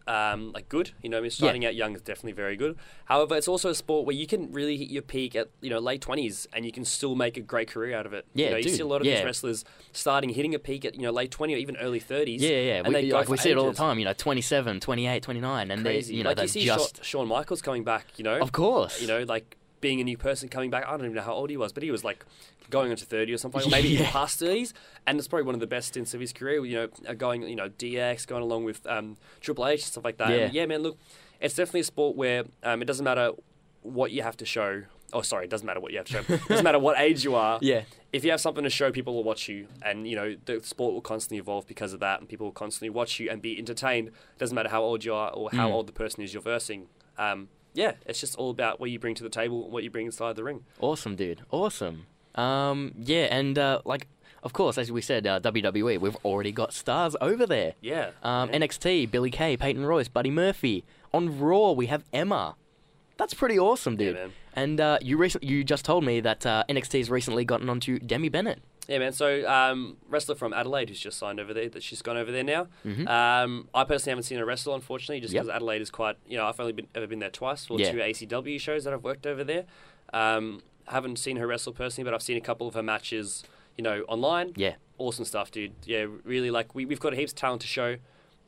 um, 0.07 0.53
like 0.53 0.69
good. 0.69 0.93
You 1.03 1.11
know, 1.11 1.19
I 1.19 1.21
mean, 1.21 1.31
starting 1.31 1.65
out 1.67 1.75
young 1.75 1.95
is 1.95 2.03
definitely 2.03 2.33
very 2.33 2.57
good. 2.57 2.77
However, 3.07 3.37
it's 3.37 3.49
also 3.49 3.71
a 3.71 3.75
sport 3.75 4.07
where 4.07 4.15
you 4.15 4.27
can 4.27 4.53
really 4.53 4.77
hit 4.77 4.89
your 4.89 5.03
peak 5.03 5.35
at 5.35 5.51
you 5.61 5.71
know 5.71 5.79
late 5.79 6.01
twenties, 6.01 6.47
and 6.53 6.65
you 6.65 6.73
can 6.73 6.85
still 6.85 7.15
make 7.15 7.37
a 7.37 7.41
great 7.41 7.69
career 7.69 7.97
out 7.97 8.07
of 8.07 8.13
it. 8.13 8.27
Yeah, 8.35 8.47
you, 8.47 8.51
know, 8.53 8.57
you 8.59 8.69
see 8.69 8.83
a 8.83 8.87
lot 8.87 9.01
of 9.01 9.07
yeah. 9.07 9.17
these 9.17 9.25
wrestlers 9.25 9.65
starting 9.93 10.31
hitting 10.31 10.55
a 10.55 10.59
peak 10.59 10.85
at 10.85 10.95
you 10.95 11.03
know 11.03 11.11
late 11.11 11.31
twenty 11.31 11.55
or 11.55 11.59
even 11.59 11.77
early 11.79 12.01
thirties. 12.01 12.43
Yeah, 12.43 12.51
yeah. 12.51 12.75
and 12.79 12.89
We, 12.89 12.95
they 12.95 13.11
like, 13.11 13.29
we 13.29 13.37
see 13.37 13.51
it 13.51 13.59
all 13.59 13.69
the 13.69 13.75
time. 13.75 13.99
You 13.99 14.05
know, 14.05 14.13
27, 14.13 14.81
28, 14.81 15.23
29, 15.23 15.71
and 15.71 15.85
they, 15.85 16.01
you 16.01 16.23
know, 16.23 16.31
like 16.31 16.41
you 16.41 16.49
see 16.49 16.65
just, 16.65 17.05
Shawn 17.05 17.29
Michaels 17.29 17.63
coming 17.63 17.85
back. 17.85 18.07
You 18.17 18.25
know, 18.25 18.39
of 18.39 18.53
course, 18.53 19.01
you 19.01 19.09
know, 19.09 19.23
like 19.25 19.57
being 19.81 20.01
a 20.01 20.05
new 20.05 20.17
person 20.17 20.49
coming 20.49 20.71
back. 20.71 20.85
I 20.87 20.91
don't 20.93 21.01
even 21.03 21.15
know 21.15 21.23
how 21.23 21.35
old 21.35 21.51
he 21.51 21.57
was, 21.57 21.73
but 21.73 21.83
he 21.83 21.91
was 21.91 22.03
like 22.05 22.25
going 22.71 22.91
into 22.91 23.05
30 23.05 23.33
or 23.35 23.39
something, 23.39 23.63
or 23.63 23.69
maybe 23.71 23.89
even 23.91 24.05
Yeah. 24.07 24.11
past 24.11 24.41
30s. 24.41 24.73
And 25.07 25.19
it's 25.19 25.29
probably 25.29 25.45
one 25.45 25.55
of 25.55 25.61
the 25.61 25.67
best 25.67 25.89
stints 25.89 26.15
of 26.15 26.21
his 26.21 26.33
career, 26.33 26.65
you 26.65 26.75
know, 26.77 26.89
uh, 27.09 27.15
going, 27.15 27.43
you 27.43 27.57
know, 27.57 27.69
DX, 27.69 28.27
going 28.27 28.43
along 28.43 28.65
with 28.65 28.87
um, 28.87 29.17
Triple 29.41 29.67
H 29.67 29.81
and 29.81 29.87
stuff 29.93 30.05
like 30.05 30.17
that. 30.19 30.31
Yeah. 30.31 30.37
And 30.47 30.55
yeah, 30.55 30.67
man, 30.67 30.83
look, 30.83 30.99
it's 31.41 31.55
definitely 31.55 31.81
a 31.81 31.85
sport 31.85 32.17
where 32.17 32.45
um, 32.63 32.81
it 32.83 32.87
doesn't 32.87 33.05
matter 33.05 33.33
what 33.83 34.11
you 34.11 34.23
have 34.23 34.37
to 34.39 34.45
show. 34.47 34.85
Oh, 35.13 35.23
sorry, 35.23 35.45
it 35.45 35.51
doesn't 35.51 35.67
matter 35.67 35.79
what 35.81 35.93
you 35.93 35.99
have 35.99 36.07
to 36.07 36.13
show. 36.15 36.19
It 36.35 36.49
doesn't 36.49 36.65
matter 36.65 36.81
what 36.81 36.99
age 36.99 37.23
you 37.23 37.37
are. 37.37 37.59
yeah, 37.63 37.83
If 38.13 38.25
you 38.25 38.33
have 38.33 38.41
something 38.41 38.65
to 38.65 38.71
show, 38.71 38.91
people 38.91 39.15
will 39.15 39.23
watch 39.23 39.49
you, 39.49 39.69
and 39.83 40.09
you 40.09 40.17
know 40.17 40.35
the 40.47 40.61
sport 40.65 40.95
will 40.95 41.01
constantly 41.01 41.39
evolve 41.39 41.69
because 41.69 41.93
of 41.93 42.01
that, 42.01 42.19
and 42.19 42.29
people 42.29 42.47
will 42.47 42.53
constantly 42.53 42.91
watch 42.91 43.21
you 43.21 43.31
and 43.31 43.41
be 43.41 43.57
entertained. 43.57 44.09
It 44.09 44.15
doesn't 44.39 44.55
matter 44.57 44.69
how 44.69 44.83
old 44.83 45.05
you 45.05 45.15
are 45.15 45.31
or 45.31 45.51
how 45.53 45.69
Mm. 45.69 45.73
old 45.75 45.87
the 45.87 45.93
person 45.93 46.25
is 46.25 46.35
you're 46.35 46.43
versing. 46.43 46.89
Um, 47.17 47.49
yeah, 47.77 47.93
it's 48.07 48.19
just 48.21 48.35
all 48.37 48.51
about 48.51 48.81
what 48.81 48.91
you 48.91 48.99
bring 48.99 49.15
to 49.15 49.23
the 49.23 49.29
table, 49.31 49.63
and 49.65 49.73
what 49.73 49.85
you 49.85 49.91
bring 49.91 50.07
inside 50.07 50.35
the 50.35 50.43
ring. 50.45 50.65
awesome, 50.81 51.15
dude, 51.15 51.43
awesome. 51.51 52.07
Um, 52.35 52.93
yeah, 52.99 53.27
and 53.31 53.59
uh, 53.59 53.81
like, 53.85 54.09
of 54.43 54.53
course, 54.53 54.77
as 54.79 54.91
we 54.93 55.01
said, 55.01 55.27
uh, 55.27 55.39
WWE, 55.41 55.99
we've 56.01 56.17
already 56.25 56.53
got 56.53 56.73
stars 56.73 57.15
over 57.21 57.47
there. 57.47 57.75
Yeah. 57.81 58.11
Um, 58.23 58.51
yeah. 58.51 58.59
NXT, 58.59 59.11
Billy 59.11 59.31
Kay, 59.31 59.57
Peyton 59.57 59.85
Royce, 59.87 60.09
Buddy 60.09 60.31
Murphy. 60.31 60.85
On 61.15 61.39
Raw, 61.39 61.71
we 61.73 61.87
have 61.87 62.05
Emma. 62.13 62.57
That's 63.17 63.33
pretty 63.33 63.59
awesome, 63.59 63.95
Yeah, 63.95 63.99
dude. 63.99 64.15
man. 64.17 64.33
and 64.55 64.81
uh, 64.81 64.99
you 65.01 65.17
recent, 65.17 65.43
you 65.45 65.65
just 65.65 65.85
told 65.87 66.05
me 66.05 66.21
that 66.21 66.45
uh, 66.45 66.65
NXT 66.69 66.99
has 66.99 67.11
recently 67.11 67.45
gotten 67.47 67.71
onto 67.71 67.99
Demi 67.99 68.29
Bennett. 68.29 68.61
Yeah, 68.89 68.99
man. 68.99 69.13
So, 69.13 69.49
um, 69.49 69.97
wrestler 70.09 70.35
from 70.37 70.53
Adelaide 70.53 70.89
who's 70.89 71.01
just 71.01 71.19
signed 71.19 71.41
over 71.41 71.53
there, 71.53 71.69
that 71.69 71.83
she's 71.83 72.03
gone 72.03 72.17
over 72.17 72.31
there 72.31 72.45
now. 72.45 72.69
Mhm. 72.85 73.09
Um, 73.09 73.69
I 73.75 73.85
personally 73.85 74.11
haven't 74.13 74.23
seen 74.25 74.39
her 74.39 74.45
wrestle, 74.45 74.75
unfortunately, 74.75 75.21
just 75.21 75.35
Yep. 75.35 75.43
because 75.45 75.55
Adelaide 75.57 75.83
is 75.83 75.91
quite, 75.91 76.17
you 76.29 76.37
know, 76.37 76.47
I've 76.47 76.59
only 76.61 76.73
been, 76.73 76.87
ever 76.95 77.07
been 77.07 77.19
there 77.19 77.31
twice 77.31 77.67
for 77.67 77.79
Yeah. 77.81 77.91
two 77.93 78.01
ACW 78.01 78.59
shows 78.59 78.85
that 78.85 78.93
I've 78.93 79.03
worked 79.05 79.27
over 79.27 79.43
there. 79.43 79.65
Um, 80.13 80.63
haven't 80.89 81.17
seen 81.19 81.37
her 81.37 81.47
wrestle 81.47 81.73
personally, 81.73 82.05
but 82.09 82.15
I've 82.15 82.23
seen 82.23 82.37
a 82.37 82.41
couple 82.41 82.69
of 82.69 82.75
her 82.75 82.83
matches, 82.83 83.43
you 83.77 83.83
know, 83.83 84.03
online. 84.09 84.53
Yeah, 84.57 84.77
Awesome 84.99 85.25
stuff, 85.27 85.51
dude. 85.51 85.73
Yeah, 85.85 86.07
really, 86.25 86.51
like, 86.51 86.75
we, 86.75 86.87
we've 86.87 87.01
got 87.01 87.13
heaps 87.13 87.33
of 87.33 87.37
talent 87.37 87.61
to 87.63 87.67
show, 87.69 87.97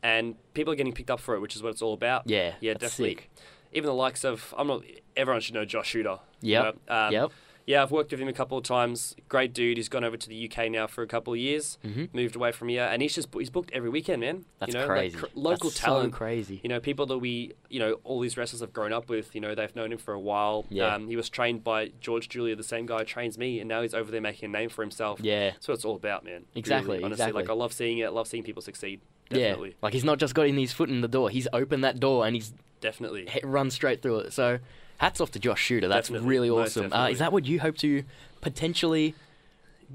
and 0.02 0.36
people 0.54 0.72
are 0.72 0.76
getting 0.76 0.94
picked 0.94 1.10
up 1.10 1.20
for 1.20 1.34
it, 1.34 1.40
which 1.40 1.54
is 1.56 1.62
what 1.62 1.70
it's 1.70 1.82
all 1.82 1.92
about. 1.92 2.22
yeah, 2.30 2.54
Yeah, 2.60 2.72
definitely. 2.74 3.16
sick. 3.16 3.30
Even 3.74 3.88
the 3.88 3.94
likes 3.94 4.24
of, 4.24 4.54
I'm 4.56 4.66
not, 4.68 4.82
everyone 5.16 5.42
should 5.42 5.54
know 5.54 5.64
Josh 5.66 5.88
Shooter. 5.88 6.20
you 6.40 6.52
Yep, 6.52 6.76
know, 6.88 6.94
um, 6.96 7.12
yep. 7.12 7.32
Yeah, 7.68 7.82
I've 7.82 7.90
worked 7.90 8.10
with 8.12 8.18
him 8.20 8.28
a 8.28 8.32
couple 8.32 8.56
of 8.56 8.64
times. 8.64 9.14
Great 9.28 9.52
dude. 9.52 9.76
He's 9.76 9.90
gone 9.90 10.02
over 10.02 10.16
to 10.16 10.26
the 10.28 10.50
UK 10.50 10.70
now 10.70 10.86
for 10.86 11.02
a 11.02 11.06
couple 11.06 11.34
of 11.34 11.38
years. 11.38 11.76
hmm 11.82 12.06
Moved 12.14 12.34
away 12.34 12.50
from 12.50 12.70
here, 12.70 12.84
and 12.90 13.02
he's 13.02 13.14
just 13.14 13.28
he's 13.34 13.50
booked 13.50 13.70
every 13.74 13.90
weekend, 13.90 14.20
man. 14.22 14.46
That's 14.58 14.72
you 14.72 14.80
know, 14.80 14.86
crazy. 14.86 15.16
Like, 15.18 15.30
cr- 15.32 15.38
local 15.38 15.68
That's 15.68 15.80
talent. 15.80 16.14
So 16.14 16.16
crazy. 16.16 16.60
You 16.62 16.70
know, 16.70 16.80
people 16.80 17.04
that 17.04 17.18
we, 17.18 17.52
you 17.68 17.78
know, 17.78 17.98
all 18.04 18.20
these 18.20 18.38
wrestlers 18.38 18.60
have 18.62 18.72
grown 18.72 18.94
up 18.94 19.10
with. 19.10 19.34
You 19.34 19.42
know, 19.42 19.54
they've 19.54 19.76
known 19.76 19.92
him 19.92 19.98
for 19.98 20.14
a 20.14 20.18
while. 20.18 20.64
Yeah. 20.70 20.94
Um, 20.94 21.08
he 21.08 21.16
was 21.16 21.28
trained 21.28 21.62
by 21.62 21.92
George 22.00 22.30
Julia, 22.30 22.56
the 22.56 22.62
same 22.62 22.86
guy 22.86 23.00
who 23.00 23.04
trains 23.04 23.36
me, 23.36 23.60
and 23.60 23.68
now 23.68 23.82
he's 23.82 23.92
over 23.92 24.10
there 24.10 24.22
making 24.22 24.48
a 24.48 24.52
name 24.58 24.70
for 24.70 24.80
himself. 24.82 25.20
Yeah, 25.20 25.50
That's 25.50 25.68
what 25.68 25.74
it's 25.74 25.84
all 25.84 25.96
about, 25.96 26.24
man. 26.24 26.46
Exactly, 26.54 26.92
Really, 26.94 27.04
honestly, 27.04 27.24
exactly. 27.24 27.42
like 27.42 27.50
I 27.50 27.54
love 27.54 27.74
seeing 27.74 27.98
it. 27.98 28.04
I 28.06 28.08
love 28.08 28.28
seeing 28.28 28.44
people 28.44 28.62
succeed. 28.62 29.02
Definitely. 29.28 29.68
yeah. 29.70 29.74
Like 29.82 29.92
he's 29.92 30.04
not 30.04 30.18
just 30.18 30.34
got 30.34 30.46
in 30.46 30.56
his 30.56 30.72
foot 30.72 30.88
in 30.88 31.02
the 31.02 31.08
door; 31.08 31.28
he's 31.28 31.46
opened 31.52 31.84
that 31.84 32.00
door 32.00 32.24
and 32.26 32.34
he's 32.34 32.54
Definitely. 32.80 33.28
run 33.44 33.70
straight 33.70 34.00
through 34.00 34.20
it. 34.20 34.32
So, 34.32 34.58
hats 34.98 35.20
off 35.20 35.30
to 35.32 35.38
Josh 35.40 35.60
Shooter. 35.62 35.88
That's 35.88 36.08
Definitely, 36.08 36.28
really 36.28 36.50
awesome. 36.50 36.92
Uh, 36.92 37.08
is 37.08 37.18
that 37.18 37.32
what 37.32 37.46
you 37.46 37.58
hope 37.60 37.76
to 37.78 38.04
potentially 38.40 39.14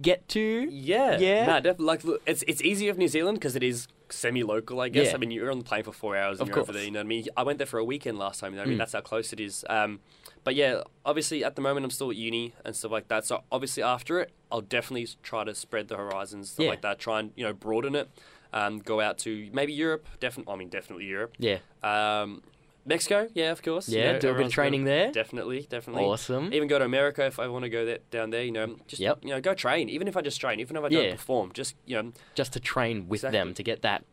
get 0.01 0.27
to? 0.29 0.67
Yeah, 0.69 1.17
Yeah? 1.19 1.45
Nah, 1.45 1.59
def- 1.59 1.79
like 1.79 2.03
look, 2.03 2.21
it's 2.25 2.43
it's 2.47 2.61
easier 2.61 2.91
of 2.91 2.97
New 2.97 3.07
Zealand 3.07 3.37
because 3.39 3.55
it 3.55 3.63
is 3.63 3.87
semi-local, 4.09 4.79
I 4.79 4.89
guess. 4.89 5.07
Yeah. 5.07 5.13
I 5.15 5.17
mean, 5.17 5.31
you're 5.31 5.51
on 5.51 5.57
the 5.59 5.63
plane 5.63 5.83
for 5.83 5.91
four 5.91 6.15
hours 6.15 6.39
and 6.39 6.41
Of 6.41 6.49
you're 6.49 6.59
over 6.59 6.65
course. 6.67 6.75
there. 6.77 6.85
You 6.85 6.91
know 6.91 6.99
what 6.99 7.05
I 7.05 7.07
mean? 7.07 7.25
I 7.37 7.43
went 7.43 7.57
there 7.57 7.67
for 7.67 7.79
a 7.79 7.83
weekend 7.85 8.17
last 8.19 8.39
time. 8.39 8.51
You 8.53 8.57
know 8.57 8.63
I 8.63 8.65
mean? 8.67 8.75
Mm. 8.75 8.79
That's 8.79 8.93
how 8.93 9.01
close 9.01 9.33
it 9.33 9.39
is. 9.39 9.65
Um, 9.69 9.99
but 10.43 10.55
yeah, 10.55 10.81
obviously 11.05 11.43
at 11.43 11.55
the 11.55 11.61
moment 11.61 11.83
I'm 11.85 11.89
still 11.91 12.09
at 12.11 12.15
uni 12.17 12.53
and 12.65 12.75
stuff 12.75 12.91
like 12.91 13.07
that. 13.07 13.25
So 13.25 13.43
obviously 13.51 13.81
after 13.83 14.19
it, 14.19 14.31
I'll 14.51 14.61
definitely 14.61 15.07
try 15.23 15.43
to 15.45 15.55
spread 15.55 15.87
the 15.87 15.97
horizons, 15.97 16.51
stuff 16.51 16.63
Yeah. 16.65 16.69
like 16.69 16.81
that. 16.81 16.99
Try 16.99 17.19
and 17.21 17.31
you 17.35 17.43
know 17.43 17.53
broaden 17.53 17.95
it. 17.95 18.09
Um, 18.51 18.77
go 18.79 19.01
out 19.01 19.17
to 19.19 19.49
maybe 19.51 19.73
Europe. 19.73 20.07
Definitely, 20.19 20.53
I 20.53 20.57
mean 20.57 20.69
definitely 20.69 21.05
Europe. 21.05 21.33
Yeah, 21.39 21.57
Um, 21.81 22.43
Mexico, 22.85 23.29
yeah, 23.33 23.51
of 23.51 23.61
course. 23.61 23.87
you 23.87 23.99
Yeah, 23.99 24.13
know, 24.13 24.19
do 24.19 24.29
a 24.31 24.33
bit 24.33 24.45
of 24.47 24.51
training 24.51 24.83
there. 24.83 25.11
Definitely, 25.11 25.67
definitely. 25.69 26.03
awesome. 26.03 26.53
Even 26.53 26.67
go 26.67 26.77
to 26.79 26.85
America 26.85 27.25
if 27.25 27.39
I 27.39 27.47
want 27.47 27.63
to 27.63 27.69
go 27.69 27.85
there, 27.85 27.99
down 28.11 28.29
there. 28.31 28.43
You 28.43 28.51
know, 28.51 28.75
just 28.87 29.01
Yep. 29.01 29.19
you 29.23 29.29
know, 29.29 29.39
go 29.41 29.53
train. 29.53 29.89
Even 29.89 30.07
if 30.07 30.17
I 30.17 30.21
just 30.21 30.39
train, 30.41 30.59
even 30.59 30.75
if 30.75 30.83
I 30.83 30.89
don't 30.89 31.05
Yeah. 31.05 31.11
perform, 31.11 31.51
just 31.53 31.75
you 31.85 32.01
know, 32.01 32.11
just 32.35 32.51
to 32.53 32.59
train 32.59 33.07
with 33.07 33.19
Exactly. 33.19 33.39
them 33.39 33.53
to 33.53 33.63
get 33.63 33.81
that, 33.83 34.03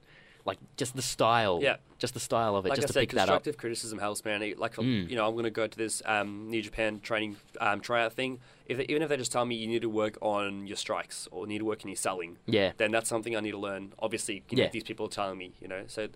like 0.44 0.58
just 0.76 0.94
the 0.94 1.02
style. 1.02 1.58
Yeah. 1.62 1.76
just 1.98 2.14
the 2.14 2.20
style 2.20 2.56
of 2.56 2.64
it, 2.64 2.70
like 2.70 2.76
just 2.78 2.86
I 2.86 2.86
to 2.86 2.92
said, 2.94 3.00
pick 3.00 3.10
that 3.10 3.16
up. 3.22 3.26
constructive 3.28 3.58
criticism 3.58 3.98
helps, 3.98 4.24
man. 4.24 4.40
Like 4.56 4.74
Mm. 4.76 5.10
you 5.10 5.16
know, 5.16 5.26
I'm 5.26 5.34
going 5.34 5.44
to 5.44 5.50
go 5.50 5.66
to 5.66 5.76
this 5.76 6.00
um, 6.06 6.48
New 6.48 6.62
Japan 6.62 7.00
training 7.00 7.36
um, 7.60 7.80
tryout 7.82 8.14
thing. 8.14 8.38
If 8.64 8.78
they, 8.78 8.84
even 8.84 9.02
if 9.02 9.10
they 9.10 9.18
just 9.18 9.32
tell 9.32 9.44
me 9.44 9.54
you 9.56 9.66
need 9.66 9.82
to 9.82 9.90
work 9.90 10.16
on 10.22 10.66
your 10.66 10.78
strikes 10.78 11.28
or 11.30 11.46
need 11.46 11.58
to 11.58 11.64
work 11.66 11.80
on 11.84 11.88
your 11.88 11.96
selling, 11.96 12.38
Yeah, 12.46 12.72
then 12.78 12.90
that's 12.90 13.08
something 13.10 13.36
I 13.36 13.40
need 13.40 13.50
to 13.50 13.58
learn. 13.58 13.92
Obviously, 13.98 14.44
you 14.48 14.56
know, 14.56 14.62
Yeah. 14.62 14.70
these 14.70 14.84
people 14.84 15.06
are 15.06 15.10
telling 15.10 15.36
me, 15.36 15.52
you 15.60 15.68
know, 15.68 15.82
so. 15.88 16.08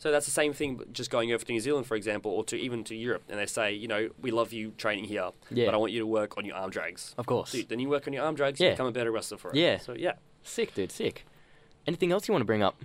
So 0.00 0.10
that's 0.10 0.24
the 0.26 0.32
same 0.32 0.52
thing, 0.52 0.80
just 0.92 1.10
going 1.10 1.30
over 1.32 1.44
to 1.44 1.52
New 1.52 1.60
Zealand, 1.60 1.86
for 1.86 1.94
example, 1.94 2.32
or 2.32 2.42
to 2.44 2.56
even 2.56 2.82
to 2.84 2.96
Europe, 2.96 3.22
and 3.28 3.38
they 3.38 3.46
say, 3.46 3.72
you 3.72 3.86
know, 3.86 4.08
we 4.20 4.30
love 4.32 4.52
you 4.52 4.72
training 4.76 5.04
here, 5.04 5.30
Yeah. 5.50 5.66
but 5.66 5.74
I 5.74 5.76
want 5.76 5.92
you 5.92 6.00
to 6.00 6.06
work 6.06 6.36
on 6.38 6.44
your 6.44 6.56
arm 6.56 6.70
drags. 6.70 7.14
of 7.18 7.26
course. 7.26 7.52
Dude, 7.52 7.68
then 7.68 7.78
you 7.80 7.88
work 7.88 8.06
on 8.08 8.12
your 8.14 8.24
arm 8.24 8.34
drags, 8.34 8.58
Yeah. 8.58 8.68
you 8.68 8.72
become 8.72 8.86
a 8.88 8.92
better 8.92 9.12
wrestler 9.12 9.38
for 9.38 9.50
it. 9.50 9.56
Yeah. 9.56 9.76
So 9.78 9.92
yeah, 9.94 10.14
Sick, 10.42 10.74
dude. 10.74 10.90
Sick. 10.90 11.24
Anything 11.86 12.12
else 12.12 12.26
you 12.26 12.32
want 12.32 12.40
to 12.42 12.46
bring 12.46 12.62
up? 12.62 12.76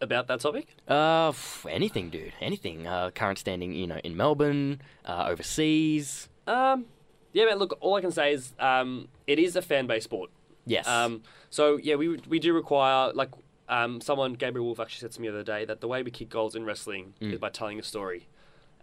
about 0.00 0.28
that 0.28 0.38
topic. 0.38 0.68
Uh, 0.86 1.32
anything, 1.68 2.08
dude. 2.08 2.32
Anything. 2.40 2.86
Uh, 2.86 3.10
current 3.10 3.36
standing, 3.38 3.72
you 3.72 3.84
know, 3.86 3.98
in 4.04 4.16
Melbourne, 4.16 4.80
uh, 5.04 5.26
overseas. 5.28 6.28
Um, 6.46 6.86
yeah, 7.32 7.46
man. 7.46 7.58
Look, 7.58 7.76
all 7.80 7.96
I 7.96 8.00
can 8.00 8.12
say 8.12 8.32
is, 8.32 8.52
um, 8.60 9.08
it 9.26 9.38
is 9.40 9.56
a 9.56 9.62
fan-based 9.62 10.04
sport. 10.04 10.30
Yes. 10.66 10.86
Um, 10.86 11.22
so 11.50 11.78
yeah, 11.78 11.96
we 11.96 12.16
we 12.28 12.38
do 12.38 12.52
require 12.52 13.12
like 13.12 13.30
um, 13.68 14.00
someone 14.00 14.34
Gabriel 14.34 14.66
Wolf 14.66 14.80
actually 14.80 15.00
said 15.00 15.12
to 15.12 15.20
me 15.20 15.28
the 15.28 15.34
other 15.34 15.42
day 15.44 15.64
that 15.64 15.80
the 15.80 15.88
way 15.88 16.02
we 16.02 16.10
kick 16.10 16.28
goals 16.30 16.54
in 16.54 16.64
wrestling 16.64 17.14
Mm. 17.20 17.32
is 17.34 17.38
by 17.38 17.50
telling 17.50 17.78
a 17.78 17.82
story. 17.82 18.26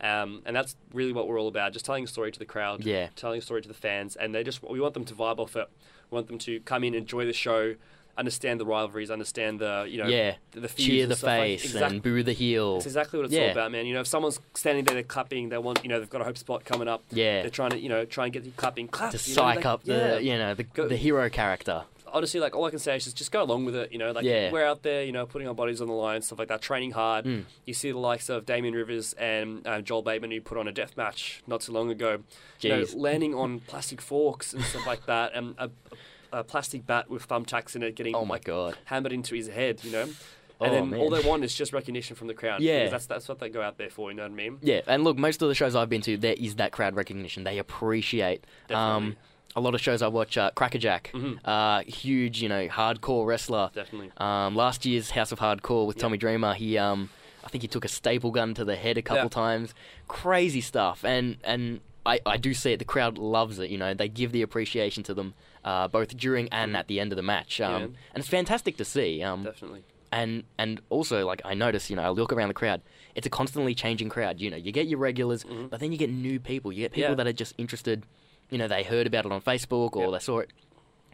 Um, 0.02 0.41
and 0.45 0.56
that's 0.56 0.76
really 0.93 1.13
what 1.13 1.28
we're 1.28 1.39
all 1.39 1.48
about, 1.48 1.71
just 1.74 1.86
telling 1.86 2.04
a 2.04 2.08
story 2.08 2.32
to 2.32 2.39
the 2.39 2.45
crowd, 2.45 2.84
Yeah. 2.84 3.08
telling 3.15 3.39
a 3.39 3.41
story 3.41 3.62
to 3.62 3.67
the 3.67 3.74
fans, 3.74 4.15
and 4.15 4.36
they 4.36 4.43
just 4.43 4.62
we 4.63 4.80
want 4.80 4.93
them 4.93 5.06
to 5.06 5.13
vibe 5.13 5.39
off 5.39 5.56
it. 5.56 5.69
We 6.12 6.15
want 6.15 6.28
them 6.28 6.38
to 6.39 6.60
come 6.62 6.84
in, 6.84 6.93
enjoy 6.93 7.26
the 7.26 7.32
show, 7.34 7.76
understand 8.17 8.60
the 8.60 8.65
rivalries, 8.65 9.10
understand 9.10 9.60
the 9.60 9.86
you 9.89 9.98
know 9.98 10.08
yeah. 10.08 10.36
the, 10.52 10.60
the 10.62 10.67
Cheer 10.67 11.08
the 11.08 11.13
like- 11.13 11.19
face 11.21 11.63
exactly. 11.65 11.95
and 11.95 12.04
boo 12.04 12.24
the 12.24 12.34
heel. 12.34 12.74
That's 12.76 12.86
exactly 12.88 13.17
what 13.19 13.26
it's 13.26 13.34
Yeah. 13.34 13.45
all 13.45 13.52
about, 13.52 13.71
man. 13.71 13.86
You 13.86 13.93
know, 13.93 14.02
if 14.02 14.08
someone's 14.08 14.39
standing 14.54 14.84
there, 14.84 14.95
they're 14.95 15.04
clapping, 15.04 15.48
they 15.50 15.58
want, 15.58 15.80
you 15.84 15.89
know, 15.89 16.00
they've 16.00 16.10
got 16.10 16.21
a 16.21 16.26
hope 16.26 16.38
spot 16.38 16.65
coming 16.65 16.88
up. 16.89 17.04
Yeah. 17.12 17.41
They're 17.41 17.50
trying 17.50 17.71
to, 17.71 17.80
you 17.80 17.88
know, 17.89 18.04
try 18.06 18.26
and 18.26 18.34
get 18.34 18.43
you 18.43 18.52
clapping, 18.58 18.89
clap. 18.89 19.12
To 19.12 19.17
know, 19.17 19.21
psych 19.21 19.56
like, 19.58 19.65
up 19.65 19.82
yeah. 19.86 20.15
the, 20.15 20.24
you 20.24 20.38
know, 20.38 20.54
the, 20.54 20.63
Go- 20.63 20.88
the 20.89 20.98
hero 20.98 21.30
character. 21.30 21.84
Honestly, 22.12 22.39
like 22.39 22.56
all 22.56 22.65
I 22.65 22.70
can 22.70 22.80
say 22.80 22.96
is 22.96 23.04
just, 23.06 23.18
just 23.18 23.32
go 23.32 23.41
along 23.44 23.65
with 23.65 23.76
it. 23.76 23.91
You 23.91 23.98
know, 23.98 24.12
like 24.12 24.24
Yeah. 24.26 24.52
we're 24.52 24.65
out 24.65 24.84
there, 24.84 25.04
you 25.04 25.12
know, 25.12 25.26
putting 25.26 25.48
our 25.48 25.54
bodies 25.54 25.82
on 25.82 25.88
the 25.88 25.94
line, 25.94 26.22
stuff 26.22 26.39
like 26.39 26.48
that, 26.48 26.62
training 26.62 26.91
hard. 26.91 27.26
Mm. 27.26 27.46
You 27.65 27.74
see 27.74 27.91
the 27.91 27.98
likes 27.98 28.30
of 28.30 28.46
Damien 28.46 28.74
Rivers 28.74 29.13
and 29.13 29.65
uh, 29.68 29.82
Joel 29.82 30.02
Bateman 30.02 30.32
who 30.32 30.41
put 30.41 30.58
on 30.58 30.68
a 30.68 30.72
death 30.72 30.96
match 30.98 31.44
not 31.48 31.62
too 31.62 31.72
long 31.72 31.89
ago. 31.91 32.20
You 32.62 32.70
know, 32.70 32.82
Jeez. 32.82 32.96
landing 32.98 33.34
on 33.36 33.60
plastic 33.62 34.02
forks 34.02 34.54
and 34.54 34.63
stuff 34.63 34.86
like 34.88 35.06
that, 35.08 35.34
and 35.34 35.56
a, 35.58 35.70
a 36.32 36.44
plastic 36.44 36.86
bat 36.86 37.10
with 37.10 37.28
thumbtacks 37.28 37.76
in 37.76 37.84
it 37.84 37.96
getting 37.96 38.15
Oh 38.15 38.24
my 38.26 38.36
like 38.36 38.46
god. 38.46 38.78
hammered 38.86 39.12
into 39.13 39.36
his 39.36 39.48
head. 39.48 39.84
You 39.84 39.91
know. 39.91 40.08
And 40.62 40.72
Oh, 40.72 40.74
then 40.74 40.94
all 40.94 41.10
they 41.10 41.20
want 41.28 41.44
is 41.44 41.54
just 41.54 41.74
recognition 41.74 42.15
from 42.15 42.28
the 42.28 42.34
crowd. 42.34 42.62
Yeah. 42.62 42.86
because 42.86 42.91
that's 42.91 43.06
that's 43.08 43.28
what 43.28 43.39
they 43.39 43.50
go 43.50 43.62
out 43.62 43.78
there 43.78 43.89
for. 43.89 44.10
You 44.10 44.15
know 44.15 44.24
what 44.24 44.32
I 44.32 44.36
mean? 44.36 44.58
Yeah, 44.62 44.80
and 44.88 45.04
look, 45.04 45.18
most 45.18 45.41
of 45.41 45.50
the 45.50 45.54
shows 45.56 45.76
I've 45.76 45.89
been 45.89 46.00
to, 46.04 46.15
there 46.15 46.36
is 46.38 46.56
that 46.56 46.72
crowd 46.72 46.96
recognition. 46.96 47.44
They 47.44 47.58
appreciate. 47.58 48.46
Um, 48.70 49.15
Definitely. 49.15 49.15
A 49.56 49.62
lot 49.62 49.74
of 49.76 49.82
shows 49.82 50.02
I 50.02 50.08
watch, 50.08 50.38
uh, 50.38 50.52
Crackerjack, 50.56 51.12
Mhm. 51.13 51.39
uh, 51.46 51.82
huge, 51.89 52.41
you 52.41 52.50
know, 52.50 52.68
hardcore 52.68 53.26
wrestler. 53.26 53.72
Definitely. 53.74 54.12
Um, 54.18 54.56
last 54.56 54.86
year's 54.86 55.12
House 55.12 55.32
of 55.32 55.39
Hardcore 55.39 55.86
with 55.88 55.98
Yeah. 55.98 56.02
Tommy 56.02 56.18
Dreamer, 56.18 56.54
he, 56.56 56.78
um, 56.78 57.10
I 57.44 57.48
think 57.50 57.62
he 57.62 57.68
took 57.68 57.86
a 57.86 57.88
staple 57.88 58.32
gun 58.32 58.54
to 58.56 58.65
the 58.65 58.76
head 58.76 58.98
a 58.98 59.02
couple 59.02 59.24
Yeah. 59.26 59.30
times. 59.30 59.74
Crazy 60.08 60.62
stuff, 60.62 61.04
and 61.06 61.38
and 61.44 61.80
I, 62.08 62.20
I 62.26 62.38
do 62.38 62.54
see 62.54 62.72
it. 62.74 62.78
The 62.78 62.86
crowd 62.86 63.18
loves 63.18 63.58
it. 63.58 63.70
You 63.72 63.78
know, 63.80 63.94
they 63.96 64.08
give 64.08 64.32
the 64.32 64.44
appreciation 64.44 65.02
to 65.04 65.13
them, 65.15 65.34
uh, 65.63 65.88
both 65.88 66.15
during 66.15 66.48
and 66.50 66.78
at 66.78 66.88
the 66.88 67.00
end 67.00 67.12
of 67.12 67.15
the 67.15 67.24
match. 67.24 67.60
Um, 67.60 67.72
Yeah. 67.74 67.86
and 67.88 67.96
it's 68.18 68.28
fantastic 68.28 68.78
to 68.78 68.86
see. 68.86 69.24
Um, 69.24 69.44
Definitely. 69.44 69.84
and 70.12 70.44
and 70.60 70.82
also 70.89 71.26
like 71.26 71.41
I 71.46 71.54
notice, 71.56 71.89
you 71.89 71.96
know, 71.96 72.04
I 72.04 72.10
look 72.10 72.32
around 72.32 72.50
the 72.50 72.54
crowd. 72.54 72.82
It's 73.15 73.26
a 73.26 73.30
constantly 73.30 73.74
changing 73.74 74.10
crowd. 74.10 74.39
You 74.39 74.52
know, 74.52 74.58
you 74.58 74.72
get 74.72 74.86
your 74.88 75.00
regulars, 75.00 75.44
Mhm. 75.46 75.70
but 75.70 75.80
then 75.80 75.91
you 75.91 75.98
get 75.98 76.10
new 76.12 76.39
people. 76.39 76.72
You 76.72 76.82
get 76.84 76.91
people 76.91 77.12
Yeah. 77.12 77.15
that 77.15 77.28
are 77.28 77.34
just 77.34 77.56
interested. 77.58 78.04
You 78.50 78.58
know, 78.58 78.68
they 78.68 78.84
heard 78.84 79.08
about 79.08 79.26
it 79.26 79.32
on 79.32 79.42
Facebook 79.42 79.96
or 79.96 80.04
Yep. 80.06 80.12
they 80.14 80.20
saw 80.20 80.40
it, 80.40 80.50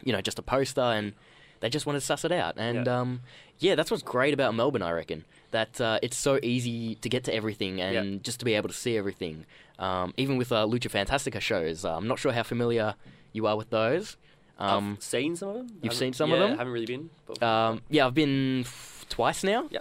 you 0.03 0.11
know, 0.13 0.21
just 0.21 0.37
a 0.39 0.41
poster, 0.41 0.81
and 0.81 1.13
they 1.61 1.69
just 1.69 1.85
wanted 1.85 1.99
to 1.99 2.05
suss 2.05 2.25
it 2.25 2.31
out. 2.31 2.55
And 2.57 2.85
Yeah. 2.85 2.99
um, 2.99 3.21
yeah, 3.59 3.75
that's 3.75 3.89
what's 3.91 4.03
great 4.03 4.33
about 4.33 4.53
Melbourne, 4.55 4.81
I 4.81 4.91
reckon. 4.91 5.25
That 5.51 5.79
uh, 5.81 5.99
it's 6.01 6.17
so 6.17 6.39
easy 6.43 6.95
to 6.95 7.09
get 7.09 7.23
to 7.25 7.33
everything 7.33 7.81
and 7.81 8.23
just 8.23 8.39
to 8.39 8.45
be 8.45 8.53
able 8.55 8.69
to 8.69 8.75
see 8.75 8.97
everything. 8.97 9.45
Um, 9.79 10.13
even 10.17 10.37
with 10.37 10.51
uh, 10.51 10.65
Lucha 10.65 10.89
Fantastica 10.89 11.41
shows, 11.41 11.83
uh, 11.85 11.95
I'm 11.97 12.07
not 12.07 12.19
sure 12.19 12.31
how 12.31 12.43
familiar 12.43 12.95
you 13.33 13.45
are 13.47 13.57
with 13.57 13.69
those. 13.69 14.15
Um, 14.59 14.93
I've 14.97 15.03
seen 15.03 15.35
some 15.35 15.49
of 15.49 15.55
them. 15.55 15.67
you've 15.81 15.93
seen 15.93 16.13
some 16.13 16.31
of 16.31 16.39
yeah, 16.39 16.47
them? 16.47 16.57
haven't 16.57 16.71
really 16.73 16.85
been. 16.85 17.09
But, 17.25 17.41
um, 17.43 17.81
yeah, 17.89 18.05
I've 18.05 18.13
been 18.13 18.61
f- 18.61 19.05
twice 19.09 19.43
now. 19.43 19.65
Yeah. 19.71 19.79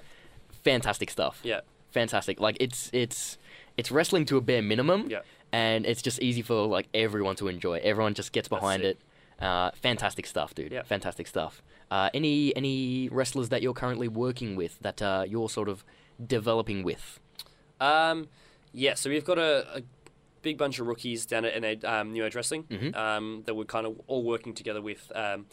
Fantastic 0.64 1.10
stuff. 1.10 1.40
yeah, 1.42 1.60
Fantastic. 1.90 2.40
Like 2.40 2.56
it's 2.60 2.90
it's 2.92 3.38
it's 3.76 3.90
wrestling 3.90 4.24
to 4.26 4.36
a 4.36 4.40
bare 4.40 4.62
minimum. 4.62 5.08
yeah. 5.10 5.20
And 5.52 5.86
it's 5.86 6.02
just 6.02 6.20
easy 6.20 6.42
for 6.42 6.66
like 6.66 6.88
everyone 6.94 7.36
to 7.36 7.48
enjoy. 7.48 7.80
Everyone 7.82 8.14
just 8.14 8.32
gets 8.32 8.48
behind 8.48 8.82
it. 8.82 8.98
Uh, 9.40 9.70
fantastic 9.82 10.26
stuff, 10.26 10.54
dude. 10.54 10.70
Yeah. 10.72 10.82
Fantastic 10.82 11.26
stuff. 11.26 11.62
Uh, 11.90 12.10
any 12.14 12.54
any 12.56 13.08
wrestlers 13.10 13.48
that 13.48 13.62
you're 13.62 13.74
currently 13.74 14.06
working 14.08 14.54
with 14.56 14.78
that 14.80 15.00
uh, 15.02 15.24
you're 15.26 15.48
sort 15.48 15.68
of 15.68 15.84
developing 16.24 16.82
with? 16.82 17.18
Um, 17.80 18.28
yeah, 18.72 18.94
so 18.94 19.08
we've 19.10 19.24
got 19.24 19.38
a, 19.38 19.78
a 19.78 19.82
big 20.42 20.58
bunch 20.58 20.78
of 20.78 20.86
rookies 20.86 21.26
down 21.26 21.44
at 21.44 21.60
NA, 21.60 21.74
um, 21.90 22.12
New 22.12 22.24
Age 22.24 22.34
Wrestling 22.34 22.64
Mhm. 22.64 22.94
um, 22.96 23.42
that 23.46 23.54
we're 23.54 23.64
kind 23.64 23.86
of 23.86 24.00
all 24.06 24.22
working 24.22 24.54
together 24.54 24.80
with. 24.82 25.10
Um, 25.14 25.46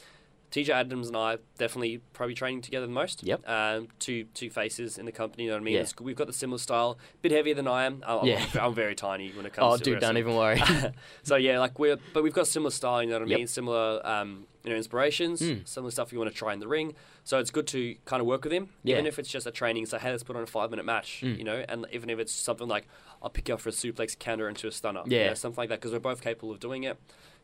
TJ 0.51 0.69
Adams 0.69 1.07
and 1.07 1.17
I 1.17 1.37
definitely 1.57 1.99
probably 2.13 2.33
training 2.33 2.61
together 2.61 2.85
the 2.85 2.91
most. 2.93 3.21
Yep. 3.23 3.47
Um, 3.49 3.89
two 3.99 4.23
two 4.33 4.49
faces 4.49 4.97
in 4.97 5.05
the 5.05 5.11
company. 5.11 5.43
You 5.43 5.49
know 5.49 5.55
what 5.57 5.61
I 5.61 5.65
mean? 5.65 5.73
Yeah. 5.75 5.81
It's, 5.81 5.93
we've 5.99 6.15
got 6.15 6.27
the 6.27 6.33
similar 6.33 6.57
style, 6.57 6.97
a 7.13 7.17
bit 7.21 7.31
heavier 7.33 7.53
than 7.53 7.67
I 7.67 7.85
am. 7.85 8.01
I'm, 8.07 8.25
Yeah. 8.25 8.45
I'm, 8.53 8.59
I'm 8.67 8.73
very 8.73 8.95
tiny 8.95 9.31
when 9.33 9.45
it 9.45 9.53
comes. 9.53 9.73
Oh, 9.73 9.77
to 9.77 9.83
dude, 9.83 9.99
don't 9.99 10.17
even 10.17 10.35
worry. 10.35 10.61
so 11.23 11.35
yeah, 11.35 11.59
like 11.59 11.77
we're 11.79 11.97
but 12.13 12.23
we've 12.23 12.33
got 12.33 12.47
similar 12.47 12.71
style, 12.71 13.03
you 13.03 13.09
know 13.09 13.15
what 13.19 13.27
I 13.27 13.31
Yep. 13.31 13.37
mean? 13.39 13.47
Similar 13.47 14.01
um, 14.07 14.45
you 14.63 14.71
know, 14.71 14.77
inspirations, 14.77 15.41
Mm. 15.41 15.67
similar 15.67 15.91
stuff 15.91 16.11
you 16.13 16.19
want 16.19 16.31
to 16.31 16.35
try 16.37 16.53
in 16.53 16.59
the 16.59 16.67
ring. 16.67 16.93
So 17.25 17.39
it's 17.39 17.51
good 17.51 17.67
to 17.67 17.95
kind 18.05 18.21
of 18.21 18.27
work 18.27 18.43
with 18.45 18.53
him. 18.53 18.69
Yeah. 18.83 18.95
Even 18.95 19.05
if 19.05 19.19
it's 19.19 19.29
just 19.29 19.45
a 19.47 19.51
training, 19.51 19.85
say, 19.85 19.97
hey, 19.97 20.11
let's 20.11 20.23
put 20.23 20.35
on 20.37 20.43
a 20.43 20.47
five 20.47 20.69
minute 20.69 20.85
match, 20.85 21.21
Mm. 21.23 21.37
you 21.37 21.43
know, 21.43 21.63
and 21.67 21.85
even 21.91 22.09
if 22.09 22.19
it's 22.19 22.31
something 22.31 22.67
like 22.69 22.87
I'll 23.21 23.29
pick 23.29 23.47
you 23.49 23.55
up 23.55 23.61
for 23.61 23.69
a 23.69 23.71
suplex 23.73 24.17
counter 24.17 24.47
into 24.47 24.67
a 24.67 24.71
stunner. 24.71 25.01
you 25.05 25.17
Yeah. 25.17 25.27
know, 25.29 25.33
something 25.33 25.57
like 25.61 25.69
that, 25.69 25.79
because 25.79 25.91
we're 25.91 25.99
both 25.99 26.21
capable 26.21 26.51
of 26.51 26.59
doing 26.59 26.83
it. 26.83 26.97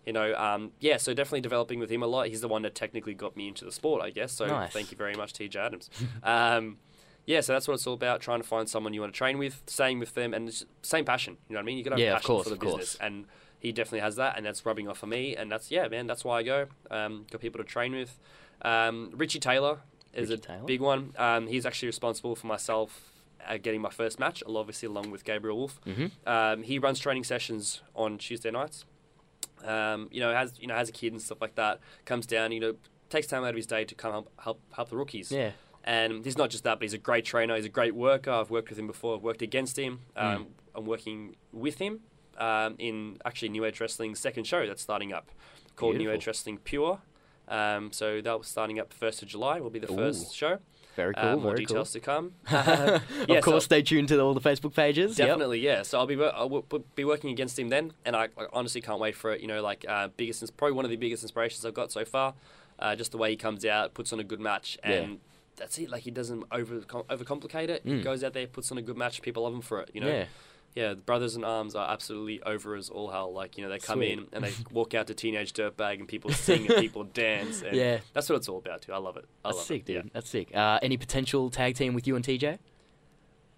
You 0.05 0.13
know, 0.13 0.35
um, 0.35 0.71
yeah, 0.79 0.97
so 0.97 1.13
definitely 1.13 1.41
developing 1.41 1.79
with 1.79 1.89
him 1.89 2.03
a 2.03 2.07
lot. 2.07 2.27
He's 2.27 2.41
the 2.41 2.47
one 2.49 2.61
that 2.63 2.75
technically 2.75 3.13
got 3.13 3.37
me 3.37 3.47
into 3.47 3.63
the 3.63 3.71
sport, 3.71 4.01
I 4.01 4.09
guess. 4.09 4.33
So 4.33 4.47
Nice. 4.47 4.73
thank 4.73 4.91
you 4.91 4.97
very 4.97 5.13
much, 5.15 5.33
TJ 5.33 5.55
Adams. 5.55 5.89
um, 6.23 6.77
yeah, 7.25 7.39
so 7.39 7.53
that's 7.53 7.67
what 7.69 7.75
it's 7.75 7.87
all 7.87 7.93
about, 7.93 8.19
trying 8.19 8.41
to 8.41 8.47
find 8.47 8.67
someone 8.67 8.93
you 8.93 8.99
want 8.99 9.13
to 9.13 9.17
train 9.17 9.37
with, 9.37 9.61
staying 9.65 9.99
with 9.99 10.13
them, 10.13 10.33
and 10.33 10.49
it's 10.49 10.65
same 10.81 11.05
passion. 11.05 11.37
You 11.47 11.53
know 11.53 11.59
what 11.59 11.63
I 11.63 11.65
mean? 11.67 11.77
You 11.77 11.83
got 11.85 11.91
to 11.91 11.95
have 11.95 12.01
Yeah, 12.01 12.13
passion 12.15 12.27
course, 12.27 12.43
for 12.43 12.49
the 12.49 12.55
of 12.55 12.59
course. 12.59 12.73
business. 12.73 12.97
And 12.99 13.25
he 13.59 13.71
definitely 13.71 14.01
has 14.01 14.17
that, 14.17 14.35
and 14.35 14.45
that's 14.45 14.65
rubbing 14.65 14.89
off 14.89 15.03
on 15.05 15.09
me. 15.09 15.35
And 15.37 15.49
that's, 15.49 15.71
yeah, 15.71 15.87
man, 15.87 16.05
that's 16.05 16.25
why 16.25 16.39
I 16.39 16.43
go. 16.43 16.65
Um, 16.91 17.25
got 17.31 17.39
people 17.39 17.59
to 17.59 17.63
train 17.63 17.93
with. 17.95 18.19
Um, 18.61 19.11
Richie 19.15 19.39
Taylor 19.39 19.79
is 20.13 20.29
Richie 20.31 20.41
a 20.41 20.45
Taylor? 20.45 20.65
big 20.65 20.81
one. 20.81 21.13
Um, 21.17 21.47
he's 21.47 21.65
actually 21.65 21.87
responsible 21.87 22.35
for 22.35 22.47
myself 22.47 23.13
uh, 23.47 23.55
getting 23.57 23.79
my 23.79 23.89
first 23.89 24.19
match, 24.19 24.43
obviously 24.45 24.87
along 24.87 25.11
with 25.11 25.23
Gabriel 25.23 25.57
Wolf. 25.57 25.79
hmm 25.85 26.07
Um, 26.27 26.63
he 26.63 26.77
runs 26.77 26.99
training 26.99 27.23
sessions 27.23 27.81
on 27.95 28.17
Tuesday 28.17 28.51
nights. 28.51 28.83
Um, 29.63 30.09
you 30.11 30.19
know, 30.19 30.33
has 30.33 30.53
you 30.59 30.67
know 30.67 30.75
has 30.75 30.89
a 30.89 30.91
kid 30.91 31.13
and 31.13 31.21
stuff 31.21 31.41
like 31.41 31.55
that. 31.55 31.79
Comes 32.05 32.25
down, 32.25 32.51
you 32.51 32.59
know, 32.59 32.75
takes 33.09 33.27
time 33.27 33.43
out 33.43 33.51
of 33.51 33.55
his 33.55 33.67
day 33.67 33.85
to 33.85 33.95
come 33.95 34.11
help 34.11 34.31
help, 34.41 34.61
help 34.75 34.89
the 34.89 34.97
rookies. 34.97 35.31
Yeah. 35.31 35.51
And 35.85 36.23
he's 36.23 36.37
not 36.37 36.49
just 36.49 36.63
that, 36.63 36.79
but 36.79 36.83
he's 36.83 36.93
a 36.93 36.97
great 36.97 37.25
trainer. 37.25 37.55
He's 37.55 37.65
a 37.65 37.69
great 37.69 37.93
worker. 37.93 38.31
I've 38.31 38.49
worked 38.49 38.69
with 38.69 38.79
him 38.79 38.87
before. 38.87 39.17
I've 39.17 39.23
worked 39.23 39.41
against 39.41 39.77
him. 39.77 39.99
Mm. 40.15 40.35
Um, 40.35 40.47
I'm 40.75 40.85
working 40.85 41.35
with 41.51 41.77
him 41.77 41.99
um, 42.37 42.75
in 42.79 43.17
actually 43.25 43.49
New 43.49 43.65
Age 43.65 43.81
Wrestling's 43.81 44.19
second 44.19 44.45
show 44.45 44.65
that's 44.65 44.81
starting 44.81 45.11
up, 45.11 45.29
called 45.75 45.95
New 45.95 46.05
Beautiful. 46.05 46.17
Age 46.21 46.27
Wrestling 46.27 46.57
Pure. 46.59 47.01
Um, 47.49 47.91
so 47.91 48.21
that 48.21 48.37
was 48.37 48.47
starting 48.47 48.79
up 48.79 48.93
first 48.93 49.21
of 49.21 49.27
July. 49.27 49.59
Will 49.59 49.69
be 49.69 49.79
the 49.79 49.91
Ooh. 49.91 49.95
first 49.95 50.33
show. 50.33 50.59
Very 50.95 51.13
cool. 51.15 51.23
Uh, 51.23 51.35
more 51.37 51.51
very 51.53 51.65
details 51.65 51.91
to 51.93 51.99
come. 51.99 52.33
cool. 52.45 52.59
Yeah, 53.27 53.37
of 53.37 53.43
course, 53.43 53.63
so- 53.63 53.67
stay 53.67 53.81
tuned 53.81 54.07
to 54.09 54.19
all 54.21 54.33
the 54.33 54.41
Facebook 54.41 54.75
pages. 54.75 55.17
Yep. 55.17 55.27
Definitely, 55.27 55.59
yeah. 55.59 55.81
So 55.83 55.97
I'll 55.99 56.05
be 56.07 56.21
I'll 56.23 56.63
be 56.95 57.03
working 57.03 57.29
against 57.31 57.57
him 57.57 57.69
then, 57.69 57.93
and 58.05 58.15
I, 58.15 58.25
I 58.37 58.45
honestly 58.53 58.81
can't 58.81 58.99
wait 58.99 59.15
for 59.15 59.31
it. 59.31 59.41
You 59.41 59.47
know, 59.47 59.61
like 59.61 59.85
uh, 59.87 60.09
biggest, 60.17 60.55
probably 60.57 60.75
one 60.75 60.85
of 60.85 60.91
the 60.91 60.97
biggest 60.97 61.23
inspirations 61.23 61.65
I've 61.65 61.73
got 61.73 61.91
so 61.91 62.05
far. 62.05 62.33
Uh, 62.79 62.95
just 62.95 63.11
the 63.11 63.17
way 63.17 63.29
he 63.29 63.35
comes 63.35 63.65
out, 63.65 63.93
puts 63.93 64.11
on 64.13 64.19
a 64.19 64.23
good 64.23 64.39
match, 64.39 64.77
and 64.83 65.11
Yeah. 65.11 65.17
that's 65.55 65.77
it. 65.77 65.89
Like 65.89 66.03
he 66.03 66.11
doesn't 66.11 66.43
over 66.51 66.79
overcomplicate 66.81 67.69
it. 67.69 67.81
He 67.85 67.91
Mm. 67.93 68.03
goes 68.03 68.23
out 68.23 68.33
there, 68.33 68.45
puts 68.47 68.71
on 68.71 68.77
a 68.77 68.81
good 68.81 68.97
match. 68.97 69.21
People 69.21 69.43
love 69.43 69.53
him 69.53 69.61
for 69.61 69.79
it. 69.81 69.89
You 69.93 70.01
know, 70.01 70.07
Yeah. 70.07 70.25
Yeah. 70.75 70.89
The 70.89 70.95
brothers 70.95 71.35
in 71.35 71.43
arms 71.43 71.75
are 71.75 71.89
absolutely 71.91 72.41
over 72.43 72.75
as 72.75 72.89
all 72.89 73.09
hell. 73.09 73.33
Like 73.33 73.57
you 73.57 73.63
know, 73.63 73.69
they 73.69 73.79
come 73.79 73.99
Sweet. 73.99 74.11
in 74.13 74.27
and 74.33 74.43
they 74.43 74.51
walk 74.71 74.93
out 74.93 75.07
to 75.07 75.13
Teenage 75.13 75.53
Dirtbag, 75.53 75.99
and 75.99 76.07
people 76.07 76.31
sing 76.31 76.67
and 76.69 76.79
people 76.79 77.03
dance. 77.03 77.61
And 77.61 77.75
Yeah. 77.75 77.99
that's 78.13 78.29
what 78.29 78.35
it's 78.37 78.49
all 78.49 78.57
about 78.57 78.81
too. 78.83 78.93
I 78.93 78.97
love 78.97 79.17
it. 79.17 79.25
I 79.43 79.49
That's 79.49 79.57
love 79.57 79.65
sick, 79.65 79.81
it. 79.81 79.85
dude. 79.85 79.95
Yeah. 79.95 80.09
That's 80.13 80.29
sick. 80.29 80.55
Uh, 80.55 80.79
any 80.81 80.97
potential 80.97 81.49
tag 81.49 81.75
team 81.75 81.93
with 81.93 82.07
you 82.07 82.15
and 82.15 82.23
TJ? 82.25 82.59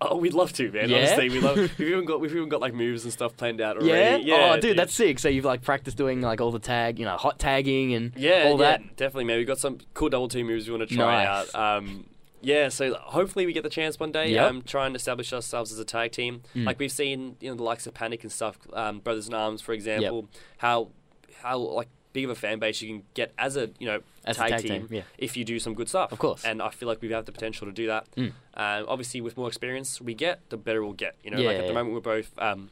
Oh, 0.01 0.17
we'd 0.17 0.33
love 0.33 0.51
to, 0.53 0.69
man. 0.73 0.89
Yeah? 0.89 0.97
Honestly, 0.97 1.29
we 1.29 1.39
love. 1.39 1.55
We've 1.79 1.87
even 1.87 2.03
got 2.03 2.19
we've 2.19 2.35
even 2.35 2.49
got 2.49 2.59
like 2.59 2.73
moves 2.73 3.05
and 3.05 3.13
stuff 3.13 3.37
planned 3.37 3.61
out 3.61 3.77
already. 3.77 4.25
Yeah. 4.25 4.53
oh, 4.55 4.59
dude, 4.59 4.77
that's 4.77 4.93
sick. 4.93 5.19
So 5.19 5.29
you've 5.29 5.45
like 5.45 5.61
practiced 5.61 5.95
doing 5.95 6.19
like 6.21 6.41
all 6.41 6.51
the 6.51 6.59
tag, 6.59 6.99
you 6.99 7.05
know, 7.05 7.15
hot 7.15 7.39
tagging 7.39 7.93
and 7.93 8.11
Yeah, 8.17 8.43
all 8.47 8.59
yeah, 8.59 8.71
that. 8.77 8.97
definitely, 8.97 9.23
man. 9.23 9.37
We've 9.37 9.47
got 9.47 9.57
some 9.57 9.77
cool 9.93 10.09
double 10.09 10.27
team 10.27 10.47
moves 10.47 10.67
we 10.67 10.75
want 10.77 10.89
to 10.89 10.93
try 10.95 11.23
Nice. 11.23 11.55
out. 11.55 11.77
Um, 11.77 12.05
yeah, 12.45 12.69
so 12.69 12.93
hopefully 12.93 13.45
we 13.45 13.53
get 13.53 13.63
the 13.63 13.69
chance 13.69 13.99
one 13.99 14.11
day. 14.11 14.29
Yep. 14.29 14.49
Um, 14.49 14.61
try 14.61 14.85
and 14.85 14.95
establish 14.95 15.33
ourselves 15.33 15.71
as 15.71 15.79
a 15.79 15.85
tag 15.85 16.11
team. 16.11 16.43
Mm. 16.55 16.65
Like 16.65 16.79
we've 16.79 16.91
seen, 16.91 17.37
you 17.39 17.49
know, 17.49 17.55
the 17.55 17.63
likes 17.63 17.87
of 17.87 17.93
Panic 17.93 18.23
and 18.23 18.31
stuff, 18.31 18.59
um, 18.73 18.99
Brothers 18.99 19.27
in 19.27 19.33
Arms, 19.33 19.61
for 19.61 19.73
example. 19.73 20.29
How 20.59 20.89
how 21.41 21.57
like 21.57 21.89
big 22.13 22.23
of 22.23 22.29
a 22.29 22.35
fan 22.35 22.59
base 22.59 22.81
you 22.81 22.87
can 22.87 23.03
get 23.13 23.33
as 23.37 23.57
a 23.57 23.69
you 23.77 23.85
know 23.87 23.99
As 24.23 24.37
a 24.37 24.41
tag, 24.41 24.51
tag 24.51 24.61
team, 24.61 24.87
team, 24.87 24.87
yeah. 24.89 25.01
if 25.17 25.35
you 25.35 25.43
do 25.43 25.59
some 25.59 25.73
good 25.73 25.89
stuff. 25.89 26.11
Of 26.11 26.19
course. 26.19 26.45
And 26.45 26.61
I 26.61 26.69
feel 26.69 26.87
like 26.87 27.01
we 27.01 27.11
have 27.11 27.25
the 27.25 27.31
potential 27.31 27.65
to 27.67 27.73
do 27.73 27.87
that. 27.87 28.07
Mm. 28.15 28.31
Um, 28.53 28.85
obviously, 28.87 29.21
with 29.21 29.35
more 29.37 29.47
experience 29.47 29.99
we 29.99 30.13
get, 30.13 30.39
the 30.49 30.57
better 30.57 30.83
we'll 30.83 30.93
get. 30.93 31.15
You 31.23 31.31
know, 31.31 31.39
Yeah, 31.39 31.47
like 31.47 31.57
at 31.57 31.61
yeah. 31.63 31.67
the 31.67 31.73
moment 31.73 31.95
we're 31.95 32.01
both. 32.01 32.31
Um, 32.37 32.69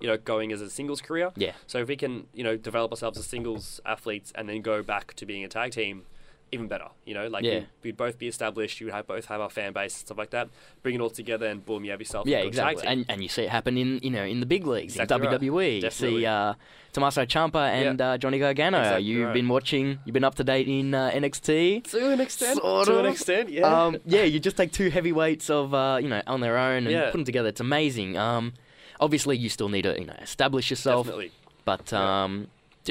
you 0.00 0.08
know, 0.08 0.16
going 0.16 0.50
as 0.50 0.60
a 0.60 0.68
singles 0.70 1.00
career. 1.00 1.30
Yeah. 1.36 1.52
So 1.66 1.78
if 1.78 1.86
we 1.86 1.94
can, 1.94 2.26
you 2.32 2.42
know, 2.42 2.56
develop 2.56 2.90
ourselves 2.90 3.18
as 3.18 3.26
singles 3.26 3.80
athletes 3.84 4.32
and 4.34 4.48
then 4.48 4.62
go 4.62 4.82
back 4.82 5.14
to 5.14 5.26
being 5.26 5.44
a 5.44 5.48
tag 5.48 5.72
team, 5.72 6.06
even 6.52 6.66
better. 6.68 6.88
You 7.04 7.14
know, 7.14 7.28
like 7.28 7.44
Yeah. 7.44 7.54
we'd, 7.54 7.66
we'd 7.82 7.96
both 7.96 8.18
be 8.18 8.26
established. 8.28 8.80
You 8.80 8.86
would 8.86 8.94
have 8.94 9.06
both 9.06 9.26
have 9.26 9.40
our 9.40 9.50
fan 9.50 9.72
base 9.72 9.94
and 9.94 10.06
stuff 10.06 10.18
like 10.18 10.30
that. 10.30 10.48
Bring 10.82 10.94
it 10.96 11.00
all 11.00 11.10
together 11.10 11.46
and 11.46 11.64
boom, 11.64 11.84
you 11.84 11.90
have 11.92 12.00
yourself. 12.00 12.26
Yeah, 12.26 12.38
exactly. 12.38 12.86
And 12.86 13.04
and 13.08 13.22
you 13.22 13.28
see 13.28 13.42
it 13.42 13.50
happen 13.50 13.76
in 13.78 14.00
you 14.02 14.10
know 14.10 14.24
in 14.24 14.40
the 14.40 14.46
big 14.46 14.66
leagues 14.66 14.96
Exactly 14.96 15.26
in 15.26 15.32
right. 15.32 15.40
WWE. 15.40 15.82
You 15.82 15.90
see 15.90 16.26
uh, 16.26 16.54
Tommaso 16.92 17.24
Ciampa 17.24 17.68
and 17.70 18.00
uh, 18.00 18.18
Johnny 18.18 18.38
Gargano. 18.38 18.78
Exactly 18.80 19.04
you've 19.04 19.26
right. 19.26 19.34
been 19.34 19.48
watching. 19.48 19.98
You've 20.04 20.14
been 20.14 20.24
up 20.24 20.34
to 20.36 20.44
date 20.44 20.66
in 20.68 20.92
uh, 20.94 21.10
NXT. 21.12 21.84
to 21.90 22.10
an 22.10 22.20
extent, 22.20 22.58
Sort 22.58 22.86
to 22.86 22.98
an 22.98 23.06
extent, 23.06 23.48
yeah. 23.50 23.84
Um, 23.84 23.98
yeah, 24.04 24.24
you 24.24 24.40
just 24.40 24.56
take 24.56 24.72
two 24.72 24.90
heavyweights 24.90 25.50
of 25.50 25.72
uh, 25.72 25.98
you 26.02 26.08
know 26.08 26.22
on 26.26 26.40
their 26.40 26.56
own 26.58 26.78
and 26.84 26.90
Yeah. 26.90 27.04
put 27.06 27.12
them 27.12 27.24
together. 27.24 27.48
It's 27.50 27.60
amazing. 27.60 28.16
Um, 28.16 28.54
obviously 28.98 29.36
you 29.36 29.48
still 29.48 29.68
need 29.68 29.82
to 29.82 29.98
you 29.98 30.06
know 30.06 30.16
establish 30.20 30.68
yourself, 30.70 31.06
Definitely. 31.06 31.30
but 31.64 31.92
Yeah. 31.92 32.28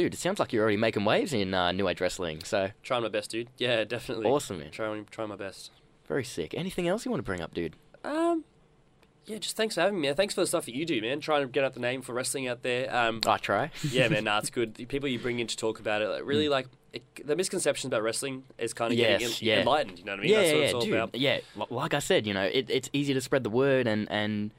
Dude, 0.04 0.14
it 0.14 0.18
sounds 0.18 0.40
like 0.40 0.54
you're 0.54 0.64
already 0.64 0.78
making 0.78 1.04
waves 1.06 1.34
in 1.34 1.54
uh, 1.54 1.72
New 1.72 1.88
Age 1.88 2.00
Wrestling. 2.02 2.42
So 2.44 2.70
Trying 2.84 3.02
my 3.04 3.10
best, 3.10 3.32
dude. 3.32 3.50
Yeah, 3.58 3.84
definitely. 3.84 4.26
awesome, 4.28 4.60
man. 4.60 4.72
Trying, 4.72 5.06
trying 5.12 5.30
my 5.30 5.36
best. 5.36 5.72
Very 6.08 6.24
sick. 6.24 6.54
Anything 6.56 6.88
else 6.88 7.06
you 7.06 7.12
want 7.12 7.20
to 7.20 7.26
bring 7.26 7.42
up, 7.42 7.54
dude? 7.54 7.76
Um, 8.04 8.44
yeah, 9.26 9.38
just 9.38 9.56
thanks 9.58 9.76
for 9.76 9.82
having 9.82 10.00
me, 10.00 10.08
man. 10.08 10.16
Thanks 10.16 10.34
for 10.34 10.42
the 10.42 10.48
stuff 10.48 10.66
that 10.66 10.74
you 10.76 10.86
do, 10.86 11.02
man. 11.02 11.20
Trying 11.20 11.42
to 11.44 11.48
get 11.48 11.64
out 11.64 11.74
the 11.74 11.80
name 11.80 12.02
for 12.02 12.14
wrestling 12.14 12.48
out 12.48 12.64
there. 12.64 12.94
Um, 12.96 13.20
I 13.28 13.38
try. 13.38 13.72
yeah, 13.92 14.08
man, 14.08 14.24
nah, 14.26 14.38
it's 14.40 14.50
good. 14.50 14.76
The 14.76 14.86
people 14.86 15.10
you 15.10 15.20
bring 15.20 15.40
in 15.40 15.48
to 15.48 15.58
talk 15.58 15.80
about 15.80 16.02
it, 16.02 16.08
like, 16.08 16.24
really 16.26 16.50
like 16.50 16.68
it, 16.94 17.04
the 17.24 17.36
misconceptions 17.36 17.90
about 17.92 18.02
wrestling 18.02 18.44
is 18.58 18.74
kind 18.74 18.92
of 18.92 18.98
Mm. 18.98 19.02
Yes, 19.02 19.20
getting 19.20 19.48
yeah. 19.48 19.60
enlightened. 19.60 20.00
You 20.00 20.06
know 20.06 20.14
what 20.14 20.20
I 20.20 20.24
mean? 20.24 20.32
yeah, 20.32 20.38
That's 20.42 20.52
what 20.54 20.60
yeah, 20.60 20.66
it's 20.66 20.74
all 20.74 20.82
dude. 20.82 20.94
about. 20.96 21.16
Yeah, 21.16 21.40
like 21.70 21.94
I 21.94 22.00
said, 22.00 22.26
you 22.26 22.34
know, 22.34 22.44
it, 22.44 22.70
it's 22.70 22.90
easy 22.94 23.14
to 23.14 23.22
spread 23.22 23.44
the 23.44 23.50
word, 23.52 23.86
and 23.86 24.08
and 24.10 24.50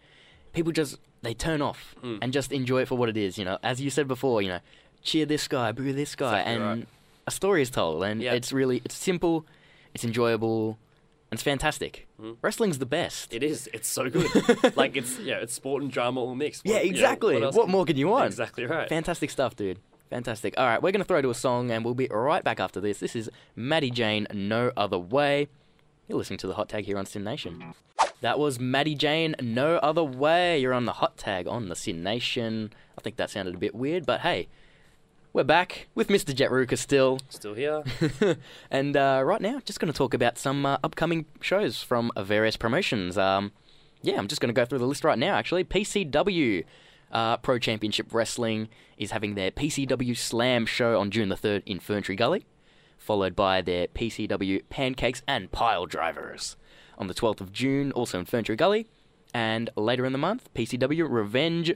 people 0.53 0.71
just 0.71 0.99
they 1.23 1.35
turn 1.35 1.61
off 1.63 1.97
Mm. 2.05 2.19
and 2.23 2.33
just 2.33 2.53
enjoy 2.53 2.83
it 2.83 2.89
for 2.89 2.97
what 2.97 3.09
it 3.09 3.17
is. 3.17 3.39
You 3.39 3.45
know, 3.47 3.59
as 3.65 3.81
you 3.81 3.91
said 3.91 4.07
before, 4.07 4.41
you 4.43 4.49
know, 4.51 4.61
cheer 5.03 5.27
this 5.27 5.49
guy, 5.49 5.73
boo 5.73 5.93
this 5.93 6.15
guy, 6.15 6.41
Exactly 6.41 6.55
and 6.55 6.63
right. 6.81 6.89
a 7.27 7.31
story 7.31 7.63
is 7.63 7.71
told, 7.71 8.03
and 8.05 8.23
Yeah. 8.23 8.33
it's 8.33 8.53
really 8.53 8.83
it's 8.85 8.95
simple, 8.97 9.47
it's 9.95 10.05
enjoyable, 10.05 10.79
and 11.31 11.37
it's 11.39 11.43
fantastic. 11.43 12.07
Mm. 12.21 12.37
Wrestling's 12.43 12.79
the 12.79 12.87
best. 12.87 13.33
It 13.33 13.43
is. 13.43 13.69
It's 13.73 13.89
so 13.89 14.11
good. 14.11 14.29
like 14.77 14.97
it's 14.97 15.19
yeah, 15.21 15.37
it's 15.37 15.55
sport 15.55 15.83
and 15.83 15.91
drama 15.91 16.21
all 16.21 16.35
mixed. 16.35 16.63
yeah, 16.67 16.75
What- 16.75 16.85
you 16.87 16.91
know, 16.93 16.97
exactly. 16.99 17.41
what, 17.41 17.55
what 17.55 17.69
more 17.69 17.85
can 17.85 17.97
you 17.97 18.09
want? 18.09 18.27
Exactly 18.27 18.67
right. 18.67 18.89
Fantastic 18.89 19.31
stuff, 19.31 19.57
dude. 19.57 19.79
Fantastic. 20.11 20.55
All 20.59 20.67
right, 20.67 20.83
we're 20.83 20.91
going 20.91 21.03
to 21.03 21.07
throw 21.07 21.23
to 21.23 21.31
a 21.31 21.35
song 21.35 21.71
and 21.71 21.85
we'll 21.85 21.95
be 21.95 22.09
right 22.11 22.43
back 22.43 22.59
after 22.59 22.81
this. 22.81 22.99
This 22.99 23.15
is 23.15 23.31
Maddy 23.55 23.91
Jane, 23.93 24.27
No 24.35 24.73
Other 24.77 24.99
Way. 24.99 25.47
You're 26.09 26.19
listening 26.19 26.39
to 26.39 26.49
the 26.49 26.55
Hot 26.55 26.69
Tag 26.69 26.85
here 26.85 26.99
on 26.99 27.07
SYN 27.07 27.23
Nation. 27.23 27.75
That 28.21 28.37
was 28.41 28.59
Maddy 28.59 28.97
Jane, 28.97 29.37
No 29.41 29.77
Other 29.77 30.03
Way. 30.03 30.59
You're 30.59 30.73
on 30.75 30.85
the 30.85 30.95
Hot 30.95 31.17
Tag 31.17 31.47
on 31.47 31.69
the 31.69 31.77
SYN 31.77 32.03
Nation. 32.03 32.73
I 32.99 33.03
think 33.03 33.17
that 33.19 33.31
sounded 33.31 33.55
a 33.55 33.59
bit 33.59 33.73
weird, 33.73 34.05
but 34.05 34.23
hey, 34.23 34.49
we're 35.33 35.45
back 35.45 35.89
with 35.95 36.09
Mr. 36.09 36.35
Jett 36.35 36.51
Rouka 36.51 36.77
still. 36.77 37.21
Still 37.29 37.55
here. 37.55 37.85
and 38.71 38.97
uh, 38.97 39.23
right 39.25 39.41
now, 39.41 39.61
just 39.65 39.79
going 39.79 39.93
to 39.93 39.97
talk 39.97 40.13
about 40.13 40.39
some 40.39 40.67
uh, 40.67 40.79
upcoming 40.83 41.27
shows 41.41 41.83
from 41.83 42.11
uh, 42.17 42.25
various 42.25 42.57
promotions. 42.57 43.17
Um, 43.17 43.53
yeah, 44.03 44.17
I'm 44.17 44.27
just 44.27 44.41
going 44.41 44.53
to 44.53 44.59
go 44.59 44.65
through 44.65 44.81
the 44.81 44.87
list 44.87 45.05
right 45.05 45.19
now, 45.19 45.35
actually. 45.35 45.65
PCW 45.65 46.65
uh, 47.13 47.37
Pro 47.39 47.59
Championship 47.59 48.13
Wrestling 48.13 48.69
is 48.99 49.13
having 49.13 49.35
their 49.35 49.51
PCW 49.51 50.17
Slam 50.17 50.67
show 50.67 50.99
on 50.99 51.11
June 51.11 51.29
the 51.29 51.37
3rd 51.37 51.63
in 51.67 51.79
Ferntree 51.79 52.17
Gully. 52.17 52.45
followed 52.99 53.37
by 53.37 53.63
their 53.63 53.87
PCW 53.89 54.63
Pancakes 54.69 55.23
and 55.29 55.53
Pile 55.53 55.87
Drivers 55.87 56.57
on 56.99 57.07
the 57.07 57.15
12th 57.15 57.41
of 57.41 57.53
June, 57.53 57.93
also 57.93 58.19
in 58.19 58.27
Ferntree 58.27 58.57
Gully. 58.57 58.89
And 59.33 59.71
later 59.77 60.05
in 60.05 60.13
the 60.13 60.19
month, 60.19 60.53
PCW 60.55 61.09
Revenge 61.09 61.73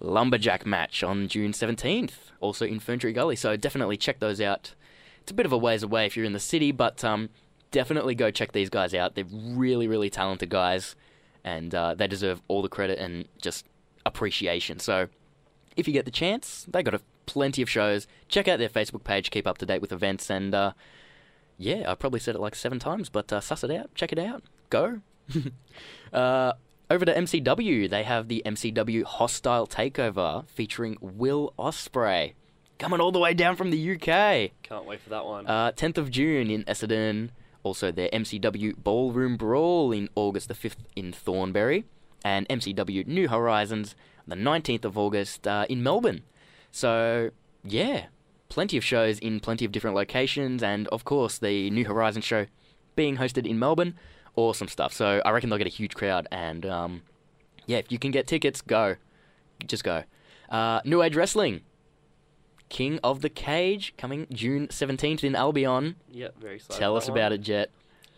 Lumberjack 0.00 0.64
match 0.64 1.02
on 1.02 1.28
June 1.28 1.52
17th, 1.52 2.12
also 2.40 2.64
in 2.66 2.80
Ferntree 2.80 3.14
Gully. 3.14 3.36
So 3.36 3.56
definitely 3.56 3.96
check 3.96 4.18
those 4.18 4.40
out. 4.40 4.74
It's 5.22 5.30
a 5.30 5.34
bit 5.34 5.46
of 5.46 5.52
a 5.52 5.58
ways 5.58 5.82
away 5.82 6.06
if 6.06 6.16
you're 6.16 6.26
in 6.26 6.32
the 6.32 6.40
city, 6.40 6.72
but 6.72 7.04
um, 7.04 7.30
definitely 7.70 8.14
go 8.14 8.30
check 8.30 8.52
these 8.52 8.70
guys 8.70 8.94
out. 8.94 9.14
They're 9.14 9.24
really, 9.24 9.86
really 9.86 10.10
talented 10.10 10.48
guys, 10.48 10.96
and 11.44 11.74
uh, 11.74 11.94
they 11.94 12.06
deserve 12.06 12.40
all 12.48 12.62
the 12.62 12.68
credit 12.68 12.98
and 12.98 13.26
just 13.40 13.66
appreciation. 14.06 14.78
So 14.78 15.08
if 15.76 15.86
you 15.86 15.92
get 15.92 16.04
the 16.04 16.10
chance, 16.10 16.66
they 16.68 16.82
got 16.82 16.94
a 16.94 17.00
plenty 17.26 17.62
of 17.62 17.68
shows. 17.68 18.06
Check 18.28 18.48
out 18.48 18.58
their 18.58 18.68
Facebook 18.68 19.04
page, 19.04 19.30
keep 19.30 19.46
up 19.46 19.58
to 19.58 19.66
date 19.66 19.80
with 19.80 19.92
events, 19.92 20.30
and 20.30 20.54
uh, 20.54 20.72
yeah, 21.58 21.90
I 21.90 21.94
probably 21.94 22.20
said 22.20 22.34
it 22.34 22.40
like 22.40 22.54
seven 22.54 22.78
times, 22.78 23.08
but 23.08 23.32
uh, 23.32 23.40
suss 23.40 23.64
it 23.64 23.70
out, 23.70 23.94
check 23.94 24.12
it 24.12 24.18
out, 24.18 24.42
go. 24.70 25.00
uh, 26.12 26.52
over 26.90 27.04
to 27.04 27.14
MCW, 27.14 27.88
they 27.88 28.02
have 28.02 28.28
the 28.28 28.42
MCW 28.44 29.04
Hostile 29.04 29.66
Takeover 29.66 30.48
featuring 30.48 30.96
Will 31.00 31.52
Ospreay, 31.58 32.34
coming 32.78 33.00
all 33.00 33.12
the 33.12 33.18
way 33.18 33.34
down 33.34 33.56
from 33.56 33.70
the 33.70 33.92
UK. 33.92 34.52
Can't 34.62 34.86
wait 34.86 35.00
for 35.00 35.10
that 35.10 35.24
one. 35.24 35.46
Uh, 35.46 35.72
10th 35.72 35.98
of 35.98 36.10
June 36.10 36.50
in 36.50 36.64
Essendon. 36.64 37.30
Also, 37.62 37.90
their 37.90 38.08
MCW 38.10 38.76
Ballroom 38.76 39.36
Brawl 39.36 39.92
in 39.92 40.08
August 40.14 40.48
the 40.48 40.54
5th 40.54 40.76
in 40.96 41.12
Thornbury. 41.12 41.84
And 42.24 42.48
MCW 42.48 43.06
New 43.06 43.28
Horizons 43.28 43.94
the 44.28 44.36
19th 44.36 44.84
of 44.84 44.98
August 44.98 45.46
uh, 45.46 45.66
in 45.68 45.82
Melbourne. 45.82 46.22
So, 46.70 47.30
yeah, 47.64 48.06
plenty 48.48 48.76
of 48.76 48.84
shows 48.84 49.18
in 49.18 49.40
plenty 49.40 49.64
of 49.64 49.72
different 49.72 49.96
locations. 49.96 50.62
And, 50.62 50.86
of 50.88 51.04
course, 51.04 51.38
the 51.38 51.70
New 51.70 51.86
Horizons 51.86 52.24
show 52.24 52.46
being 52.94 53.16
hosted 53.16 53.46
in 53.46 53.58
Melbourne. 53.58 53.94
Awesome 54.38 54.68
stuff. 54.68 54.92
So, 54.92 55.20
I 55.24 55.30
reckon 55.30 55.50
they'll 55.50 55.58
get 55.58 55.66
a 55.66 55.70
huge 55.70 55.94
crowd. 55.94 56.28
And, 56.30 56.64
um, 56.64 57.02
yeah, 57.66 57.78
if 57.78 57.90
you 57.90 57.98
can 57.98 58.10
get 58.12 58.26
tickets, 58.26 58.60
go. 58.60 58.96
Just 59.66 59.82
go. 59.84 60.04
Uh, 60.48 60.80
New 60.84 61.02
Age 61.02 61.16
Wrestling. 61.16 61.62
King 62.68 63.00
of 63.02 63.22
the 63.22 63.28
Cage 63.30 63.94
coming 63.96 64.26
June 64.30 64.68
17th 64.68 65.24
in 65.24 65.34
Albion. 65.34 65.96
yeah, 66.10 66.28
very 66.38 66.56
excited. 66.56 66.78
Tell 66.78 66.96
us 66.96 67.08
about 67.08 67.32
it, 67.32 67.38
Jett. 67.40 67.70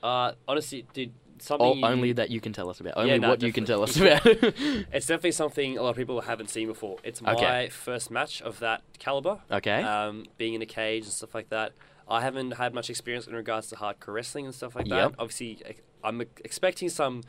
Uh, 0.02 0.32
honestly, 0.48 0.84
dude, 0.92 1.12
something 1.38 1.66
Oh, 1.66 1.74
you- 1.74 1.84
only 1.86 2.12
that 2.12 2.30
you 2.30 2.40
can 2.40 2.52
tell 2.52 2.68
us 2.68 2.80
about. 2.80 2.94
Only 2.96 3.12
Yeah, 3.12 3.16
no, 3.18 3.28
what 3.30 3.42
you 3.42 3.52
can 3.52 3.64
tell 3.64 3.82
us 3.82 3.96
about. 4.00 4.26
It's 4.92 5.06
definitely 5.06 5.32
something 5.32 5.78
a 5.78 5.82
lot 5.82 5.90
of 5.90 5.96
people 5.96 6.20
haven't 6.22 6.50
seen 6.50 6.66
before. 6.68 6.96
It's 7.04 7.22
my 7.22 7.32
Okay. 7.34 7.68
first 7.70 8.10
match 8.10 8.42
of 8.42 8.58
that 8.58 8.82
caliber. 8.98 9.38
okay. 9.50 9.82
Um, 9.82 10.26
being 10.36 10.54
in 10.54 10.62
a 10.62 10.66
cage 10.66 11.04
and 11.04 11.12
stuff 11.12 11.34
like 11.34 11.48
that. 11.50 11.72
I 12.08 12.20
haven't 12.22 12.50
had 12.52 12.74
much 12.74 12.90
experience 12.90 13.28
in 13.28 13.34
regards 13.36 13.68
to 13.68 13.76
hardcore 13.76 14.14
wrestling 14.14 14.44
and 14.44 14.54
stuff 14.54 14.74
like 14.74 14.88
that. 14.88 14.96
Yep. 14.96 15.14
Obviously, 15.20 15.62
I'm 16.04 16.20
expecting 16.44 16.88
some 16.88 17.22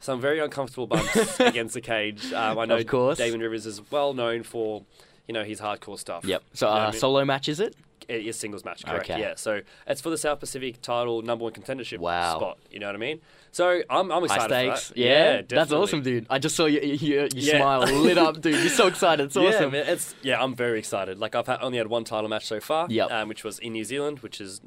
some 0.00 0.20
very 0.20 0.38
uncomfortable 0.38 0.86
bumps 0.86 1.40
against 1.40 1.74
the 1.74 1.80
cage. 1.80 2.32
Um, 2.32 2.58
I 2.58 2.64
know 2.66 2.76
Of 2.76 2.86
course. 2.86 3.18
Damien 3.18 3.40
Rivers 3.40 3.66
is 3.66 3.80
well 3.90 4.12
known 4.14 4.42
for 4.44 4.84
you 5.26 5.34
know 5.34 5.44
his 5.44 5.60
hardcore 5.60 5.98
stuff. 5.98 6.24
yep. 6.24 6.42
So, 6.54 6.66
You 6.66 6.70
know 6.70 6.76
uh, 6.76 6.80
what 6.80 6.88
I 6.88 6.90
mean? 6.92 7.00
solo 7.00 7.24
match 7.24 7.48
is 7.48 7.60
it? 7.60 7.74
It 8.08 8.24
is 8.24 8.38
singles 8.38 8.64
match, 8.64 8.86
correct? 8.86 9.10
Okay. 9.10 9.20
Yeah. 9.20 9.34
So 9.36 9.60
it's 9.86 10.00
for 10.00 10.08
the 10.08 10.16
South 10.16 10.40
Pacific 10.40 10.80
title 10.80 11.20
number 11.20 11.42
one 11.44 11.52
contendership 11.52 11.98
Wow. 11.98 12.36
spot. 12.38 12.58
You 12.70 12.78
know 12.78 12.86
what 12.86 12.94
I 12.94 12.98
mean? 12.98 13.20
So 13.52 13.82
I'm, 13.90 14.10
I'm 14.10 14.26
High 14.26 14.34
excited 14.36 14.54
stakes. 14.54 14.88
for 14.88 14.94
that. 14.94 15.00
Yeah, 15.00 15.24
definitely. 15.42 15.56
that's 15.56 15.72
awesome, 15.72 16.02
dude. 16.02 16.26
I 16.30 16.38
just 16.38 16.56
saw 16.56 16.64
your 16.64 16.82
your, 16.82 17.20
your 17.22 17.28
Yeah. 17.34 17.58
smile 17.58 17.80
lit 17.80 18.16
up, 18.16 18.40
dude. 18.40 18.54
You're 18.54 18.68
so 18.70 18.86
excited. 18.86 19.24
It's 19.26 19.36
Yeah, 19.36 19.42
awesome. 19.42 19.72
man, 19.72 19.86
it's 19.88 20.14
yeah. 20.22 20.42
I'm 20.42 20.54
very 20.54 20.78
excited. 20.78 21.18
Like 21.18 21.34
I've 21.34 21.46
had, 21.46 21.58
only 21.60 21.76
had 21.76 21.88
one 21.88 22.04
title 22.04 22.30
match 22.30 22.46
so 22.46 22.60
far, 22.60 22.86
Yep. 22.88 23.10
um, 23.10 23.28
which 23.28 23.44
was 23.44 23.58
in 23.58 23.72
New 23.74 23.84
Zealand, 23.84 24.20
which 24.20 24.40
is 24.40 24.62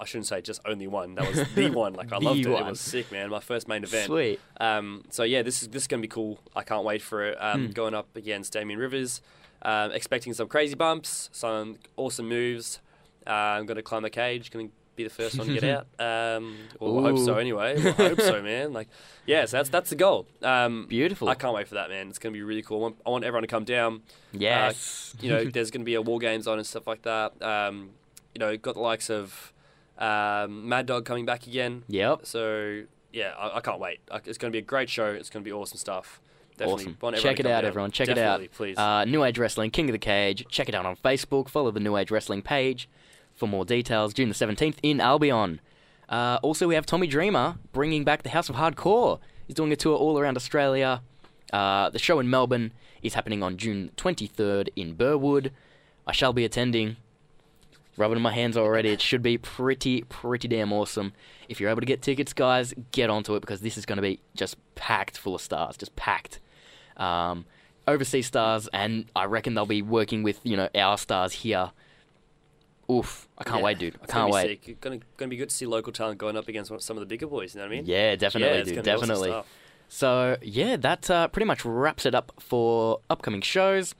I 0.00 0.04
shouldn't 0.06 0.26
say 0.26 0.40
just 0.40 0.60
only 0.64 0.86
one. 0.86 1.14
That 1.16 1.28
was 1.28 1.46
the 1.54 1.70
one. 1.70 1.92
Like 1.94 2.12
I 2.12 2.18
loved 2.18 2.40
it. 2.40 2.48
one. 2.48 2.66
It 2.66 2.70
was 2.70 2.80
sick, 2.80 3.12
man. 3.12 3.28
My 3.30 3.40
first 3.40 3.68
main 3.68 3.84
event. 3.84 4.06
Sweet. 4.06 4.40
Um, 4.58 5.04
so 5.10 5.22
yeah, 5.22 5.42
this 5.42 5.62
is 5.62 5.68
this 5.68 5.82
is 5.82 5.86
gonna 5.86 6.02
be 6.02 6.08
cool. 6.08 6.40
I 6.56 6.62
can't 6.62 6.84
wait 6.84 7.02
for 7.02 7.24
it. 7.24 7.36
Um, 7.40 7.66
Hmm. 7.66 7.72
Going 7.72 7.94
up 7.94 8.08
against 8.16 8.52
Damien 8.54 8.78
Rivers, 8.80 9.20
um, 9.62 9.92
expecting 9.92 10.32
some 10.34 10.48
crazy 10.48 10.74
bumps, 10.74 11.28
some 11.32 11.76
awesome 11.96 12.28
moves. 12.28 12.80
Uh, 13.26 13.30
I'm 13.30 13.66
gonna 13.66 13.82
climb 13.82 14.02
the 14.02 14.10
cage. 14.10 14.50
Gonna 14.50 14.68
be 14.96 15.04
the 15.04 15.10
first 15.10 15.38
one 15.38 15.46
to 15.46 15.54
get 15.60 15.64
out. 15.98 16.36
Um, 16.36 16.56
well, 16.80 16.98
I 17.06 17.10
hope 17.10 17.18
so. 17.18 17.36
Anyway, 17.36 17.76
Well, 17.82 17.94
I 17.98 18.08
hope 18.08 18.20
so, 18.20 18.42
man. 18.52 18.72
Like, 18.72 18.88
yeah, 19.26 19.44
so 19.44 19.58
that's 19.58 19.68
that's 19.68 19.90
the 19.90 19.96
goal. 19.96 20.26
Um, 20.42 20.86
Beautiful. 20.88 21.28
I 21.28 21.34
can't 21.34 21.54
wait 21.54 21.68
for 21.68 21.74
that, 21.76 21.90
man. 21.90 22.08
It's 22.08 22.18
gonna 22.18 22.32
be 22.32 22.42
really 22.42 22.62
cool. 22.62 22.78
I 22.78 22.80
want, 22.82 22.96
I 23.06 23.10
want 23.10 23.24
everyone 23.24 23.42
to 23.42 23.48
come 23.48 23.64
down. 23.64 24.02
yes. 24.32 25.14
You 25.20 25.30
know, 25.30 25.44
there's 25.44 25.70
going 25.70 25.82
to 25.82 25.84
be 25.84 25.94
a 25.94 26.02
war 26.02 26.18
games 26.18 26.46
on 26.46 26.58
and 26.58 26.66
stuff 26.66 26.86
like 26.86 27.02
that. 27.02 27.40
Um, 27.42 27.90
you 28.34 28.38
know, 28.38 28.56
got 28.56 28.74
the 28.74 28.80
likes 28.80 29.10
of 29.10 29.52
um, 30.00 30.68
Mad 30.68 30.86
Dog 30.86 31.04
coming 31.04 31.24
back 31.26 31.46
again. 31.46 31.84
yep. 31.88 32.20
So 32.24 32.82
yeah, 33.12 33.34
I, 33.38 33.56
I 33.58 33.60
can't 33.60 33.78
wait. 33.80 34.00
I, 34.10 34.16
it's 34.24 34.38
going 34.38 34.50
to 34.50 34.54
be 34.54 34.58
a 34.58 34.62
great 34.66 34.88
show. 34.88 35.06
It's 35.06 35.30
going 35.30 35.42
to 35.44 35.48
be 35.48 35.52
awesome 35.52 35.78
stuff. 35.78 36.20
Definitely 36.56 36.96
Awesome. 37.02 37.14
Check 37.22 37.40
it 37.40 37.46
out, 37.46 37.62
down. 37.62 37.64
everyone. 37.64 37.90
Check 37.90 38.08
Definitely, 38.08 38.44
it 38.44 38.50
out. 38.50 38.54
please. 38.56 38.78
Uh, 38.78 39.04
New 39.06 39.24
Age 39.24 39.38
Wrestling, 39.38 39.70
King 39.70 39.88
of 39.88 39.92
the 39.92 39.98
Cage. 39.98 40.44
Check 40.50 40.68
it 40.68 40.74
out 40.74 40.84
on 40.84 40.96
Facebook. 40.96 41.48
Follow 41.48 41.70
the 41.70 41.80
New 41.80 41.96
Age 41.96 42.10
Wrestling 42.10 42.42
page 42.42 42.86
for 43.34 43.48
more 43.48 43.64
details. 43.64 44.12
June 44.12 44.28
the 44.28 44.34
17th 44.34 44.76
in 44.82 45.00
Albion. 45.00 45.60
Uh, 46.08 46.38
also, 46.42 46.68
we 46.68 46.74
have 46.74 46.84
Tommy 46.84 47.06
Dreamer 47.06 47.56
bringing 47.72 48.04
back 48.04 48.24
the 48.24 48.28
House 48.30 48.48
of 48.50 48.56
Hardcore. 48.56 49.20
He's 49.46 49.54
doing 49.54 49.72
a 49.72 49.76
tour 49.76 49.96
all 49.96 50.18
around 50.18 50.36
Australia. 50.36 51.00
Uh, 51.52 51.88
the 51.90 51.98
show 51.98 52.20
in 52.20 52.28
Melbourne 52.28 52.72
is 53.02 53.14
happening 53.14 53.42
on 53.42 53.56
June 53.56 53.90
23rd 53.96 54.68
in 54.76 54.94
Burwood. 54.94 55.52
I 56.06 56.12
shall 56.12 56.32
be 56.34 56.44
attending. 56.44 56.96
Rubbing 58.00 58.16
in 58.16 58.22
my 58.22 58.32
hands 58.32 58.56
already. 58.56 58.88
It 58.88 59.02
should 59.02 59.22
be 59.22 59.36
pretty, 59.36 60.02
pretty 60.04 60.48
damn 60.48 60.72
awesome. 60.72 61.12
If 61.50 61.60
you're 61.60 61.68
able 61.68 61.80
to 61.80 61.86
get 61.86 62.00
tickets, 62.00 62.32
guys, 62.32 62.72
get 62.92 63.10
onto 63.10 63.34
it 63.34 63.40
because 63.40 63.60
this 63.60 63.76
is 63.76 63.84
going 63.84 63.96
to 63.96 64.02
be 64.02 64.20
just 64.34 64.56
packed 64.74 65.18
full 65.18 65.34
of 65.34 65.42
stars. 65.42 65.76
Just 65.76 65.94
packed 65.96 66.40
um, 66.96 67.44
overseas 67.86 68.26
stars, 68.26 68.68
and 68.72 69.04
I 69.14 69.24
reckon 69.26 69.52
they'll 69.52 69.66
be 69.66 69.82
working 69.82 70.22
with 70.22 70.40
you 70.44 70.56
know 70.56 70.70
our 70.74 70.96
stars 70.96 71.32
here. 71.32 71.72
Oof! 72.90 73.28
I 73.36 73.44
can't 73.44 73.58
Yeah, 73.58 73.64
wait, 73.64 73.78
dude. 73.78 73.98
I 74.02 74.06
can't 74.06 74.32
wait. 74.32 74.46
Sick. 74.48 74.68
It's 74.68 74.80
gonna, 74.80 74.98
gonna 75.18 75.28
be 75.28 75.36
good 75.36 75.50
to 75.50 75.54
see 75.54 75.66
local 75.66 75.92
talent 75.92 76.16
going 76.18 76.38
up 76.38 76.48
against 76.48 76.72
some 76.80 76.96
of 76.96 77.00
the 77.00 77.06
bigger 77.06 77.26
boys. 77.26 77.54
You 77.54 77.60
know 77.60 77.66
what 77.66 77.72
I 77.72 77.76
mean? 77.76 77.84
Yeah, 77.86 78.16
definitely, 78.16 78.58
yeah, 78.58 78.64
dude. 78.64 78.78
awesome 78.78 78.82
Definitely. 78.84 79.28
stuff. 79.28 79.46
So 79.88 80.38
yeah, 80.40 80.76
that 80.76 81.10
uh, 81.10 81.28
pretty 81.28 81.46
much 81.46 81.66
wraps 81.66 82.06
it 82.06 82.14
up 82.14 82.32
for 82.38 83.00
upcoming 83.10 83.42
shows. 83.42 83.94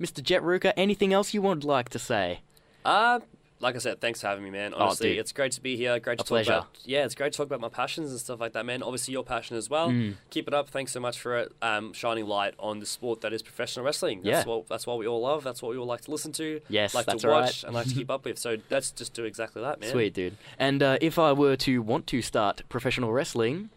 Mr. 0.00 0.20
Jett 0.20 0.42
Rouka, 0.42 0.72
anything 0.76 1.12
else 1.12 1.32
you 1.32 1.40
would 1.42 1.62
like 1.62 1.88
to 1.90 2.00
say? 2.00 2.40
Uh, 2.84 3.20
like 3.60 3.76
I 3.76 3.78
said, 3.78 4.00
thanks 4.00 4.20
for 4.20 4.26
having 4.26 4.44
me, 4.44 4.50
man. 4.50 4.74
Honestly, 4.74 5.16
Oh, 5.16 5.20
it's 5.20 5.32
great 5.32 5.52
to 5.52 5.60
be 5.62 5.74
here. 5.76 5.98
Great 5.98 6.18
to 6.18 6.22
A 6.22 6.24
talk 6.24 6.28
pleasure. 6.28 6.52
about. 6.52 6.68
Yeah, 6.84 7.04
it's 7.06 7.14
great 7.14 7.32
to 7.32 7.36
talk 7.36 7.46
about 7.46 7.60
my 7.60 7.68
passions 7.70 8.10
and 8.10 8.20
stuff 8.20 8.38
like 8.40 8.52
that, 8.52 8.66
man. 8.66 8.82
Obviously, 8.82 9.12
your 9.12 9.24
passion 9.24 9.56
as 9.56 9.70
well. 9.70 9.88
Mm. 9.88 10.16
Keep 10.28 10.48
it 10.48 10.54
up. 10.54 10.68
Thanks 10.68 10.92
so 10.92 11.00
much 11.00 11.18
for 11.18 11.38
it. 11.38 11.52
Um, 11.62 11.94
shining 11.94 12.26
light 12.26 12.54
on 12.58 12.80
the 12.80 12.84
sport 12.86 13.22
that 13.22 13.32
is 13.32 13.42
professional 13.42 13.86
wrestling. 13.86 14.20
That's 14.22 14.44
Yeah. 14.46 14.52
what 14.52 14.68
that's 14.68 14.86
what 14.86 14.98
we 14.98 15.06
all 15.06 15.22
love. 15.22 15.44
That's 15.44 15.62
what 15.62 15.70
we 15.72 15.78
all 15.78 15.86
like 15.86 16.02
to 16.02 16.10
listen 16.10 16.32
to. 16.32 16.60
Yes, 16.68 16.94
like 16.94 17.06
that's 17.06 17.22
to 17.22 17.28
right. 17.28 17.40
watch 17.42 17.64
and 17.64 17.72
like 17.72 17.86
to 17.88 17.94
keep 17.94 18.10
up 18.10 18.24
with. 18.26 18.38
So 18.38 18.56
let's 18.70 18.90
just 18.90 19.14
do 19.14 19.24
exactly 19.24 19.62
that, 19.62 19.80
man. 19.80 19.90
Sweet, 19.90 20.12
dude. 20.12 20.36
And 20.58 20.82
uh, 20.82 20.98
if 21.00 21.18
I 21.18 21.32
were 21.32 21.56
to 21.56 21.80
want 21.80 22.06
to 22.08 22.20
start 22.20 22.64
professional 22.68 23.12
wrestling, 23.12 23.70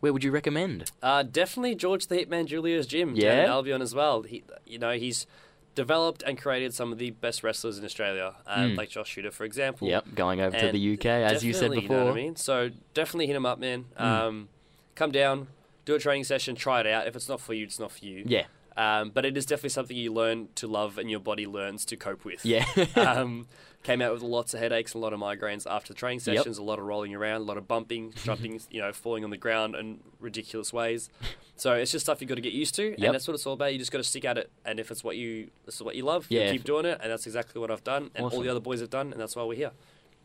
where 0.00 0.12
would 0.12 0.24
you 0.24 0.32
recommend? 0.32 0.90
Uh, 1.02 1.22
definitely 1.22 1.74
George 1.76 2.08
the 2.08 2.16
Hitman 2.16 2.44
Julia's 2.44 2.86
gym 2.86 3.14
Yeah? 3.14 3.44
Albion 3.46 3.80
as 3.80 3.94
well. 3.94 4.22
He, 4.22 4.42
you 4.66 4.78
know, 4.78 4.92
he's 4.92 5.26
developed 5.74 6.22
and 6.26 6.36
created 6.36 6.74
some 6.74 6.92
of 6.92 6.98
the 6.98 7.10
best 7.10 7.42
wrestlers 7.42 7.78
in 7.78 7.84
Australia, 7.84 8.34
um, 8.46 8.70
Mm. 8.72 8.76
like 8.76 8.90
Josh 8.90 9.08
Shooter, 9.10 9.30
for 9.30 9.44
example. 9.44 9.88
Yep, 9.88 10.14
going 10.14 10.40
over 10.40 10.58
to 10.58 10.72
the 10.72 10.78
UK, 10.94 11.06
as 11.06 11.44
you 11.44 11.52
said 11.52 11.70
before. 11.70 11.96
You 11.98 12.04
know 12.04 12.10
I 12.10 12.14
mean? 12.14 12.36
So 12.36 12.70
definitely 12.94 13.26
hit 13.28 13.36
him 13.36 13.46
up, 13.46 13.58
man. 13.58 13.86
Mm. 13.98 14.04
Um, 14.04 14.48
come 14.94 15.12
down, 15.12 15.46
do 15.84 15.94
a 15.94 15.98
training 15.98 16.24
session, 16.24 16.56
try 16.56 16.80
it 16.80 16.86
out. 16.86 17.06
If 17.06 17.14
it's 17.16 17.28
not 17.28 17.40
for 17.40 17.54
you, 17.54 17.64
it's 17.64 17.78
not 17.78 17.92
for 17.92 18.04
you. 18.04 18.24
Yeah, 18.26 18.44
Um, 18.76 19.10
but 19.10 19.24
it 19.24 19.36
is 19.36 19.46
definitely 19.46 19.70
something 19.70 19.96
you 19.96 20.12
learn 20.12 20.48
to 20.56 20.66
love 20.66 20.98
and 20.98 21.10
your 21.10 21.20
body 21.20 21.46
learns 21.46 21.84
to 21.86 21.96
cope 21.96 22.24
with. 22.24 22.44
yeah. 22.44 22.64
um, 22.96 23.46
came 23.82 24.02
out 24.02 24.12
with 24.12 24.20
lots 24.22 24.52
of 24.52 24.60
headaches 24.60 24.94
and 24.94 25.00
a 25.00 25.02
lot 25.02 25.14
of 25.14 25.20
migraines 25.20 25.66
after 25.70 25.94
the 25.94 25.98
training 25.98 26.20
Yep. 26.26 26.36
sessions, 26.36 26.58
a 26.58 26.62
lot 26.62 26.78
of 26.78 26.84
rolling 26.84 27.14
around, 27.14 27.40
a 27.40 27.44
lot 27.44 27.56
of 27.56 27.66
bumping, 27.66 28.12
jumping, 28.24 28.60
you 28.70 28.80
know, 28.82 28.92
falling 28.92 29.24
on 29.24 29.30
the 29.30 29.38
ground 29.38 29.74
in 29.74 30.00
ridiculous 30.18 30.70
ways. 30.72 31.08
So 31.60 31.74
it's 31.74 31.92
just 31.92 32.06
stuff 32.06 32.20
you've 32.22 32.28
got 32.28 32.36
to 32.36 32.40
get 32.40 32.54
used 32.54 32.74
to, 32.76 32.84
Yep. 32.90 32.98
and 33.00 33.14
that's 33.14 33.28
what 33.28 33.34
it's 33.34 33.46
all 33.46 33.52
about. 33.52 33.72
You 33.72 33.78
just 33.78 33.92
got 33.92 33.98
to 33.98 34.04
stick 34.04 34.24
at 34.24 34.38
it, 34.38 34.50
and 34.64 34.80
if 34.80 34.90
it's 34.90 35.04
what 35.04 35.16
you, 35.18 35.50
this 35.66 35.74
is 35.74 35.82
what 35.82 35.94
you 35.94 36.04
love, 36.04 36.26
Yeah. 36.30 36.46
you 36.46 36.52
keep 36.52 36.64
doing 36.64 36.86
it, 36.86 36.98
and 37.02 37.12
that's 37.12 37.26
exactly 37.26 37.60
what 37.60 37.70
I've 37.70 37.84
done, 37.84 38.10
and 38.14 38.24
all 38.24 38.40
the 38.40 38.48
other 38.48 38.60
boys 38.60 38.80
have 38.80 38.88
done, 38.88 39.12
and 39.12 39.20
that's 39.20 39.36
why 39.36 39.42
we're 39.44 39.56
here. 39.56 39.72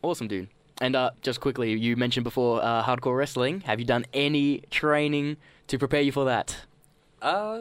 awesome, 0.02 0.28
dude. 0.28 0.48
And 0.80 0.96
uh, 0.96 1.10
just 1.22 1.40
quickly, 1.40 1.72
you 1.78 1.94
mentioned 1.96 2.24
before 2.24 2.62
uh, 2.62 2.82
hardcore 2.84 3.16
wrestling. 3.16 3.60
Have 3.62 3.80
you 3.80 3.86
done 3.86 4.04
any 4.14 4.62
training 4.70 5.36
to 5.68 5.78
prepare 5.78 6.00
you 6.02 6.12
for 6.12 6.24
that? 6.26 6.56
Uh, 7.22 7.58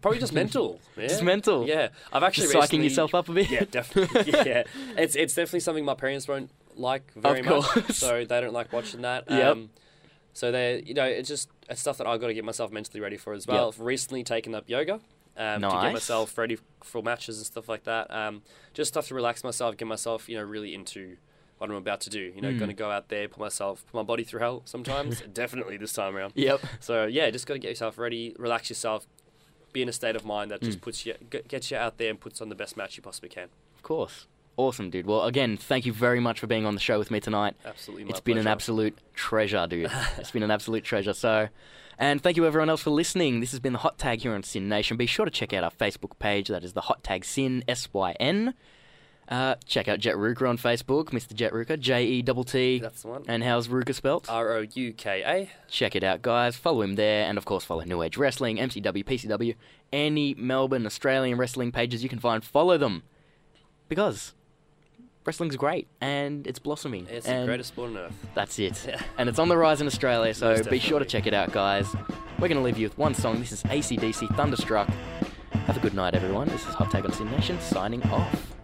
probably 0.00 0.18
just 0.18 0.32
mental. 0.42 0.80
Yeah. 0.96 1.06
Just 1.08 1.22
mental? 1.22 1.66
Yeah, 1.66 1.88
I've 2.12 2.22
actually 2.22 2.52
Just 2.52 2.72
psyching 2.72 2.82
yourself 2.82 3.14
up 3.14 3.28
a 3.28 3.32
bit? 3.32 3.50
Yeah, 3.50 3.64
definitely. 3.70 4.32
yeah, 4.32 4.62
it's 4.96 5.14
it's 5.16 5.34
definitely 5.34 5.60
something 5.60 5.84
my 5.84 5.94
parents 5.94 6.26
won't 6.28 6.50
like 6.76 7.12
very 7.14 7.40
Of 7.40 7.46
much. 7.46 7.92
So 7.92 8.24
they 8.24 8.40
don't 8.40 8.52
like 8.52 8.72
watching 8.72 9.02
that. 9.02 9.24
Yep. 9.30 9.56
So 10.36 10.52
they, 10.52 10.82
you 10.84 10.92
know, 10.92 11.06
it's 11.06 11.30
just 11.30 11.48
it's 11.70 11.80
stuff 11.80 11.96
that 11.96 12.06
I've 12.06 12.20
got 12.20 12.26
to 12.26 12.34
get 12.34 12.44
myself 12.44 12.70
mentally 12.70 13.00
ready 13.00 13.16
for 13.16 13.32
as 13.32 13.46
well. 13.46 13.66
Yep. 13.68 13.74
I've 13.74 13.80
recently 13.80 14.22
taken 14.22 14.54
up 14.54 14.64
yoga. 14.68 15.00
Um, 15.38 15.62
to 15.62 15.68
get 15.68 15.92
myself 15.94 16.36
ready 16.36 16.58
for 16.82 17.02
matches 17.02 17.38
and 17.38 17.46
stuff 17.46 17.68
like 17.70 17.84
that. 17.84 18.10
Um, 18.10 18.42
just 18.74 18.88
stuff 18.92 19.08
to 19.08 19.14
relax 19.14 19.42
myself, 19.44 19.76
get 19.78 19.86
myself, 19.88 20.28
you 20.28 20.36
know, 20.36 20.42
really 20.42 20.74
into 20.74 21.16
what 21.58 21.70
I'm 21.70 21.76
about 21.76 22.00
to 22.02 22.10
do. 22.10 22.32
You 22.34 22.42
know, 22.42 22.50
Mm. 22.50 22.58
going 22.58 22.68
to 22.68 22.74
go 22.74 22.90
out 22.90 23.08
there, 23.08 23.28
put 23.28 23.38
myself, 23.40 23.82
put 23.90 23.96
my 23.98 24.02
body 24.02 24.24
through 24.24 24.40
hell 24.40 24.60
sometimes. 24.66 25.22
Definitely 25.32 25.78
this 25.78 25.94
time 25.94 26.14
around. 26.16 26.32
Yep. 26.36 26.60
So 26.80 27.06
yeah, 27.06 27.30
just 27.30 27.46
got 27.46 27.54
to 27.54 27.58
get 27.60 27.68
yourself 27.70 27.96
ready, 27.98 28.34
relax 28.38 28.68
yourself, 28.70 29.06
be 29.72 29.80
in 29.82 29.88
a 29.88 29.92
state 29.92 30.16
of 30.16 30.24
mind 30.26 30.50
that 30.50 30.60
just 30.60 30.78
Mm. 30.78 30.82
puts 30.82 31.06
you, 31.06 31.14
gets 31.48 31.70
you 31.70 31.78
out 31.78 31.96
there 31.98 32.10
and 32.10 32.20
puts 32.20 32.42
on 32.42 32.50
the 32.50 32.54
best 32.54 32.76
match 32.76 32.96
you 32.98 33.02
possibly 33.02 33.30
can. 33.30 33.48
Of 33.74 33.82
course. 33.82 34.26
Awesome, 34.56 34.88
dude. 34.88 35.06
Well, 35.06 35.24
again, 35.24 35.56
thank 35.56 35.84
you 35.84 35.92
very 35.92 36.18
much 36.18 36.40
for 36.40 36.46
being 36.46 36.64
on 36.64 36.74
the 36.74 36.80
show 36.80 36.98
with 36.98 37.10
me 37.10 37.20
tonight. 37.20 37.54
Absolutely, 37.64 38.04
my 38.04 38.10
It's 38.10 38.20
been 38.20 38.38
an 38.38 38.46
absolute 38.46 38.96
treasure, 39.14 39.66
dude. 39.66 39.90
it's 40.18 40.30
been 40.30 40.42
an 40.42 40.50
absolute 40.50 40.82
treasure. 40.82 41.12
So, 41.12 41.48
and 41.98 42.22
thank 42.22 42.38
you 42.38 42.46
everyone 42.46 42.70
else 42.70 42.82
for 42.82 42.90
listening. 42.90 43.40
This 43.40 43.50
has 43.50 43.60
been 43.60 43.74
the 43.74 43.80
Hot 43.80 43.98
Tag 43.98 44.22
here 44.22 44.32
on 44.32 44.42
SYN 44.42 44.68
Nation. 44.68 44.96
Be 44.96 45.06
sure 45.06 45.26
to 45.26 45.30
check 45.30 45.52
out 45.52 45.62
our 45.62 45.70
Facebook 45.70 46.18
page. 46.18 46.48
That 46.48 46.64
is 46.64 46.72
the 46.72 46.82
Hot 46.82 47.04
Tag 47.04 47.24
SYN 47.24 47.64
S 47.68 47.88
Y 47.92 48.12
N. 48.18 48.54
Uh, 49.28 49.56
check 49.66 49.88
out 49.88 49.98
Jett 49.98 50.14
Rouka 50.14 50.48
on 50.48 50.56
Facebook, 50.56 51.06
Mr. 51.06 51.34
Jett 51.34 51.52
Rouka, 51.52 51.78
J 51.78 52.04
E 52.04 52.22
T 52.22 52.44
T. 52.44 52.78
That's 52.78 53.02
the 53.02 53.08
one. 53.08 53.24
And 53.26 53.42
how's 53.42 53.68
Rouka 53.68 53.92
spelt? 53.92 54.30
R 54.30 54.52
O 54.54 54.66
U 54.72 54.92
K 54.92 55.22
A. 55.26 55.50
Check 55.68 55.96
it 55.96 56.04
out, 56.04 56.22
guys. 56.22 56.56
Follow 56.56 56.82
him 56.82 56.94
there, 56.94 57.28
and 57.28 57.36
of 57.36 57.44
course, 57.44 57.64
follow 57.64 57.82
New 57.82 58.02
Age 58.02 58.16
Wrestling, 58.16 58.56
MCW, 58.56 59.04
PCW, 59.04 59.54
any 59.92 60.34
Melbourne 60.34 60.86
Australian 60.86 61.36
wrestling 61.36 61.72
pages 61.72 62.02
you 62.02 62.08
can 62.08 62.20
find. 62.20 62.44
Follow 62.44 62.78
them 62.78 63.02
because 63.88 64.32
wrestling's 65.26 65.56
great 65.56 65.88
and 66.00 66.46
it's 66.46 66.58
blossoming. 66.58 67.06
It's 67.10 67.26
the 67.26 67.44
greatest 67.44 67.68
sport 67.68 67.90
on 67.90 67.98
earth. 67.98 68.26
That's 68.34 68.58
it. 68.58 68.84
Yeah. 68.86 69.02
And 69.18 69.28
it's 69.28 69.38
on 69.38 69.48
the 69.48 69.56
rise 69.56 69.80
in 69.80 69.86
Australia, 69.86 70.32
so 70.34 70.50
Most 70.50 70.70
be 70.70 70.78
sure 70.78 70.98
to 70.98 71.04
check 71.04 71.26
it 71.26 71.34
out, 71.34 71.52
guys. 71.52 71.92
We're 72.38 72.48
going 72.48 72.58
to 72.58 72.64
leave 72.64 72.78
you 72.78 72.86
with 72.86 72.98
one 72.98 73.14
song. 73.14 73.38
This 73.40 73.52
is 73.52 73.62
ACDC 73.64 74.36
Thunderstruck. 74.36 74.88
Have 75.66 75.76
a 75.76 75.80
good 75.80 75.94
night, 75.94 76.14
everyone. 76.14 76.48
This 76.48 76.66
is 76.66 76.74
Hot 76.74 76.90
Tag 76.90 77.04
on 77.04 77.12
SYN 77.12 77.30
Nation 77.30 77.60
signing 77.60 78.02
off. 78.04 78.55